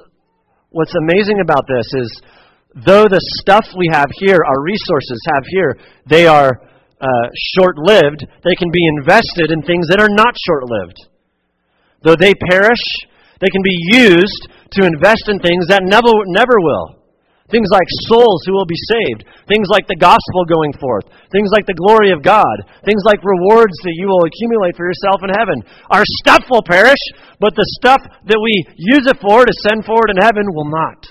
what's 0.70 0.96
amazing 0.96 1.42
about 1.42 1.68
this 1.68 1.88
is 1.94 2.22
though 2.86 3.08
the 3.08 3.20
stuff 3.44 3.66
we 3.78 3.90
have 3.92 4.08
here, 4.20 4.40
our 4.40 4.62
resources 4.64 5.20
have 5.36 5.44
here, 5.48 5.78
they 6.08 6.26
are 6.26 6.52
uh, 7.02 7.28
short 7.60 7.78
lived, 7.78 8.26
they 8.44 8.56
can 8.56 8.72
be 8.72 8.88
invested 8.98 9.52
in 9.52 9.62
things 9.62 9.88
that 9.90 10.00
are 10.00 10.12
not 10.12 10.36
short 10.48 10.64
lived. 10.64 10.98
Though 12.04 12.16
they 12.16 12.34
perish, 12.34 12.84
they 13.40 13.52
can 13.52 13.64
be 13.64 13.78
used 13.96 14.44
to 14.80 14.86
invest 14.86 15.32
in 15.32 15.40
things 15.40 15.68
that 15.68 15.84
never, 15.84 16.12
never 16.28 16.60
will. 16.60 17.00
Things 17.50 17.66
like 17.74 17.90
souls 18.06 18.46
who 18.46 18.54
will 18.54 18.70
be 18.70 18.78
saved. 18.78 19.26
Things 19.50 19.66
like 19.74 19.90
the 19.90 19.98
gospel 19.98 20.46
going 20.46 20.70
forth. 20.78 21.10
Things 21.34 21.50
like 21.50 21.66
the 21.66 21.74
glory 21.82 22.14
of 22.14 22.22
God. 22.22 22.62
Things 22.86 23.02
like 23.10 23.26
rewards 23.26 23.74
that 23.82 23.98
you 23.98 24.06
will 24.06 24.22
accumulate 24.22 24.78
for 24.78 24.86
yourself 24.86 25.26
in 25.26 25.34
heaven. 25.34 25.66
Our 25.90 26.06
stuff 26.22 26.46
will 26.46 26.62
perish, 26.62 27.02
but 27.42 27.58
the 27.58 27.66
stuff 27.82 28.06
that 28.06 28.38
we 28.38 28.54
use 28.78 29.10
it 29.10 29.18
for 29.18 29.50
to 29.50 29.62
send 29.66 29.82
forward 29.82 30.14
in 30.14 30.22
heaven 30.22 30.46
will 30.54 30.70
not. 30.70 31.10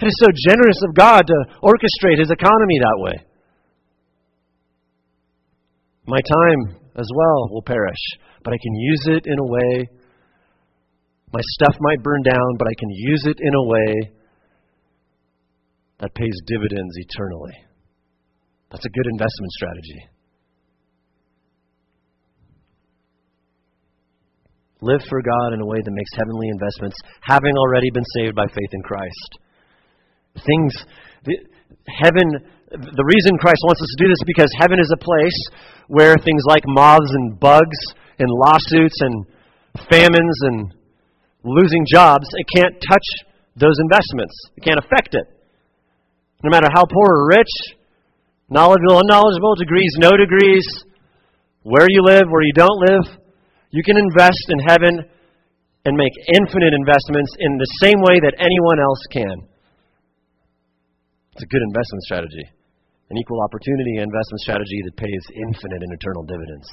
It 0.00 0.08
is 0.08 0.16
so 0.24 0.32
generous 0.32 0.80
of 0.88 0.96
God 0.96 1.28
to 1.28 1.38
orchestrate 1.60 2.16
His 2.16 2.32
economy 2.32 2.80
that 2.80 3.00
way. 3.04 3.16
My 6.08 6.20
time 6.24 6.80
as 6.96 7.08
well 7.12 7.52
will 7.52 7.64
perish, 7.66 8.00
but 8.44 8.54
I 8.54 8.58
can 8.62 8.74
use 8.74 9.04
it 9.20 9.24
in 9.26 9.38
a 9.38 9.44
way. 9.44 9.88
My 11.36 11.44
stuff 11.60 11.76
might 11.80 12.02
burn 12.02 12.22
down, 12.22 12.56
but 12.56 12.64
I 12.64 12.72
can 12.80 12.88
use 12.88 13.24
it 13.26 13.36
in 13.38 13.54
a 13.54 13.68
way 13.68 14.10
that 16.00 16.14
pays 16.14 16.32
dividends 16.46 16.96
eternally. 16.96 17.52
That's 18.72 18.86
a 18.86 18.88
good 18.88 19.04
investment 19.04 19.52
strategy. 19.52 20.00
Live 24.80 25.02
for 25.10 25.20
God 25.20 25.52
in 25.52 25.60
a 25.60 25.66
way 25.66 25.76
that 25.84 25.92
makes 25.92 26.08
heavenly 26.16 26.48
investments, 26.48 26.96
having 27.20 27.52
already 27.52 27.90
been 27.92 28.08
saved 28.16 28.34
by 28.34 28.46
faith 28.48 28.72
in 28.72 28.80
Christ. 28.80 29.30
Things, 30.40 30.72
the, 31.24 31.36
heaven, 32.00 32.24
the 32.72 33.08
reason 33.12 33.36
Christ 33.44 33.60
wants 33.68 33.82
us 33.84 33.92
to 33.92 34.04
do 34.04 34.08
this 34.08 34.24
is 34.24 34.32
because 34.32 34.50
heaven 34.56 34.80
is 34.80 34.88
a 34.88 35.04
place 35.04 35.40
where 35.88 36.16
things 36.16 36.40
like 36.48 36.64
moths 36.64 37.12
and 37.12 37.38
bugs 37.38 37.80
and 38.18 38.28
lawsuits 38.32 38.96
and 39.04 39.26
famines 39.90 40.38
and 40.40 40.72
losing 41.46 41.86
jobs, 41.86 42.26
it 42.34 42.46
can't 42.50 42.74
touch 42.74 43.08
those 43.54 43.78
investments. 43.78 44.34
It 44.56 44.64
can't 44.66 44.82
affect 44.82 45.14
it. 45.14 45.26
No 46.42 46.50
matter 46.50 46.68
how 46.74 46.84
poor 46.84 47.08
or 47.08 47.28
rich, 47.30 47.78
knowledgeable, 48.50 49.00
unknowledgeable, 49.00 49.54
degrees, 49.56 49.94
no 49.98 50.12
degrees, 50.18 50.66
where 51.62 51.86
you 51.88 52.02
live, 52.02 52.28
where 52.28 52.42
you 52.42 52.52
don't 52.52 52.78
live, 52.90 53.06
you 53.70 53.82
can 53.82 53.96
invest 53.96 54.44
in 54.50 54.58
heaven 54.68 54.94
and 55.86 55.96
make 55.96 56.12
infinite 56.34 56.74
investments 56.74 57.30
in 57.38 57.56
the 57.58 57.70
same 57.82 58.02
way 58.02 58.18
that 58.20 58.34
anyone 58.38 58.78
else 58.82 59.02
can. 59.10 59.36
It's 61.32 61.42
a 61.42 61.52
good 61.52 61.62
investment 61.62 62.02
strategy, 62.02 62.46
an 63.10 63.16
equal 63.18 63.42
opportunity 63.42 63.98
investment 64.02 64.40
strategy 64.40 64.80
that 64.84 64.96
pays 64.96 65.24
infinite 65.34 65.82
and 65.82 65.92
eternal 65.92 66.24
dividends. 66.24 66.68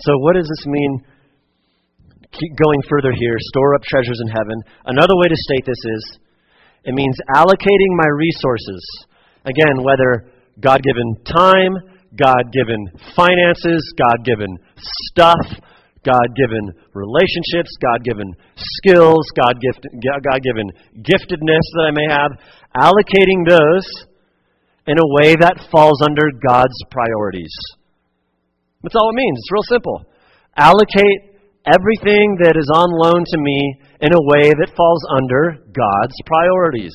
So, 0.00 0.12
what 0.18 0.34
does 0.34 0.46
this 0.48 0.66
mean? 0.66 1.04
Keep 2.30 2.52
going 2.62 2.82
further 2.88 3.10
here. 3.10 3.36
Store 3.54 3.74
up 3.74 3.82
treasures 3.82 4.20
in 4.22 4.28
heaven. 4.28 4.62
Another 4.84 5.16
way 5.16 5.28
to 5.28 5.36
state 5.36 5.64
this 5.64 5.82
is 5.96 6.18
it 6.84 6.94
means 6.94 7.16
allocating 7.34 7.92
my 7.96 8.06
resources. 8.06 8.82
Again, 9.44 9.82
whether 9.82 10.30
God 10.60 10.82
given 10.82 11.16
time, 11.24 11.72
God 12.14 12.52
given 12.52 12.78
finances, 13.16 13.92
God 13.98 14.24
given 14.24 14.58
stuff, 14.78 15.60
God 16.04 16.28
given 16.36 16.72
relationships, 16.94 17.74
God 17.82 18.04
given 18.04 18.32
skills, 18.56 19.26
God 19.36 19.60
given 19.60 20.70
giftedness 21.02 21.66
that 21.74 21.86
I 21.88 21.92
may 21.92 22.06
have, 22.08 22.32
allocating 22.76 23.48
those 23.48 23.86
in 24.86 24.96
a 24.96 25.10
way 25.20 25.34
that 25.34 25.68
falls 25.70 26.00
under 26.02 26.30
God's 26.46 26.78
priorities. 26.90 27.52
That's 28.82 28.94
all 28.94 29.10
it 29.10 29.18
means. 29.18 29.38
It's 29.38 29.52
real 29.52 29.68
simple. 29.68 29.98
Allocate 30.56 31.42
everything 31.66 32.38
that 32.42 32.56
is 32.56 32.70
on 32.72 32.88
loan 32.90 33.24
to 33.26 33.38
me 33.38 33.58
in 34.00 34.14
a 34.14 34.24
way 34.34 34.54
that 34.54 34.76
falls 34.76 35.02
under 35.18 35.58
God's 35.74 36.16
priorities. 36.24 36.94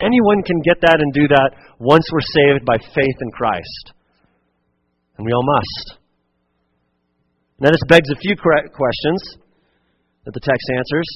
Anyone 0.00 0.42
can 0.42 0.60
get 0.64 0.80
that 0.82 0.98
and 1.00 1.12
do 1.12 1.28
that 1.28 1.50
once 1.78 2.04
we're 2.10 2.32
saved 2.34 2.64
by 2.64 2.78
faith 2.78 3.18
in 3.20 3.30
Christ. 3.30 3.92
And 5.16 5.24
we 5.24 5.32
all 5.32 5.44
must. 5.44 6.00
Now, 7.60 7.70
this 7.70 7.84
begs 7.88 8.10
a 8.10 8.18
few 8.18 8.34
questions 8.36 9.20
that 10.24 10.34
the 10.34 10.40
text 10.42 10.66
answers. 10.74 11.08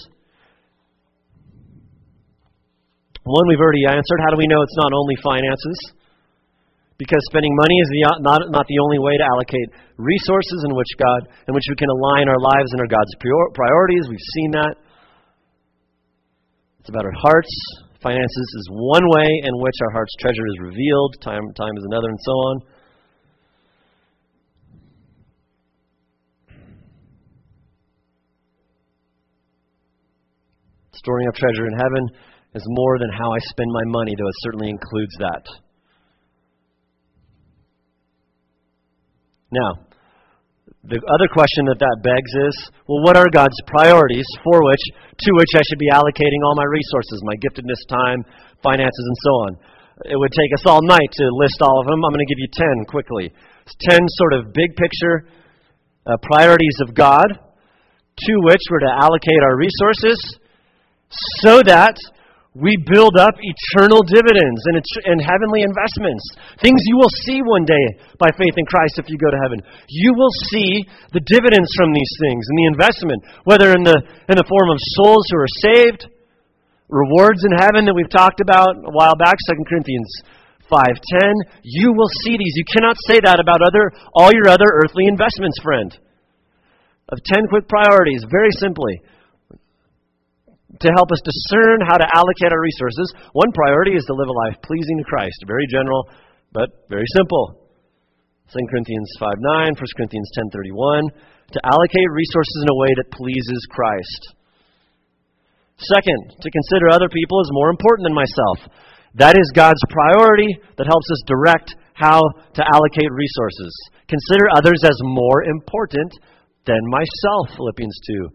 One 3.24 3.49
we've 3.49 3.61
already 3.61 3.84
answered. 3.84 4.20
How 4.24 4.30
do 4.30 4.38
we 4.38 4.46
know 4.46 4.62
it's 4.62 4.78
not 4.78 4.92
only 4.94 5.16
finances? 5.24 5.97
Because 6.99 7.22
spending 7.30 7.55
money 7.55 7.78
is 7.78 7.88
the, 7.94 8.03
not, 8.26 8.42
not 8.51 8.66
the 8.66 8.82
only 8.82 8.99
way 8.99 9.14
to 9.14 9.22
allocate 9.22 9.70
resources 10.03 10.66
in 10.66 10.74
which 10.74 10.90
God, 10.99 11.30
in 11.46 11.55
which 11.55 11.62
we 11.70 11.78
can 11.78 11.86
align 11.86 12.26
our 12.26 12.42
lives 12.42 12.74
and 12.74 12.82
our 12.82 12.90
God's 12.90 13.14
priorities. 13.55 14.11
We've 14.11 14.30
seen 14.34 14.51
that. 14.59 14.74
It's 16.82 16.90
about 16.90 17.07
our 17.07 17.14
hearts. 17.22 17.55
Finances 18.03 18.49
is 18.59 18.66
one 18.70 19.07
way 19.14 19.30
in 19.46 19.55
which 19.62 19.78
our 19.86 19.92
heart's 19.94 20.14
treasure 20.18 20.42
is 20.42 20.59
revealed. 20.59 21.14
Time, 21.22 21.42
time 21.55 21.74
is 21.78 21.86
another, 21.86 22.09
and 22.11 22.18
so 22.18 22.32
on. 22.32 22.62
Storing 30.99 31.28
up 31.28 31.34
treasure 31.34 31.66
in 31.66 31.78
heaven 31.78 32.11
is 32.55 32.62
more 32.66 32.99
than 32.99 33.11
how 33.14 33.30
I 33.30 33.38
spend 33.55 33.70
my 33.70 33.86
money, 33.86 34.14
though 34.18 34.26
it 34.26 34.34
certainly 34.42 34.70
includes 34.70 35.14
that. 35.18 35.68
Now, 39.51 39.88
the 40.84 41.01
other 41.01 41.28
question 41.32 41.66
that 41.72 41.80
that 41.80 41.99
begs 42.05 42.32
is, 42.49 42.57
well, 42.86 43.03
what 43.03 43.16
are 43.16 43.28
God's 43.32 43.57
priorities 43.66 44.26
for 44.44 44.61
which, 44.62 44.84
to 45.20 45.30
which 45.36 45.53
I 45.57 45.64
should 45.68 45.80
be 45.80 45.90
allocating 45.92 46.40
all 46.44 46.55
my 46.55 46.68
resources, 46.68 47.20
my 47.24 47.36
giftedness, 47.40 47.80
time, 47.88 48.24
finances, 48.62 49.05
and 49.09 49.18
so 49.24 49.32
on? 49.49 49.51
It 50.07 50.16
would 50.16 50.30
take 50.30 50.53
us 50.55 50.64
all 50.68 50.80
night 50.84 51.11
to 51.18 51.24
list 51.40 51.59
all 51.61 51.80
of 51.80 51.86
them. 51.88 51.99
I'm 52.05 52.12
going 52.12 52.24
to 52.24 52.30
give 52.30 52.38
you 52.38 52.51
10 52.53 52.86
quickly. 52.86 53.32
It's 53.66 53.76
10 53.90 54.01
sort 54.20 54.32
of 54.32 54.53
big 54.53 54.76
picture 54.76 55.26
uh, 56.07 56.16
priorities 56.22 56.78
of 56.86 56.94
God 56.94 57.26
to 57.26 58.32
which 58.44 58.62
we're 58.70 58.80
to 58.80 58.94
allocate 58.94 59.42
our 59.42 59.57
resources 59.57 60.38
so 61.42 61.62
that 61.62 61.96
we 62.57 62.72
build 62.88 63.14
up 63.20 63.36
eternal 63.36 64.01
dividends 64.03 64.61
and, 64.72 64.80
and 64.80 65.18
heavenly 65.20 65.62
investments. 65.62 66.24
Things 66.64 66.80
you 66.88 66.96
will 66.96 67.12
see 67.28 67.44
one 67.44 67.68
day 67.68 68.01
by 68.16 68.32
faith 68.34 68.57
in 68.57 68.64
Christ 68.64 68.96
if 68.96 69.07
you 69.12 69.20
go 69.20 69.28
to 69.28 69.42
heaven. 69.44 69.61
You 69.88 70.16
will 70.16 70.32
see 70.49 70.88
the 71.12 71.20
dividends 71.20 71.70
from 71.76 71.92
these 71.92 72.14
things 72.24 72.42
and 72.49 72.57
the 72.57 72.68
investment, 72.72 73.20
whether 73.44 73.76
in 73.76 73.84
the, 73.84 74.01
in 74.32 74.36
the 74.40 74.49
form 74.49 74.72
of 74.72 74.80
souls 74.96 75.28
who 75.28 75.38
are 75.38 75.55
saved, 75.61 76.09
rewards 76.88 77.44
in 77.44 77.53
heaven 77.53 77.84
that 77.84 77.94
we've 77.94 78.11
talked 78.11 78.40
about 78.40 78.80
a 78.80 78.92
while 78.96 79.14
back, 79.20 79.36
2 79.36 79.68
Corinthians 79.68 80.09
5:10. 80.72 81.61
You 81.62 81.92
will 81.92 82.09
see 82.24 82.36
these. 82.36 82.57
You 82.57 82.64
cannot 82.64 82.96
say 83.09 83.20
that 83.24 83.40
about 83.40 83.61
other 83.61 83.92
all 84.16 84.32
your 84.32 84.49
other 84.49 84.68
earthly 84.84 85.05
investments, 85.05 85.61
friend. 85.61 85.92
Of 87.09 87.24
10 87.24 87.49
quick 87.49 87.68
priorities, 87.68 88.24
very 88.28 88.53
simply 88.61 89.01
to 90.81 90.89
help 90.95 91.11
us 91.11 91.22
discern 91.26 91.83
how 91.87 91.99
to 91.99 92.09
allocate 92.14 92.55
our 92.55 92.62
resources. 92.62 93.11
One 93.33 93.51
priority 93.53 93.99
is 93.99 94.05
to 94.07 94.14
live 94.14 94.31
a 94.31 94.39
life 94.47 94.57
pleasing 94.62 94.99
to 94.99 95.07
Christ. 95.11 95.43
Very 95.47 95.66
general, 95.66 96.07
but 96.53 96.87
very 96.89 97.07
simple. 97.14 97.68
2 98.55 98.64
Corinthians 98.70 99.11
5 99.18 99.29
9, 99.39 99.74
1 99.74 99.97
Corinthians 99.97 100.31
10 100.35 100.51
31. 100.51 101.11
To 101.53 101.61
allocate 101.64 102.11
resources 102.12 102.59
in 102.62 102.72
a 102.72 102.81
way 102.81 102.91
that 102.97 103.12
pleases 103.12 103.61
Christ. 103.72 104.37
Second, 105.79 106.37
to 106.41 106.51
consider 106.51 106.91
other 106.91 107.09
people 107.09 107.41
as 107.41 107.49
more 107.53 107.70
important 107.70 108.05
than 108.05 108.14
myself. 108.14 108.59
That 109.14 109.39
is 109.39 109.51
God's 109.55 109.81
priority 109.89 110.59
that 110.76 110.87
helps 110.87 111.09
us 111.11 111.22
direct 111.26 111.74
how 111.95 112.20
to 112.20 112.62
allocate 112.62 113.11
resources. 113.11 113.72
Consider 114.07 114.47
others 114.55 114.81
as 114.85 114.97
more 115.03 115.45
important 115.45 116.12
than 116.66 116.79
myself, 116.91 117.57
Philippians 117.57 117.99
2 118.07 118.29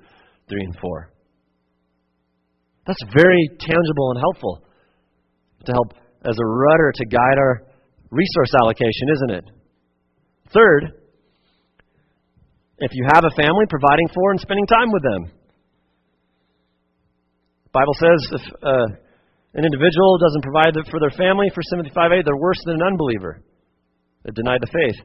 3 0.49 0.63
and 0.63 0.75
4. 0.79 1.12
That's 2.85 3.03
very 3.13 3.49
tangible 3.59 4.11
and 4.11 4.19
helpful 4.19 4.63
to 5.65 5.71
help 5.71 5.93
as 6.25 6.35
a 6.35 6.45
rudder 6.45 6.91
to 6.95 7.05
guide 7.05 7.37
our 7.37 7.63
resource 8.11 8.51
allocation, 8.61 9.07
isn't 9.15 9.31
it? 9.31 9.45
Third, 10.53 11.03
if 12.79 12.91
you 12.93 13.07
have 13.13 13.23
a 13.23 13.35
family, 13.35 13.65
providing 13.69 14.07
for 14.13 14.31
and 14.31 14.39
spending 14.39 14.67
time 14.67 14.91
with 14.91 15.03
them. 15.03 15.31
The 17.65 17.73
Bible 17.79 17.95
says 17.95 18.19
if 18.37 18.45
uh, 18.61 18.87
an 19.55 19.65
individual 19.65 20.19
doesn't 20.19 20.43
provide 20.43 20.75
for 20.91 20.99
their 20.99 21.15
family, 21.15 21.47
for 21.55 21.63
75a, 21.73 22.23
they're 22.25 22.37
worse 22.37 22.59
than 22.65 22.75
an 22.75 22.87
unbeliever. 22.93 23.41
They've 24.23 24.35
denied 24.35 24.61
the 24.61 24.71
faith. 24.71 24.99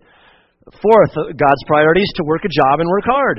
Fourth, 0.83 1.15
God's 1.15 1.65
priority 1.67 2.03
is 2.03 2.13
to 2.17 2.25
work 2.25 2.45
a 2.45 2.53
job 2.53 2.81
and 2.81 2.89
work 2.91 3.05
hard. 3.07 3.39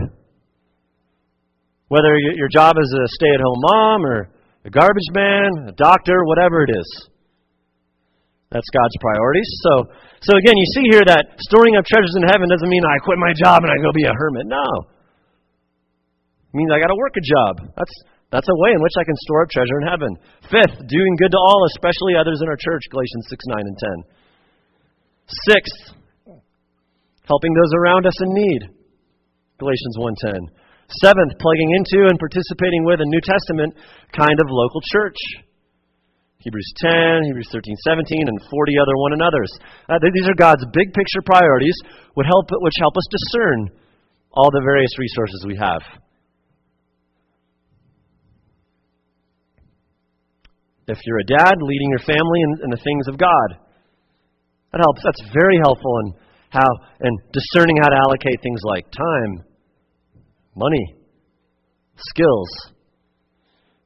Whether 1.89 2.13
your 2.17 2.49
job 2.53 2.77
is 2.77 2.89
a 2.93 3.05
stay 3.17 3.33
at 3.33 3.41
home 3.41 3.61
mom 3.65 4.05
or 4.05 4.29
a 4.65 4.69
garbage 4.69 5.09
man, 5.13 5.69
a 5.69 5.73
doctor, 5.73 6.21
whatever 6.25 6.61
it 6.63 6.71
is. 6.71 6.89
That's 8.49 8.69
God's 8.73 8.97
priorities. 9.01 9.49
So, 9.65 9.73
so 10.21 10.31
again, 10.37 10.57
you 10.57 10.67
see 10.73 10.85
here 10.89 11.05
that 11.05 11.37
storing 11.49 11.77
up 11.77 11.85
treasures 11.85 12.13
in 12.17 12.25
heaven 12.25 12.49
doesn't 12.49 12.69
mean 12.69 12.81
I 12.85 12.97
quit 13.01 13.17
my 13.17 13.33
job 13.37 13.61
and 13.61 13.69
I 13.69 13.77
go 13.81 13.93
be 13.93 14.05
a 14.05 14.13
hermit. 14.13 14.45
No. 14.49 14.69
It 16.49 16.57
means 16.57 16.69
I 16.73 16.81
got 16.81 16.89
to 16.89 16.97
work 16.97 17.13
a 17.17 17.25
job. 17.25 17.73
That's 17.77 17.95
that's 18.29 18.49
a 18.49 18.57
way 18.61 18.77
in 18.77 18.81
which 18.81 18.93
I 18.97 19.05
can 19.05 19.17
store 19.25 19.41
up 19.41 19.49
treasure 19.49 19.81
in 19.81 19.87
heaven. 19.89 20.11
Fifth, 20.53 20.77
doing 20.85 21.13
good 21.17 21.33
to 21.33 21.41
all, 21.41 21.65
especially 21.73 22.13
others 22.13 22.41
in 22.41 22.47
our 22.49 22.57
church, 22.57 22.85
Galatians 22.93 23.25
6, 23.25 23.41
9, 23.49 23.57
and 23.65 23.77
10. 23.77 23.89
Sixth, 25.49 25.81
helping 27.25 27.53
those 27.53 27.73
around 27.73 28.05
us 28.05 28.17
in 28.21 28.29
need, 28.33 28.61
Galatians 29.57 29.95
1:10. 29.97 30.41
Seventh, 30.89 31.37
plugging 31.37 31.69
into 31.77 32.09
and 32.09 32.17
participating 32.17 32.81
with 32.83 32.97
a 32.97 33.05
New 33.05 33.21
Testament 33.21 33.77
kind 34.09 34.37
of 34.41 34.49
local 34.49 34.81
church. 34.89 35.17
Hebrews 36.39 36.71
10, 36.77 37.29
Hebrews 37.29 37.49
13, 37.51 37.75
17, 37.85 38.27
and 38.27 38.39
40 38.49 38.73
other 38.81 38.95
one 38.97 39.13
another's. 39.13 39.53
Uh, 39.85 39.99
these 40.01 40.25
are 40.25 40.33
God's 40.33 40.65
big 40.73 40.89
picture 40.95 41.21
priorities 41.25 41.75
would 42.15 42.25
help, 42.25 42.47
which 42.49 42.73
help 42.79 42.95
us 42.97 43.05
discern 43.11 43.69
all 44.31 44.49
the 44.49 44.63
various 44.63 44.97
resources 44.97 45.45
we 45.45 45.57
have. 45.59 45.83
If 50.87 50.97
you're 51.05 51.19
a 51.19 51.37
dad, 51.37 51.61
leading 51.61 51.89
your 51.91 52.01
family 52.01 52.41
in, 52.41 52.51
in 52.65 52.69
the 52.71 52.81
things 52.81 53.05
of 53.07 53.19
God. 53.19 53.61
That 54.71 54.81
helps. 54.81 55.01
That's 55.03 55.21
very 55.33 55.59
helpful 55.61 55.93
in 56.05 56.13
how 56.49 56.65
in 57.01 57.13
discerning 57.29 57.77
how 57.77 57.89
to 57.89 57.97
allocate 57.97 58.41
things 58.41 58.61
like 58.63 58.89
time, 58.89 59.45
money, 60.59 60.99
skills. 61.95 62.75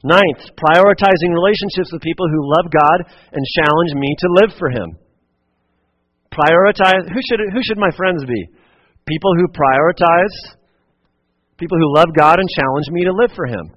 Ninth, 0.04 0.52
prioritizing 0.60 1.32
relationships 1.32 1.94
with 1.94 2.02
people 2.02 2.28
who 2.28 2.52
love 2.60 2.68
God 2.68 3.08
and 3.32 3.54
challenge 3.56 3.94
me 3.96 4.10
to 4.20 4.36
live 4.42 4.52
for 4.60 4.68
Him. 4.68 5.00
Prioritize, 6.34 7.08
who 7.08 7.22
should, 7.24 7.40
who 7.54 7.62
should 7.64 7.78
my 7.78 7.94
friends 7.96 8.26
be? 8.26 8.42
People 9.08 9.32
who 9.38 9.48
prioritize, 9.48 10.36
people 11.56 11.78
who 11.78 11.96
love 11.96 12.10
God 12.18 12.40
and 12.40 12.50
challenge 12.52 12.90
me 12.92 13.06
to 13.06 13.14
live 13.14 13.32
for 13.32 13.46
Him. 13.48 13.72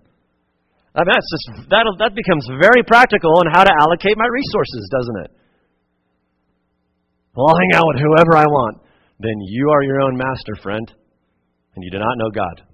I 0.97 1.05
mean, 1.05 1.12
that's 1.12 1.30
just, 1.30 1.68
that 1.68 1.84
that 2.01 2.16
becomes 2.16 2.49
very 2.59 2.82
practical 2.82 3.38
on 3.38 3.53
how 3.53 3.62
to 3.62 3.74
allocate 3.84 4.16
my 4.16 4.26
resources, 4.26 4.82
doesn't 4.90 5.18
it? 5.28 5.30
Well, 7.36 7.47
I'll 7.47 7.61
hang 7.61 7.78
out 7.78 7.86
with 7.92 8.01
whoever 8.01 8.34
I 8.34 8.49
want. 8.49 8.80
Then 9.20 9.36
you 9.47 9.68
are 9.70 9.82
your 9.82 10.01
own 10.01 10.16
master, 10.16 10.57
friend, 10.62 10.90
and 11.76 11.84
you 11.84 11.90
do 11.92 11.99
not 12.01 12.16
know 12.16 12.30
God. 12.34 12.66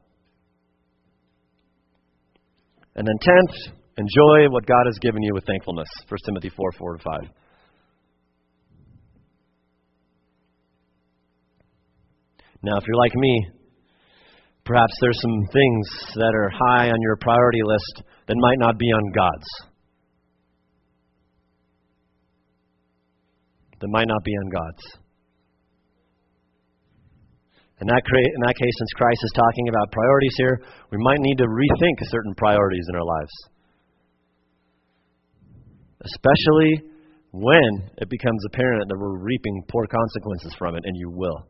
And 2.94 3.06
then 3.06 3.14
tenth, 3.20 3.76
enjoy 3.96 4.50
what 4.50 4.66
God 4.66 4.84
has 4.86 4.98
given 5.00 5.22
you 5.22 5.32
with 5.34 5.44
thankfulness. 5.46 5.88
1 6.08 6.18
Timothy 6.26 6.50
4 6.50 6.72
4 6.72 6.96
to 6.96 7.02
5. 7.02 7.20
Now, 12.62 12.76
if 12.76 12.84
you're 12.86 12.96
like 12.96 13.14
me, 13.14 13.46
perhaps 14.64 14.92
there's 15.00 15.20
some 15.20 15.46
things 15.52 15.88
that 16.14 16.32
are 16.34 16.50
high 16.50 16.90
on 16.90 17.00
your 17.00 17.16
priority 17.16 17.62
list 17.64 18.02
that 18.28 18.36
might 18.38 18.58
not 18.58 18.78
be 18.78 18.86
on 18.86 19.12
God's. 19.12 19.46
That 23.80 23.88
might 23.88 24.06
not 24.06 24.22
be 24.22 24.30
on 24.30 24.50
God's. 24.50 25.01
In 27.82 27.88
that, 27.90 28.02
in 28.06 28.42
that 28.46 28.54
case, 28.54 28.74
since 28.78 28.92
Christ 28.94 29.18
is 29.26 29.32
talking 29.34 29.66
about 29.66 29.90
priorities 29.90 30.34
here, 30.38 30.62
we 30.94 30.98
might 31.02 31.18
need 31.18 31.34
to 31.38 31.50
rethink 31.50 31.98
certain 32.06 32.32
priorities 32.36 32.86
in 32.88 32.94
our 32.94 33.02
lives. 33.02 33.34
Especially 36.06 36.94
when 37.32 37.90
it 37.98 38.08
becomes 38.08 38.38
apparent 38.46 38.86
that 38.86 38.96
we're 38.96 39.18
reaping 39.18 39.64
poor 39.66 39.88
consequences 39.90 40.54
from 40.56 40.76
it, 40.76 40.84
and 40.86 40.94
you 40.96 41.10
will. 41.10 41.48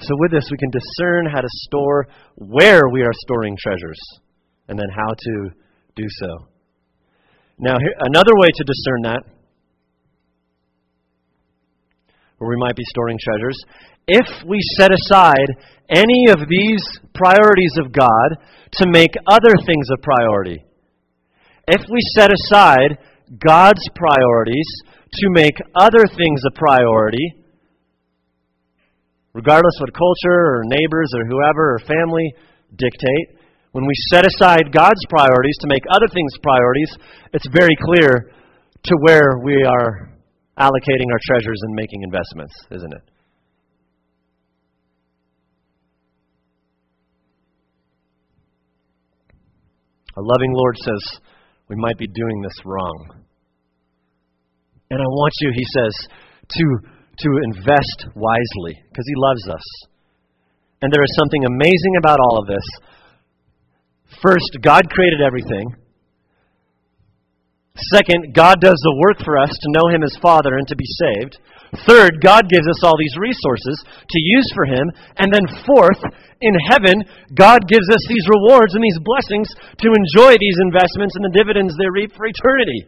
So, 0.00 0.10
with 0.18 0.32
this, 0.32 0.48
we 0.50 0.58
can 0.58 0.70
discern 0.70 1.30
how 1.30 1.40
to 1.40 1.48
store 1.70 2.08
where 2.34 2.88
we 2.90 3.02
are 3.02 3.14
storing 3.22 3.56
treasures 3.62 4.00
and 4.66 4.76
then 4.76 4.88
how 4.90 5.14
to 5.14 5.50
do 5.94 6.06
so. 6.22 6.48
Now, 7.60 7.78
here, 7.78 7.94
another 8.00 8.34
way 8.34 8.48
to 8.52 8.64
discern 8.64 9.02
that, 9.02 9.37
where 12.38 12.50
we 12.50 12.56
might 12.58 12.76
be 12.76 12.84
storing 12.88 13.18
treasures, 13.22 13.58
if 14.06 14.26
we 14.48 14.58
set 14.78 14.90
aside 14.90 15.46
any 15.90 16.30
of 16.30 16.48
these 16.48 16.82
priorities 17.14 17.74
of 17.78 17.92
God 17.92 18.38
to 18.72 18.88
make 18.88 19.12
other 19.30 19.54
things 19.66 19.86
a 19.92 20.00
priority, 20.00 20.64
if 21.66 21.82
we 21.90 22.00
set 22.16 22.30
aside 22.32 22.98
God's 23.36 23.84
priorities 23.94 24.66
to 25.12 25.26
make 25.30 25.54
other 25.78 26.06
things 26.16 26.40
a 26.46 26.58
priority, 26.58 27.44
regardless 29.34 29.74
what 29.80 29.92
culture 29.92 30.40
or 30.56 30.62
neighbors 30.64 31.12
or 31.14 31.26
whoever 31.26 31.74
or 31.74 31.78
family 31.80 32.32
dictate, 32.76 33.38
when 33.72 33.84
we 33.84 33.92
set 34.10 34.24
aside 34.26 34.72
God's 34.72 35.04
priorities 35.10 35.58
to 35.60 35.68
make 35.68 35.82
other 35.90 36.08
things 36.12 36.32
priorities, 36.42 36.90
it's 37.34 37.46
very 37.52 37.76
clear 37.84 38.32
to 38.84 38.94
where 39.02 39.38
we 39.44 39.62
are 39.64 40.17
allocating 40.58 41.08
our 41.12 41.20
treasures 41.26 41.60
and 41.62 41.74
making 41.74 42.02
investments, 42.02 42.54
isn't 42.70 42.92
it? 42.92 43.10
A 50.16 50.20
loving 50.20 50.52
Lord 50.52 50.76
says 50.78 51.20
we 51.68 51.76
might 51.76 51.96
be 51.96 52.08
doing 52.08 52.42
this 52.42 52.64
wrong. 52.64 53.24
And 54.90 55.00
I 55.00 55.04
want 55.04 55.32
you, 55.40 55.52
he 55.54 55.64
says, 55.76 55.92
to, 56.48 56.64
to 57.18 57.28
invest 57.52 58.06
wisely 58.16 58.82
because 58.90 59.06
he 59.06 59.14
loves 59.16 59.48
us. 59.48 59.66
And 60.82 60.92
there 60.92 61.02
is 61.02 61.16
something 61.18 61.44
amazing 61.44 61.94
about 61.98 62.18
all 62.20 62.38
of 62.40 62.48
this 62.48 62.64
First, 64.22 64.58
God 64.62 64.82
created 64.90 65.20
everything. 65.20 65.74
Second, 67.94 68.34
God 68.34 68.58
does 68.60 68.78
the 68.82 68.98
work 69.06 69.22
for 69.22 69.38
us 69.38 69.50
to 69.54 69.72
know 69.78 69.86
Him 69.94 70.02
as 70.02 70.18
Father 70.18 70.58
and 70.58 70.66
to 70.66 70.76
be 70.76 70.88
saved. 70.98 71.38
Third, 71.86 72.18
God 72.24 72.50
gives 72.50 72.66
us 72.66 72.82
all 72.82 72.98
these 72.98 73.14
resources 73.20 73.76
to 73.86 74.18
use 74.18 74.48
for 74.54 74.66
Him. 74.66 74.90
And 75.18 75.30
then 75.30 75.62
fourth, 75.62 76.00
in 76.40 76.54
heaven, 76.66 77.06
God 77.34 77.60
gives 77.70 77.86
us 77.90 78.02
these 78.08 78.26
rewards 78.26 78.74
and 78.74 78.82
these 78.82 78.98
blessings 78.98 79.46
to 79.78 79.94
enjoy 79.94 80.34
these 80.34 80.58
investments 80.62 81.14
and 81.14 81.24
the 81.26 81.36
dividends 81.38 81.74
they 81.78 81.90
reap 81.90 82.10
for 82.18 82.26
eternity. 82.26 82.86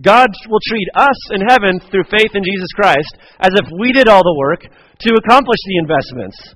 God 0.00 0.28
will 0.48 0.64
treat 0.66 0.88
us 0.96 1.20
in 1.32 1.40
heaven 1.46 1.78
through 1.90 2.10
faith 2.10 2.32
in 2.34 2.42
Jesus 2.42 2.72
Christ 2.74 3.14
as 3.38 3.52
if 3.54 3.68
we 3.78 3.92
did 3.92 4.08
all 4.08 4.24
the 4.24 4.38
work 4.38 4.62
to 4.64 5.14
accomplish 5.14 5.60
the 5.66 5.78
investments. 5.78 6.54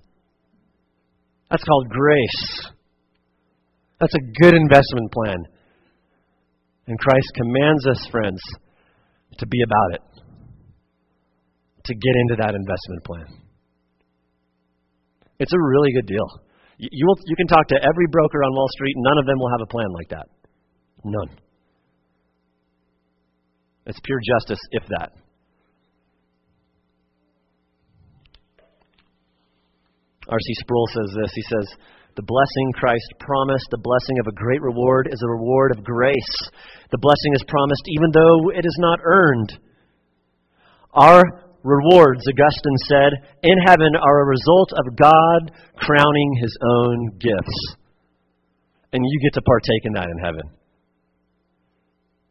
That's 1.51 1.64
called 1.64 1.88
grace. 1.88 2.72
That's 4.01 4.14
a 4.14 4.26
good 4.42 4.55
investment 4.55 5.12
plan. 5.12 5.46
And 6.89 6.99
Christ 6.99 7.30
commands 7.34 7.86
us, 7.86 8.09
friends, 8.11 8.41
to 9.39 9.47
be 9.47 9.59
about 9.62 10.01
it, 10.01 10.03
to 11.84 11.95
get 11.95 12.14
into 12.16 12.36
that 12.41 12.55
investment 12.57 13.05
plan. 13.05 13.26
It's 15.39 15.53
a 15.53 15.61
really 15.61 15.93
good 15.93 16.07
deal. 16.07 16.26
You, 16.78 17.07
will, 17.07 17.18
you 17.26 17.36
can 17.36 17.47
talk 17.47 17.68
to 17.68 17.74
every 17.76 18.07
broker 18.11 18.43
on 18.43 18.55
Wall 18.55 18.68
Street, 18.72 18.95
none 18.97 19.18
of 19.18 19.26
them 19.26 19.39
will 19.39 19.51
have 19.51 19.61
a 19.62 19.66
plan 19.66 19.93
like 19.93 20.09
that. 20.09 20.26
None. 21.05 21.39
It's 23.84 24.01
pure 24.03 24.20
justice, 24.24 24.61
if 24.72 24.84
that. 24.89 25.12
R.C. 30.28 30.55
Sproul 30.61 30.86
says 30.95 31.16
this. 31.22 31.32
He 31.34 31.43
says, 31.43 31.66
The 32.19 32.27
blessing 32.27 32.75
Christ 32.75 33.14
promised, 33.23 33.71
the 33.71 33.79
blessing 33.79 34.19
of 34.19 34.27
a 34.27 34.35
great 34.35 34.59
reward, 34.59 35.07
is 35.07 35.23
a 35.23 35.31
reward 35.31 35.71
of 35.71 35.87
grace. 35.87 36.35
The 36.91 36.99
blessing 36.99 37.31
is 37.39 37.47
promised 37.47 37.87
even 37.95 38.11
though 38.11 38.51
it 38.59 38.66
is 38.66 38.75
not 38.83 38.99
earned. 39.07 39.55
Our 40.91 41.23
rewards, 41.62 42.27
Augustine 42.27 42.81
said, 42.91 43.12
in 43.47 43.55
heaven 43.62 43.95
are 43.95 44.19
a 44.19 44.35
result 44.35 44.75
of 44.75 44.99
God 44.99 45.55
crowning 45.79 46.43
his 46.43 46.51
own 46.59 47.23
gifts. 47.23 47.59
And 48.91 49.07
you 49.07 49.21
get 49.23 49.39
to 49.39 49.43
partake 49.47 49.87
in 49.87 49.93
that 49.95 50.11
in 50.11 50.19
heaven. 50.19 50.43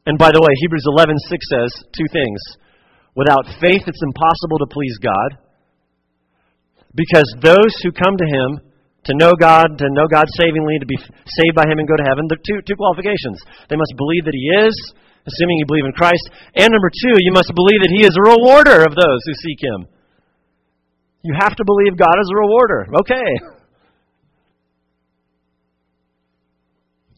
And 0.04 0.20
by 0.20 0.36
the 0.36 0.44
way, 0.44 0.52
Hebrews 0.68 0.84
11:6 0.84 1.16
says 1.48 1.72
two 1.96 2.12
things. 2.12 2.40
Without 3.16 3.48
faith 3.64 3.88
it's 3.88 4.04
impossible 4.04 4.60
to 4.60 4.68
please 4.68 5.00
God. 5.00 5.48
Because 6.94 7.32
those 7.40 7.72
who 7.84 7.96
come 7.96 8.18
to 8.18 8.28
Him 8.28 8.67
to 9.08 9.14
know 9.16 9.32
God, 9.34 9.80
to 9.80 9.88
know 9.96 10.08
God 10.08 10.28
savingly, 10.36 10.80
to 10.80 10.88
be 10.88 11.00
saved 11.00 11.56
by 11.56 11.64
Him 11.68 11.80
and 11.80 11.88
go 11.88 11.96
to 11.96 12.08
heaven, 12.08 12.28
there 12.28 12.38
are 12.40 12.48
two, 12.48 12.60
two 12.68 12.76
qualifications. 12.76 13.40
They 13.72 13.80
must 13.80 13.96
believe 13.96 14.28
that 14.28 14.36
He 14.36 14.48
is, 14.68 14.76
assuming 15.24 15.60
you 15.60 15.68
believe 15.68 15.88
in 15.88 15.96
Christ. 15.96 16.24
And 16.56 16.72
number 16.72 16.92
two, 16.92 17.16
you 17.20 17.32
must 17.32 17.52
believe 17.56 17.82
that 17.82 17.96
He 17.96 18.04
is 18.04 18.16
a 18.16 18.28
rewarder 18.28 18.84
of 18.84 18.96
those 18.96 19.22
who 19.24 19.44
seek 19.44 19.60
Him. 19.64 19.80
You 21.24 21.34
have 21.40 21.56
to 21.56 21.66
believe 21.66 22.00
God 22.00 22.16
is 22.20 22.30
a 22.32 22.40
rewarder. 22.40 22.82
Okay. 23.04 23.32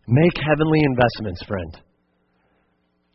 Make 0.08 0.38
heavenly 0.42 0.82
investments, 0.82 1.44
friend. 1.46 1.78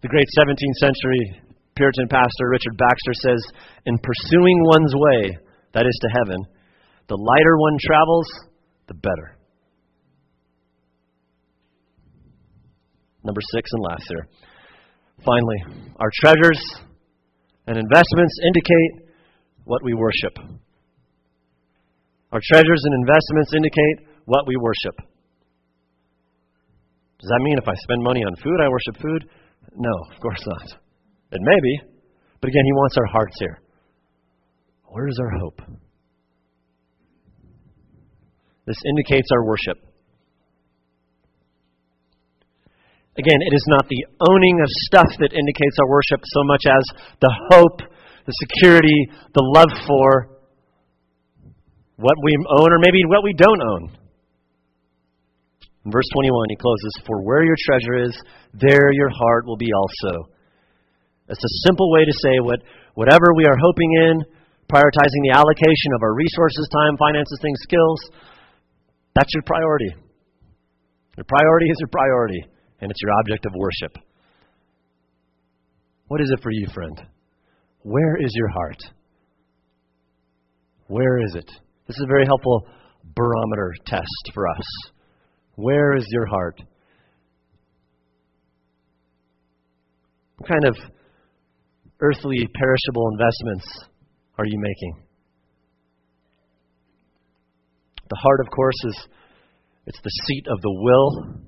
The 0.03 0.13
great 0.13 0.29
17th 0.39 0.79
century 0.79 1.43
Puritan 1.75 2.07
pastor 2.07 2.49
Richard 2.51 2.77
Baxter 2.79 3.15
says, 3.27 3.43
In 3.87 3.99
pursuing 3.99 4.59
one's 4.63 4.95
way, 4.95 5.39
that 5.75 5.87
is 5.87 5.99
to 6.03 6.09
heaven, 6.23 6.39
the 7.09 7.19
lighter 7.19 7.57
one 7.59 7.77
travels, 7.83 8.29
the 8.87 8.95
better. 8.95 9.39
Number 13.25 13.41
six 13.55 13.71
and 13.73 13.83
last 13.83 14.05
here. 14.09 14.29
Finally, 15.25 15.89
our 15.97 16.11
treasures 16.21 16.61
and 17.67 17.79
investments 17.79 18.35
indicate 18.47 19.17
what 19.65 19.83
we 19.83 19.95
worship. 19.95 20.61
Our 22.33 22.41
treasures 22.53 22.83
and 22.85 22.95
investments 23.01 23.55
indicate 23.57 23.97
what 24.27 24.47
we 24.47 24.57
worship. 24.57 24.97
Does 27.21 27.31
that 27.31 27.41
mean 27.43 27.57
if 27.57 27.69
I 27.69 27.75
spend 27.85 28.03
money 28.03 28.21
on 28.21 28.35
food, 28.43 28.61
I 28.61 28.69
worship 28.69 29.01
food? 29.01 29.31
No, 29.77 29.93
of 30.13 30.21
course 30.21 30.45
not. 30.47 30.79
It 31.33 31.41
may 31.41 31.61
be. 31.63 31.81
But 32.41 32.49
again, 32.49 32.65
He 32.65 32.73
wants 32.73 32.97
our 32.99 33.07
hearts 33.07 33.37
here. 33.39 33.61
Where 34.89 35.09
is 35.09 35.19
our 35.19 35.39
hope? 35.41 35.61
This 38.67 38.81
indicates 38.89 39.29
our 39.33 39.45
worship. 39.45 39.79
Again, 43.17 43.39
it 43.47 43.55
is 43.55 43.65
not 43.69 43.87
the 43.87 44.07
owning 44.27 44.59
of 44.59 44.69
stuff 44.91 45.07
that 45.21 45.31
indicates 45.31 45.77
our 45.79 45.89
worship 45.89 46.21
so 46.25 46.43
much 46.43 46.65
as 46.67 46.83
the 47.21 47.33
hope, 47.51 47.79
the 48.27 48.37
security, 48.43 49.07
the 49.35 49.45
love 49.55 49.71
for 49.87 50.35
what 51.95 52.17
we 52.25 52.35
own 52.59 52.73
or 52.73 52.81
maybe 52.83 53.07
what 53.07 53.23
we 53.23 53.33
don't 53.39 53.63
own. 53.63 53.95
In 55.85 55.93
verse 55.93 56.09
21, 56.17 56.49
he 56.49 56.57
closes 56.57 56.93
For 57.07 57.23
where 57.23 57.45
your 57.45 57.57
treasure 57.61 58.03
is, 58.09 58.17
there 58.55 58.91
your 58.91 59.11
heart 59.11 59.47
will 59.47 59.61
be 59.61 59.71
also. 59.71 60.33
It's 61.29 61.45
a 61.45 61.57
simple 61.69 61.93
way 61.93 62.05
to 62.05 62.15
say 62.25 62.41
what, 62.41 62.61
whatever 62.95 63.31
we 63.37 63.47
are 63.47 63.57
hoping 63.63 63.93
in, 64.11 64.25
prioritizing 64.67 65.23
the 65.29 65.37
allocation 65.37 65.91
of 65.95 66.03
our 66.03 66.15
resources, 66.17 66.67
time, 66.83 66.97
finances, 66.97 67.39
things, 67.41 67.61
skills, 67.63 68.01
that's 69.15 69.33
your 69.33 69.43
priority. 69.47 69.95
Your 71.17 71.25
priority 71.25 71.67
is 71.67 71.77
your 71.81 71.89
priority, 71.89 72.45
and 72.81 72.91
it's 72.91 73.01
your 73.01 73.13
object 73.21 73.47
of 73.47 73.53
worship. 73.57 73.99
What 76.09 76.21
is 76.21 76.31
it 76.33 76.43
for 76.43 76.51
you, 76.51 76.67
friend? 76.75 77.01
Where 77.83 78.17
is 78.17 78.31
your 78.35 78.49
heart? 78.49 78.83
Where 80.87 81.23
is 81.25 81.35
it? 81.35 81.51
This 81.87 81.97
is 81.97 82.05
a 82.05 82.09
very 82.09 82.27
helpful 82.27 82.67
barometer 83.15 83.75
test 83.87 84.33
for 84.33 84.49
us. 84.49 84.65
Where 85.57 85.97
is 85.97 86.07
your 86.11 86.27
heart? 86.27 86.61
What 90.39 90.49
kind 90.49 90.65
of 90.67 90.77
earthly, 92.01 92.49
perishable 92.55 93.09
investments 93.13 93.67
are 94.39 94.47
you 94.47 94.59
making? 94.59 95.04
The 98.15 98.23
heart, 98.23 98.41
of 98.47 98.51
course, 98.55 98.79
is 98.85 99.09
it's 99.87 99.99
the 99.99 100.17
seat 100.27 100.47
of 100.47 100.61
the 100.63 100.71
will, 100.71 101.43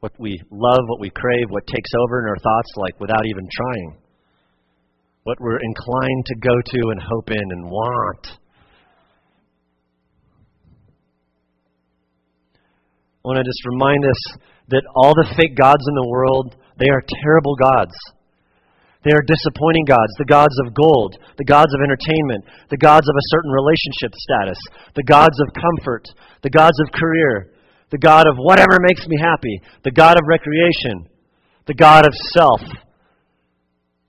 what 0.00 0.12
we 0.18 0.40
love, 0.50 0.80
what 0.88 0.98
we 0.98 1.10
crave, 1.10 1.50
what 1.50 1.66
takes 1.66 1.90
over 2.00 2.20
in 2.20 2.28
our 2.30 2.40
thoughts, 2.40 2.72
like 2.76 2.98
without 2.98 3.26
even 3.26 3.46
trying. 3.52 3.98
what 5.26 5.40
we're 5.40 5.58
inclined 5.58 6.24
to 6.24 6.36
go 6.36 6.54
to 6.64 6.90
and 6.90 7.00
hope 7.02 7.30
in 7.32 7.50
and 7.50 7.64
want. 7.64 8.26
I 13.24 13.24
want 13.24 13.38
to 13.38 13.42
just 13.42 13.66
remind 13.66 14.04
us 14.04 14.38
that 14.68 14.82
all 14.94 15.14
the 15.14 15.34
fake 15.36 15.56
gods 15.58 15.82
in 15.88 15.94
the 15.96 16.08
world, 16.08 16.54
they 16.78 16.88
are 16.88 17.02
terrible 17.24 17.56
gods. 17.56 17.94
They 19.06 19.14
are 19.14 19.22
disappointing 19.22 19.86
gods, 19.86 20.10
the 20.18 20.26
gods 20.26 20.58
of 20.66 20.74
gold, 20.74 21.14
the 21.38 21.46
gods 21.46 21.70
of 21.70 21.78
entertainment, 21.78 22.42
the 22.74 22.82
gods 22.82 23.06
of 23.06 23.14
a 23.14 23.28
certain 23.30 23.54
relationship 23.54 24.10
status, 24.18 24.58
the 24.98 25.06
gods 25.06 25.38
of 25.38 25.54
comfort, 25.54 26.10
the 26.42 26.50
gods 26.50 26.74
of 26.82 26.90
career, 26.90 27.54
the 27.94 28.02
God 28.02 28.26
of 28.26 28.34
whatever 28.34 28.82
makes 28.82 29.06
me 29.06 29.14
happy, 29.14 29.62
the 29.86 29.94
God 29.94 30.18
of 30.18 30.26
recreation, 30.26 31.06
the 31.70 31.78
God 31.78 32.02
of 32.02 32.10
self, 32.34 32.58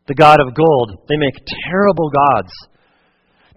the 0.10 0.18
God 0.18 0.42
of 0.42 0.58
gold. 0.58 1.06
They 1.06 1.22
make 1.22 1.46
terrible 1.46 2.10
gods. 2.10 2.50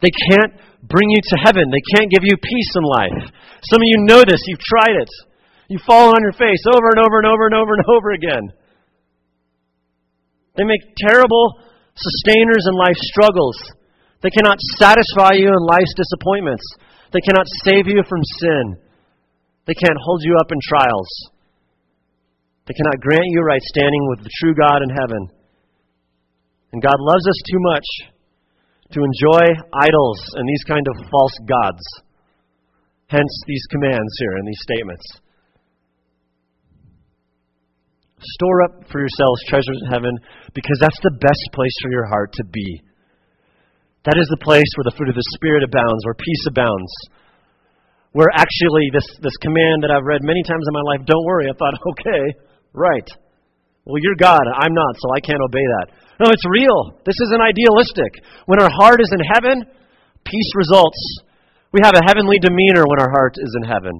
They 0.04 0.12
can't 0.12 0.52
bring 0.84 1.08
you 1.08 1.24
to 1.24 1.40
heaven. 1.40 1.72
They 1.72 1.96
can't 1.96 2.12
give 2.12 2.20
you 2.20 2.36
peace 2.36 2.72
in 2.76 2.84
life. 2.84 3.32
Some 3.64 3.80
of 3.80 3.88
you 3.88 4.04
know 4.04 4.20
this. 4.28 4.44
You've 4.44 4.60
tried 4.60 5.00
it. 5.00 5.08
You 5.72 5.80
fall 5.88 6.12
on 6.12 6.20
your 6.20 6.36
face 6.36 6.60
over 6.68 6.84
and 6.92 7.00
over 7.00 7.16
and 7.16 7.28
over 7.32 7.46
and 7.48 7.56
over 7.56 7.72
and 7.80 7.84
over 7.88 8.10
again. 8.12 8.59
They 10.56 10.64
make 10.64 10.82
terrible 10.98 11.60
sustainers 11.94 12.66
in 12.66 12.74
life's 12.74 13.06
struggles. 13.12 13.56
They 14.22 14.30
cannot 14.30 14.60
satisfy 14.78 15.38
you 15.38 15.48
in 15.48 15.66
life's 15.66 15.94
disappointments. 15.96 16.64
They 17.12 17.24
cannot 17.24 17.46
save 17.64 17.86
you 17.86 18.02
from 18.08 18.22
sin. 18.38 18.76
They 19.66 19.74
can't 19.74 19.98
hold 20.04 20.22
you 20.22 20.36
up 20.40 20.52
in 20.52 20.58
trials. 20.62 21.10
They 22.66 22.74
cannot 22.74 23.00
grant 23.00 23.26
you 23.34 23.42
right 23.42 23.62
standing 23.62 24.04
with 24.10 24.22
the 24.22 24.34
true 24.38 24.54
God 24.54 24.82
in 24.82 24.90
heaven. 24.90 25.22
And 26.72 26.82
God 26.82 26.98
loves 26.98 27.26
us 27.26 27.40
too 27.50 27.58
much 27.58 27.88
to 28.92 29.02
enjoy 29.02 29.46
idols 29.74 30.20
and 30.34 30.46
these 30.48 30.64
kind 30.66 30.86
of 30.86 31.10
false 31.10 31.36
gods. 31.46 31.82
Hence 33.06 33.42
these 33.46 33.66
commands 33.70 34.14
here 34.18 34.36
and 34.38 34.46
these 34.46 34.62
statements. 34.62 35.06
Store 38.20 38.62
up 38.68 38.84
for 38.92 39.00
yourselves 39.00 39.40
treasures 39.48 39.80
in 39.84 39.88
heaven 39.88 40.12
because 40.52 40.76
that's 40.80 41.00
the 41.00 41.16
best 41.16 41.44
place 41.56 41.72
for 41.80 41.90
your 41.90 42.04
heart 42.04 42.32
to 42.36 42.44
be. 42.44 42.84
That 44.04 44.16
is 44.16 44.28
the 44.28 44.40
place 44.40 44.68
where 44.76 44.88
the 44.88 44.96
fruit 44.96 45.12
of 45.12 45.16
the 45.16 45.32
Spirit 45.36 45.64
abounds, 45.64 46.04
where 46.04 46.16
peace 46.16 46.44
abounds. 46.48 46.92
Where 48.12 48.32
actually, 48.32 48.88
this, 48.92 49.06
this 49.20 49.36
command 49.44 49.84
that 49.84 49.92
I've 49.92 50.08
read 50.08 50.24
many 50.24 50.42
times 50.42 50.64
in 50.64 50.72
my 50.72 50.84
life, 50.84 51.04
don't 51.04 51.24
worry, 51.24 51.48
I 51.48 51.54
thought, 51.56 51.76
okay, 51.96 52.22
right. 52.72 53.08
Well, 53.84 54.00
you're 54.00 54.18
God, 54.20 54.44
I'm 54.44 54.72
not, 54.72 54.92
so 55.00 55.06
I 55.16 55.20
can't 55.20 55.40
obey 55.40 55.64
that. 55.64 55.86
No, 56.20 56.28
it's 56.28 56.48
real. 56.48 57.00
This 57.04 57.16
isn't 57.28 57.40
idealistic. 57.40 58.12
When 58.44 58.60
our 58.60 58.68
heart 58.68 59.00
is 59.00 59.12
in 59.12 59.24
heaven, 59.24 59.64
peace 60.24 60.50
results. 60.56 61.00
We 61.72 61.80
have 61.84 61.96
a 61.96 62.04
heavenly 62.04 62.36
demeanor 62.40 62.84
when 62.84 63.00
our 63.00 63.08
heart 63.08 63.36
is 63.38 63.52
in 63.62 63.68
heaven. 63.68 63.94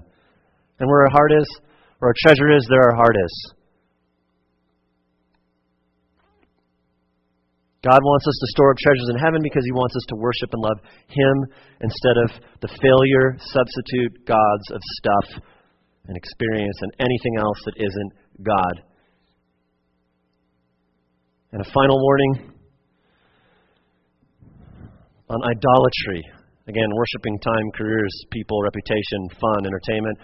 And 0.81 0.89
where 0.89 1.09
our 1.09 1.13
heart 1.13 1.33
is, 1.33 1.49
where 1.99 2.11
our 2.11 2.19
treasure 2.25 2.51
is, 2.53 2.67
there 2.69 2.93
our 2.93 2.97
heart 2.97 3.17
is. 3.17 3.35
God 7.81 8.01
wants 8.05 8.29
us 8.29 8.37
to 8.37 8.53
store 8.53 8.71
up 8.73 8.77
treasures 8.77 9.09
in 9.09 9.17
heaven 9.17 9.41
because 9.41 9.65
He 9.65 9.73
wants 9.73 9.97
us 9.97 10.05
to 10.13 10.17
worship 10.21 10.53
and 10.53 10.61
love 10.61 10.81
Him 11.09 11.37
instead 11.81 12.17
of 12.21 12.29
the 12.61 12.69
failure, 12.69 13.41
substitute 13.41 14.27
gods 14.29 14.67
of 14.69 14.81
stuff 15.01 15.43
and 16.05 16.17
experience 16.17 16.77
and 16.83 16.93
anything 17.01 17.41
else 17.41 17.57
that 17.65 17.81
isn't 17.81 18.13
God. 18.45 18.75
And 21.53 21.65
a 21.65 21.71
final 21.73 21.97
warning 21.97 22.53
on 25.31 25.41
idolatry. 25.43 26.21
Again, 26.69 26.91
worshiping 26.95 27.39
time, 27.41 27.67
careers, 27.75 28.13
people, 28.31 28.61
reputation, 28.63 29.31
fun, 29.41 29.67
entertainment. 29.67 30.19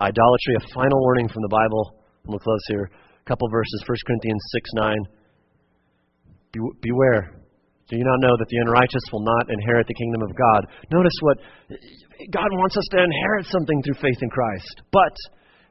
Idolatry, 0.00 0.54
a 0.56 0.74
final 0.74 0.98
warning 0.98 1.28
from 1.28 1.42
the 1.42 1.52
Bible. 1.52 2.00
We'll 2.24 2.38
close 2.38 2.64
here. 2.68 2.90
A 2.90 3.28
couple 3.28 3.48
verses 3.50 3.84
1 3.86 3.96
Corinthians 4.06 4.42
6 4.52 4.70
9. 4.74 5.19
Beware. 6.52 7.40
Do 7.90 7.98
you 7.98 8.06
not 8.06 8.22
know 8.22 8.38
that 8.38 8.46
the 8.46 8.62
unrighteous 8.62 9.06
will 9.12 9.26
not 9.26 9.50
inherit 9.50 9.86
the 9.86 9.98
kingdom 9.98 10.22
of 10.22 10.30
God? 10.34 10.66
Notice 10.90 11.18
what 11.22 11.38
God 12.30 12.50
wants 12.58 12.76
us 12.76 12.86
to 12.90 13.02
inherit 13.02 13.46
something 13.46 13.82
through 13.82 13.98
faith 13.98 14.22
in 14.22 14.30
Christ. 14.30 14.82
But 14.92 15.14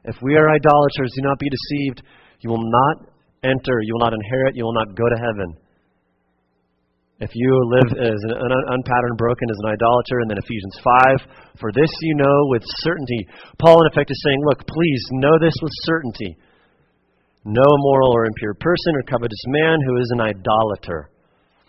if 0.04 0.16
we 0.20 0.36
are 0.36 0.52
idolaters, 0.52 1.12
do 1.16 1.22
not 1.24 1.38
be 1.38 1.48
deceived. 1.48 2.04
You 2.40 2.50
will 2.50 2.64
not 2.64 3.08
enter, 3.44 3.80
you 3.80 3.92
will 3.96 4.04
not 4.04 4.12
inherit, 4.12 4.56
you 4.56 4.64
will 4.64 4.76
not 4.76 4.96
go 4.96 5.08
to 5.08 5.16
heaven. 5.16 5.56
If 7.20 7.30
you 7.36 7.52
live 7.80 7.92
as 8.00 8.20
an 8.24 8.52
unpatterned, 8.72 9.16
broken 9.20 9.48
as 9.52 9.60
an 9.64 9.76
idolater, 9.76 10.24
and 10.24 10.28
then 10.32 10.40
Ephesians 10.40 10.76
5, 10.80 11.60
for 11.60 11.72
this 11.72 11.92
you 12.00 12.16
know 12.16 12.38
with 12.48 12.64
certainty. 12.80 13.28
Paul, 13.60 13.80
in 13.84 13.92
effect, 13.92 14.10
is 14.10 14.20
saying, 14.24 14.40
Look, 14.48 14.64
please 14.64 15.04
know 15.20 15.36
this 15.36 15.52
with 15.60 15.72
certainty 15.84 16.36
no 17.44 17.62
immoral 17.62 18.12
or 18.12 18.26
impure 18.26 18.54
person 18.54 18.96
or 18.96 19.02
covetous 19.02 19.44
man 19.46 19.78
who 19.86 19.96
is 19.96 20.10
an 20.12 20.20
idolater, 20.20 21.10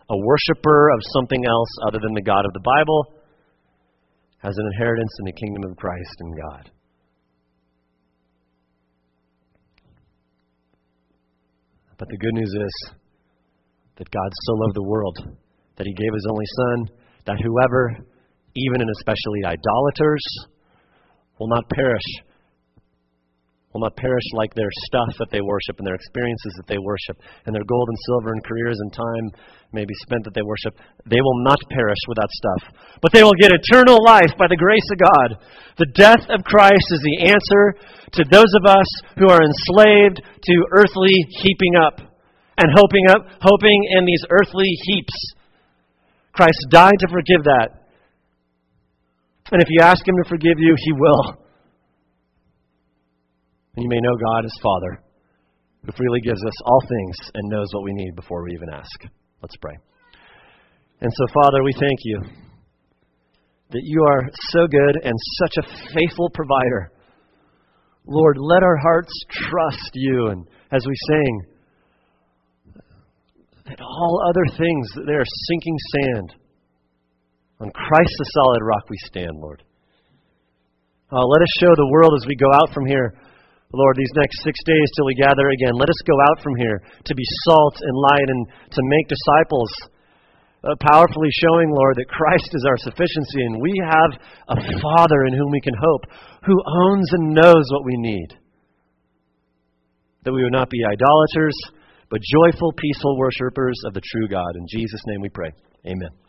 a 0.10 0.18
worshiper 0.18 0.90
of 0.92 1.00
something 1.14 1.46
else 1.46 1.70
other 1.88 2.00
than 2.02 2.14
the 2.14 2.22
God 2.22 2.46
of 2.46 2.54
the 2.54 2.60
Bible, 2.60 3.16
has 4.40 4.58
an 4.58 4.70
inheritance 4.74 5.12
in 5.20 5.26
the 5.26 5.40
kingdom 5.40 5.72
of 5.72 5.78
Christ 5.78 6.16
and 6.20 6.36
God. 6.36 6.72
But 11.98 12.10
the 12.10 12.18
good 12.18 12.34
news 12.34 12.50
is 12.50 12.92
that 13.98 14.10
God 14.10 14.32
so 14.34 14.54
loved 14.54 14.76
the 14.76 14.84
world 14.84 15.18
that 15.78 15.86
he 15.86 15.94
gave 15.94 16.14
his 16.14 16.28
only 16.30 16.46
Son, 16.46 16.90
that 17.26 17.38
whoever, 17.38 17.96
even 18.56 18.82
and 18.82 18.90
especially 18.98 19.46
idolaters, 19.46 20.26
will 21.40 21.48
not 21.48 21.70
perish 21.70 22.31
will 23.74 23.82
not 23.82 23.96
perish 23.96 24.24
like 24.34 24.54
their 24.54 24.70
stuff 24.88 25.16
that 25.20 25.32
they 25.32 25.40
worship 25.40 25.80
and 25.80 25.88
their 25.88 25.96
experiences 25.96 26.54
that 26.58 26.68
they 26.68 26.78
worship 26.78 27.18
and 27.46 27.56
their 27.56 27.64
gold 27.64 27.88
and 27.88 27.98
silver 28.08 28.34
and 28.34 28.44
careers 28.44 28.78
and 28.80 28.92
time 28.92 29.26
may 29.72 29.86
be 29.86 29.96
spent 30.04 30.24
that 30.26 30.34
they 30.36 30.44
worship. 30.44 30.76
They 31.08 31.22
will 31.24 31.44
not 31.44 31.60
perish 31.72 32.00
with 32.08 32.20
that 32.20 32.32
stuff, 32.32 32.76
but 33.02 33.12
they 33.16 33.24
will 33.24 33.38
get 33.40 33.56
eternal 33.56 34.04
life 34.04 34.36
by 34.38 34.48
the 34.52 34.60
grace 34.60 34.88
of 34.92 35.00
God. 35.00 35.30
The 35.80 35.92
death 35.96 36.28
of 36.28 36.44
Christ 36.44 36.88
is 36.92 37.02
the 37.04 37.32
answer 37.32 37.64
to 38.20 38.24
those 38.28 38.52
of 38.60 38.68
us 38.68 38.90
who 39.16 39.32
are 39.32 39.40
enslaved 39.40 40.20
to 40.20 40.56
earthly 40.76 41.16
heaping 41.40 41.80
up 41.80 42.04
and 42.60 42.68
hoping 42.76 43.08
up, 43.08 43.24
hoping 43.40 43.80
in 43.96 44.04
these 44.04 44.24
earthly 44.30 44.68
heaps. 44.84 45.16
Christ 46.34 46.60
died 46.70 47.00
to 47.00 47.08
forgive 47.08 47.44
that. 47.48 47.70
And 49.52 49.62
if 49.62 49.68
you 49.70 49.80
ask 49.82 50.06
him 50.08 50.16
to 50.22 50.30
forgive 50.30 50.60
you, 50.60 50.76
he 50.78 50.92
will. 50.92 51.42
And 53.76 53.84
you 53.84 53.90
may 53.90 54.00
know 54.02 54.16
God 54.18 54.46
as 54.46 54.62
Father, 54.62 55.02
who 55.86 55.92
freely 55.96 56.22
gives 56.22 56.44
us 56.44 56.62
all 56.66 56.82
things 56.82 57.32
and 57.34 57.50
knows 57.50 57.68
what 57.74 57.84
we 57.84 57.94
need 57.94 58.16
before 58.16 58.44
we 58.44 58.54
even 58.54 58.70
ask. 58.74 59.00
Let's 59.42 59.56
pray. 59.62 59.76
And 61.00 61.12
so, 61.12 61.34
Father, 61.34 61.64
we 61.64 61.74
thank 61.74 62.00
you 62.04 62.22
that 63.72 63.82
you 63.84 64.04
are 64.04 64.30
so 64.52 64.68
good 64.68 65.02
and 65.04 65.14
such 65.40 65.56
a 65.58 65.68
faithful 65.96 66.30
provider. 66.34 66.92
Lord, 68.06 68.38
let 68.38 68.64
our 68.64 68.78
hearts 68.78 69.14
trust 69.30 69.92
you. 69.94 70.28
And 70.28 70.46
as 70.72 70.86
we 70.86 70.94
sing, 71.08 71.42
that 73.66 73.80
all 73.80 74.22
other 74.30 74.58
things, 74.58 74.90
they 75.08 75.14
are 75.14 75.26
sinking 75.48 75.78
sand. 75.96 76.34
On 77.62 77.72
Christ 77.72 78.14
the 78.18 78.26
solid 78.34 78.60
rock 78.64 78.90
we 78.90 78.98
stand, 79.06 79.38
Lord. 79.40 79.64
Uh, 81.12 81.26
let 81.26 81.42
us 81.42 81.50
show 81.60 81.74
the 81.76 81.90
world 81.92 82.14
as 82.20 82.28
we 82.28 82.36
go 82.36 82.52
out 82.54 82.74
from 82.74 82.86
here 82.86 83.14
Lord, 83.74 83.96
these 83.96 84.12
next 84.16 84.44
six 84.44 84.60
days 84.66 84.90
till 84.96 85.06
we 85.06 85.16
gather 85.16 85.48
again, 85.48 85.80
let 85.80 85.90
us 85.90 86.02
go 86.04 86.16
out 86.30 86.44
from 86.44 86.56
here 86.56 86.84
to 87.06 87.16
be 87.16 87.24
salt 87.48 87.76
and 87.80 87.96
light 87.96 88.28
and 88.28 88.48
to 88.72 88.82
make 88.84 89.08
disciples, 89.08 89.72
uh, 90.64 90.76
powerfully 90.92 91.32
showing, 91.40 91.72
Lord, 91.72 91.96
that 91.96 92.12
Christ 92.12 92.52
is 92.52 92.66
our 92.68 92.78
sufficiency 92.78 93.42
and 93.48 93.62
we 93.62 93.74
have 93.80 94.12
a 94.50 94.58
Father 94.82 95.24
in 95.26 95.34
whom 95.34 95.52
we 95.52 95.62
can 95.62 95.76
hope, 95.80 96.04
who 96.46 96.58
owns 96.84 97.08
and 97.14 97.34
knows 97.34 97.66
what 97.72 97.86
we 97.86 97.96
need. 97.96 98.36
That 100.24 100.34
we 100.34 100.44
would 100.44 100.54
not 100.54 100.70
be 100.70 100.84
idolaters, 100.84 101.56
but 102.10 102.20
joyful, 102.22 102.74
peaceful 102.74 103.18
worshippers 103.18 103.80
of 103.88 103.94
the 103.94 104.02
true 104.04 104.28
God. 104.28 104.56
In 104.56 104.68
Jesus' 104.68 105.02
name 105.08 105.22
we 105.22 105.30
pray. 105.30 105.50
Amen. 105.88 106.21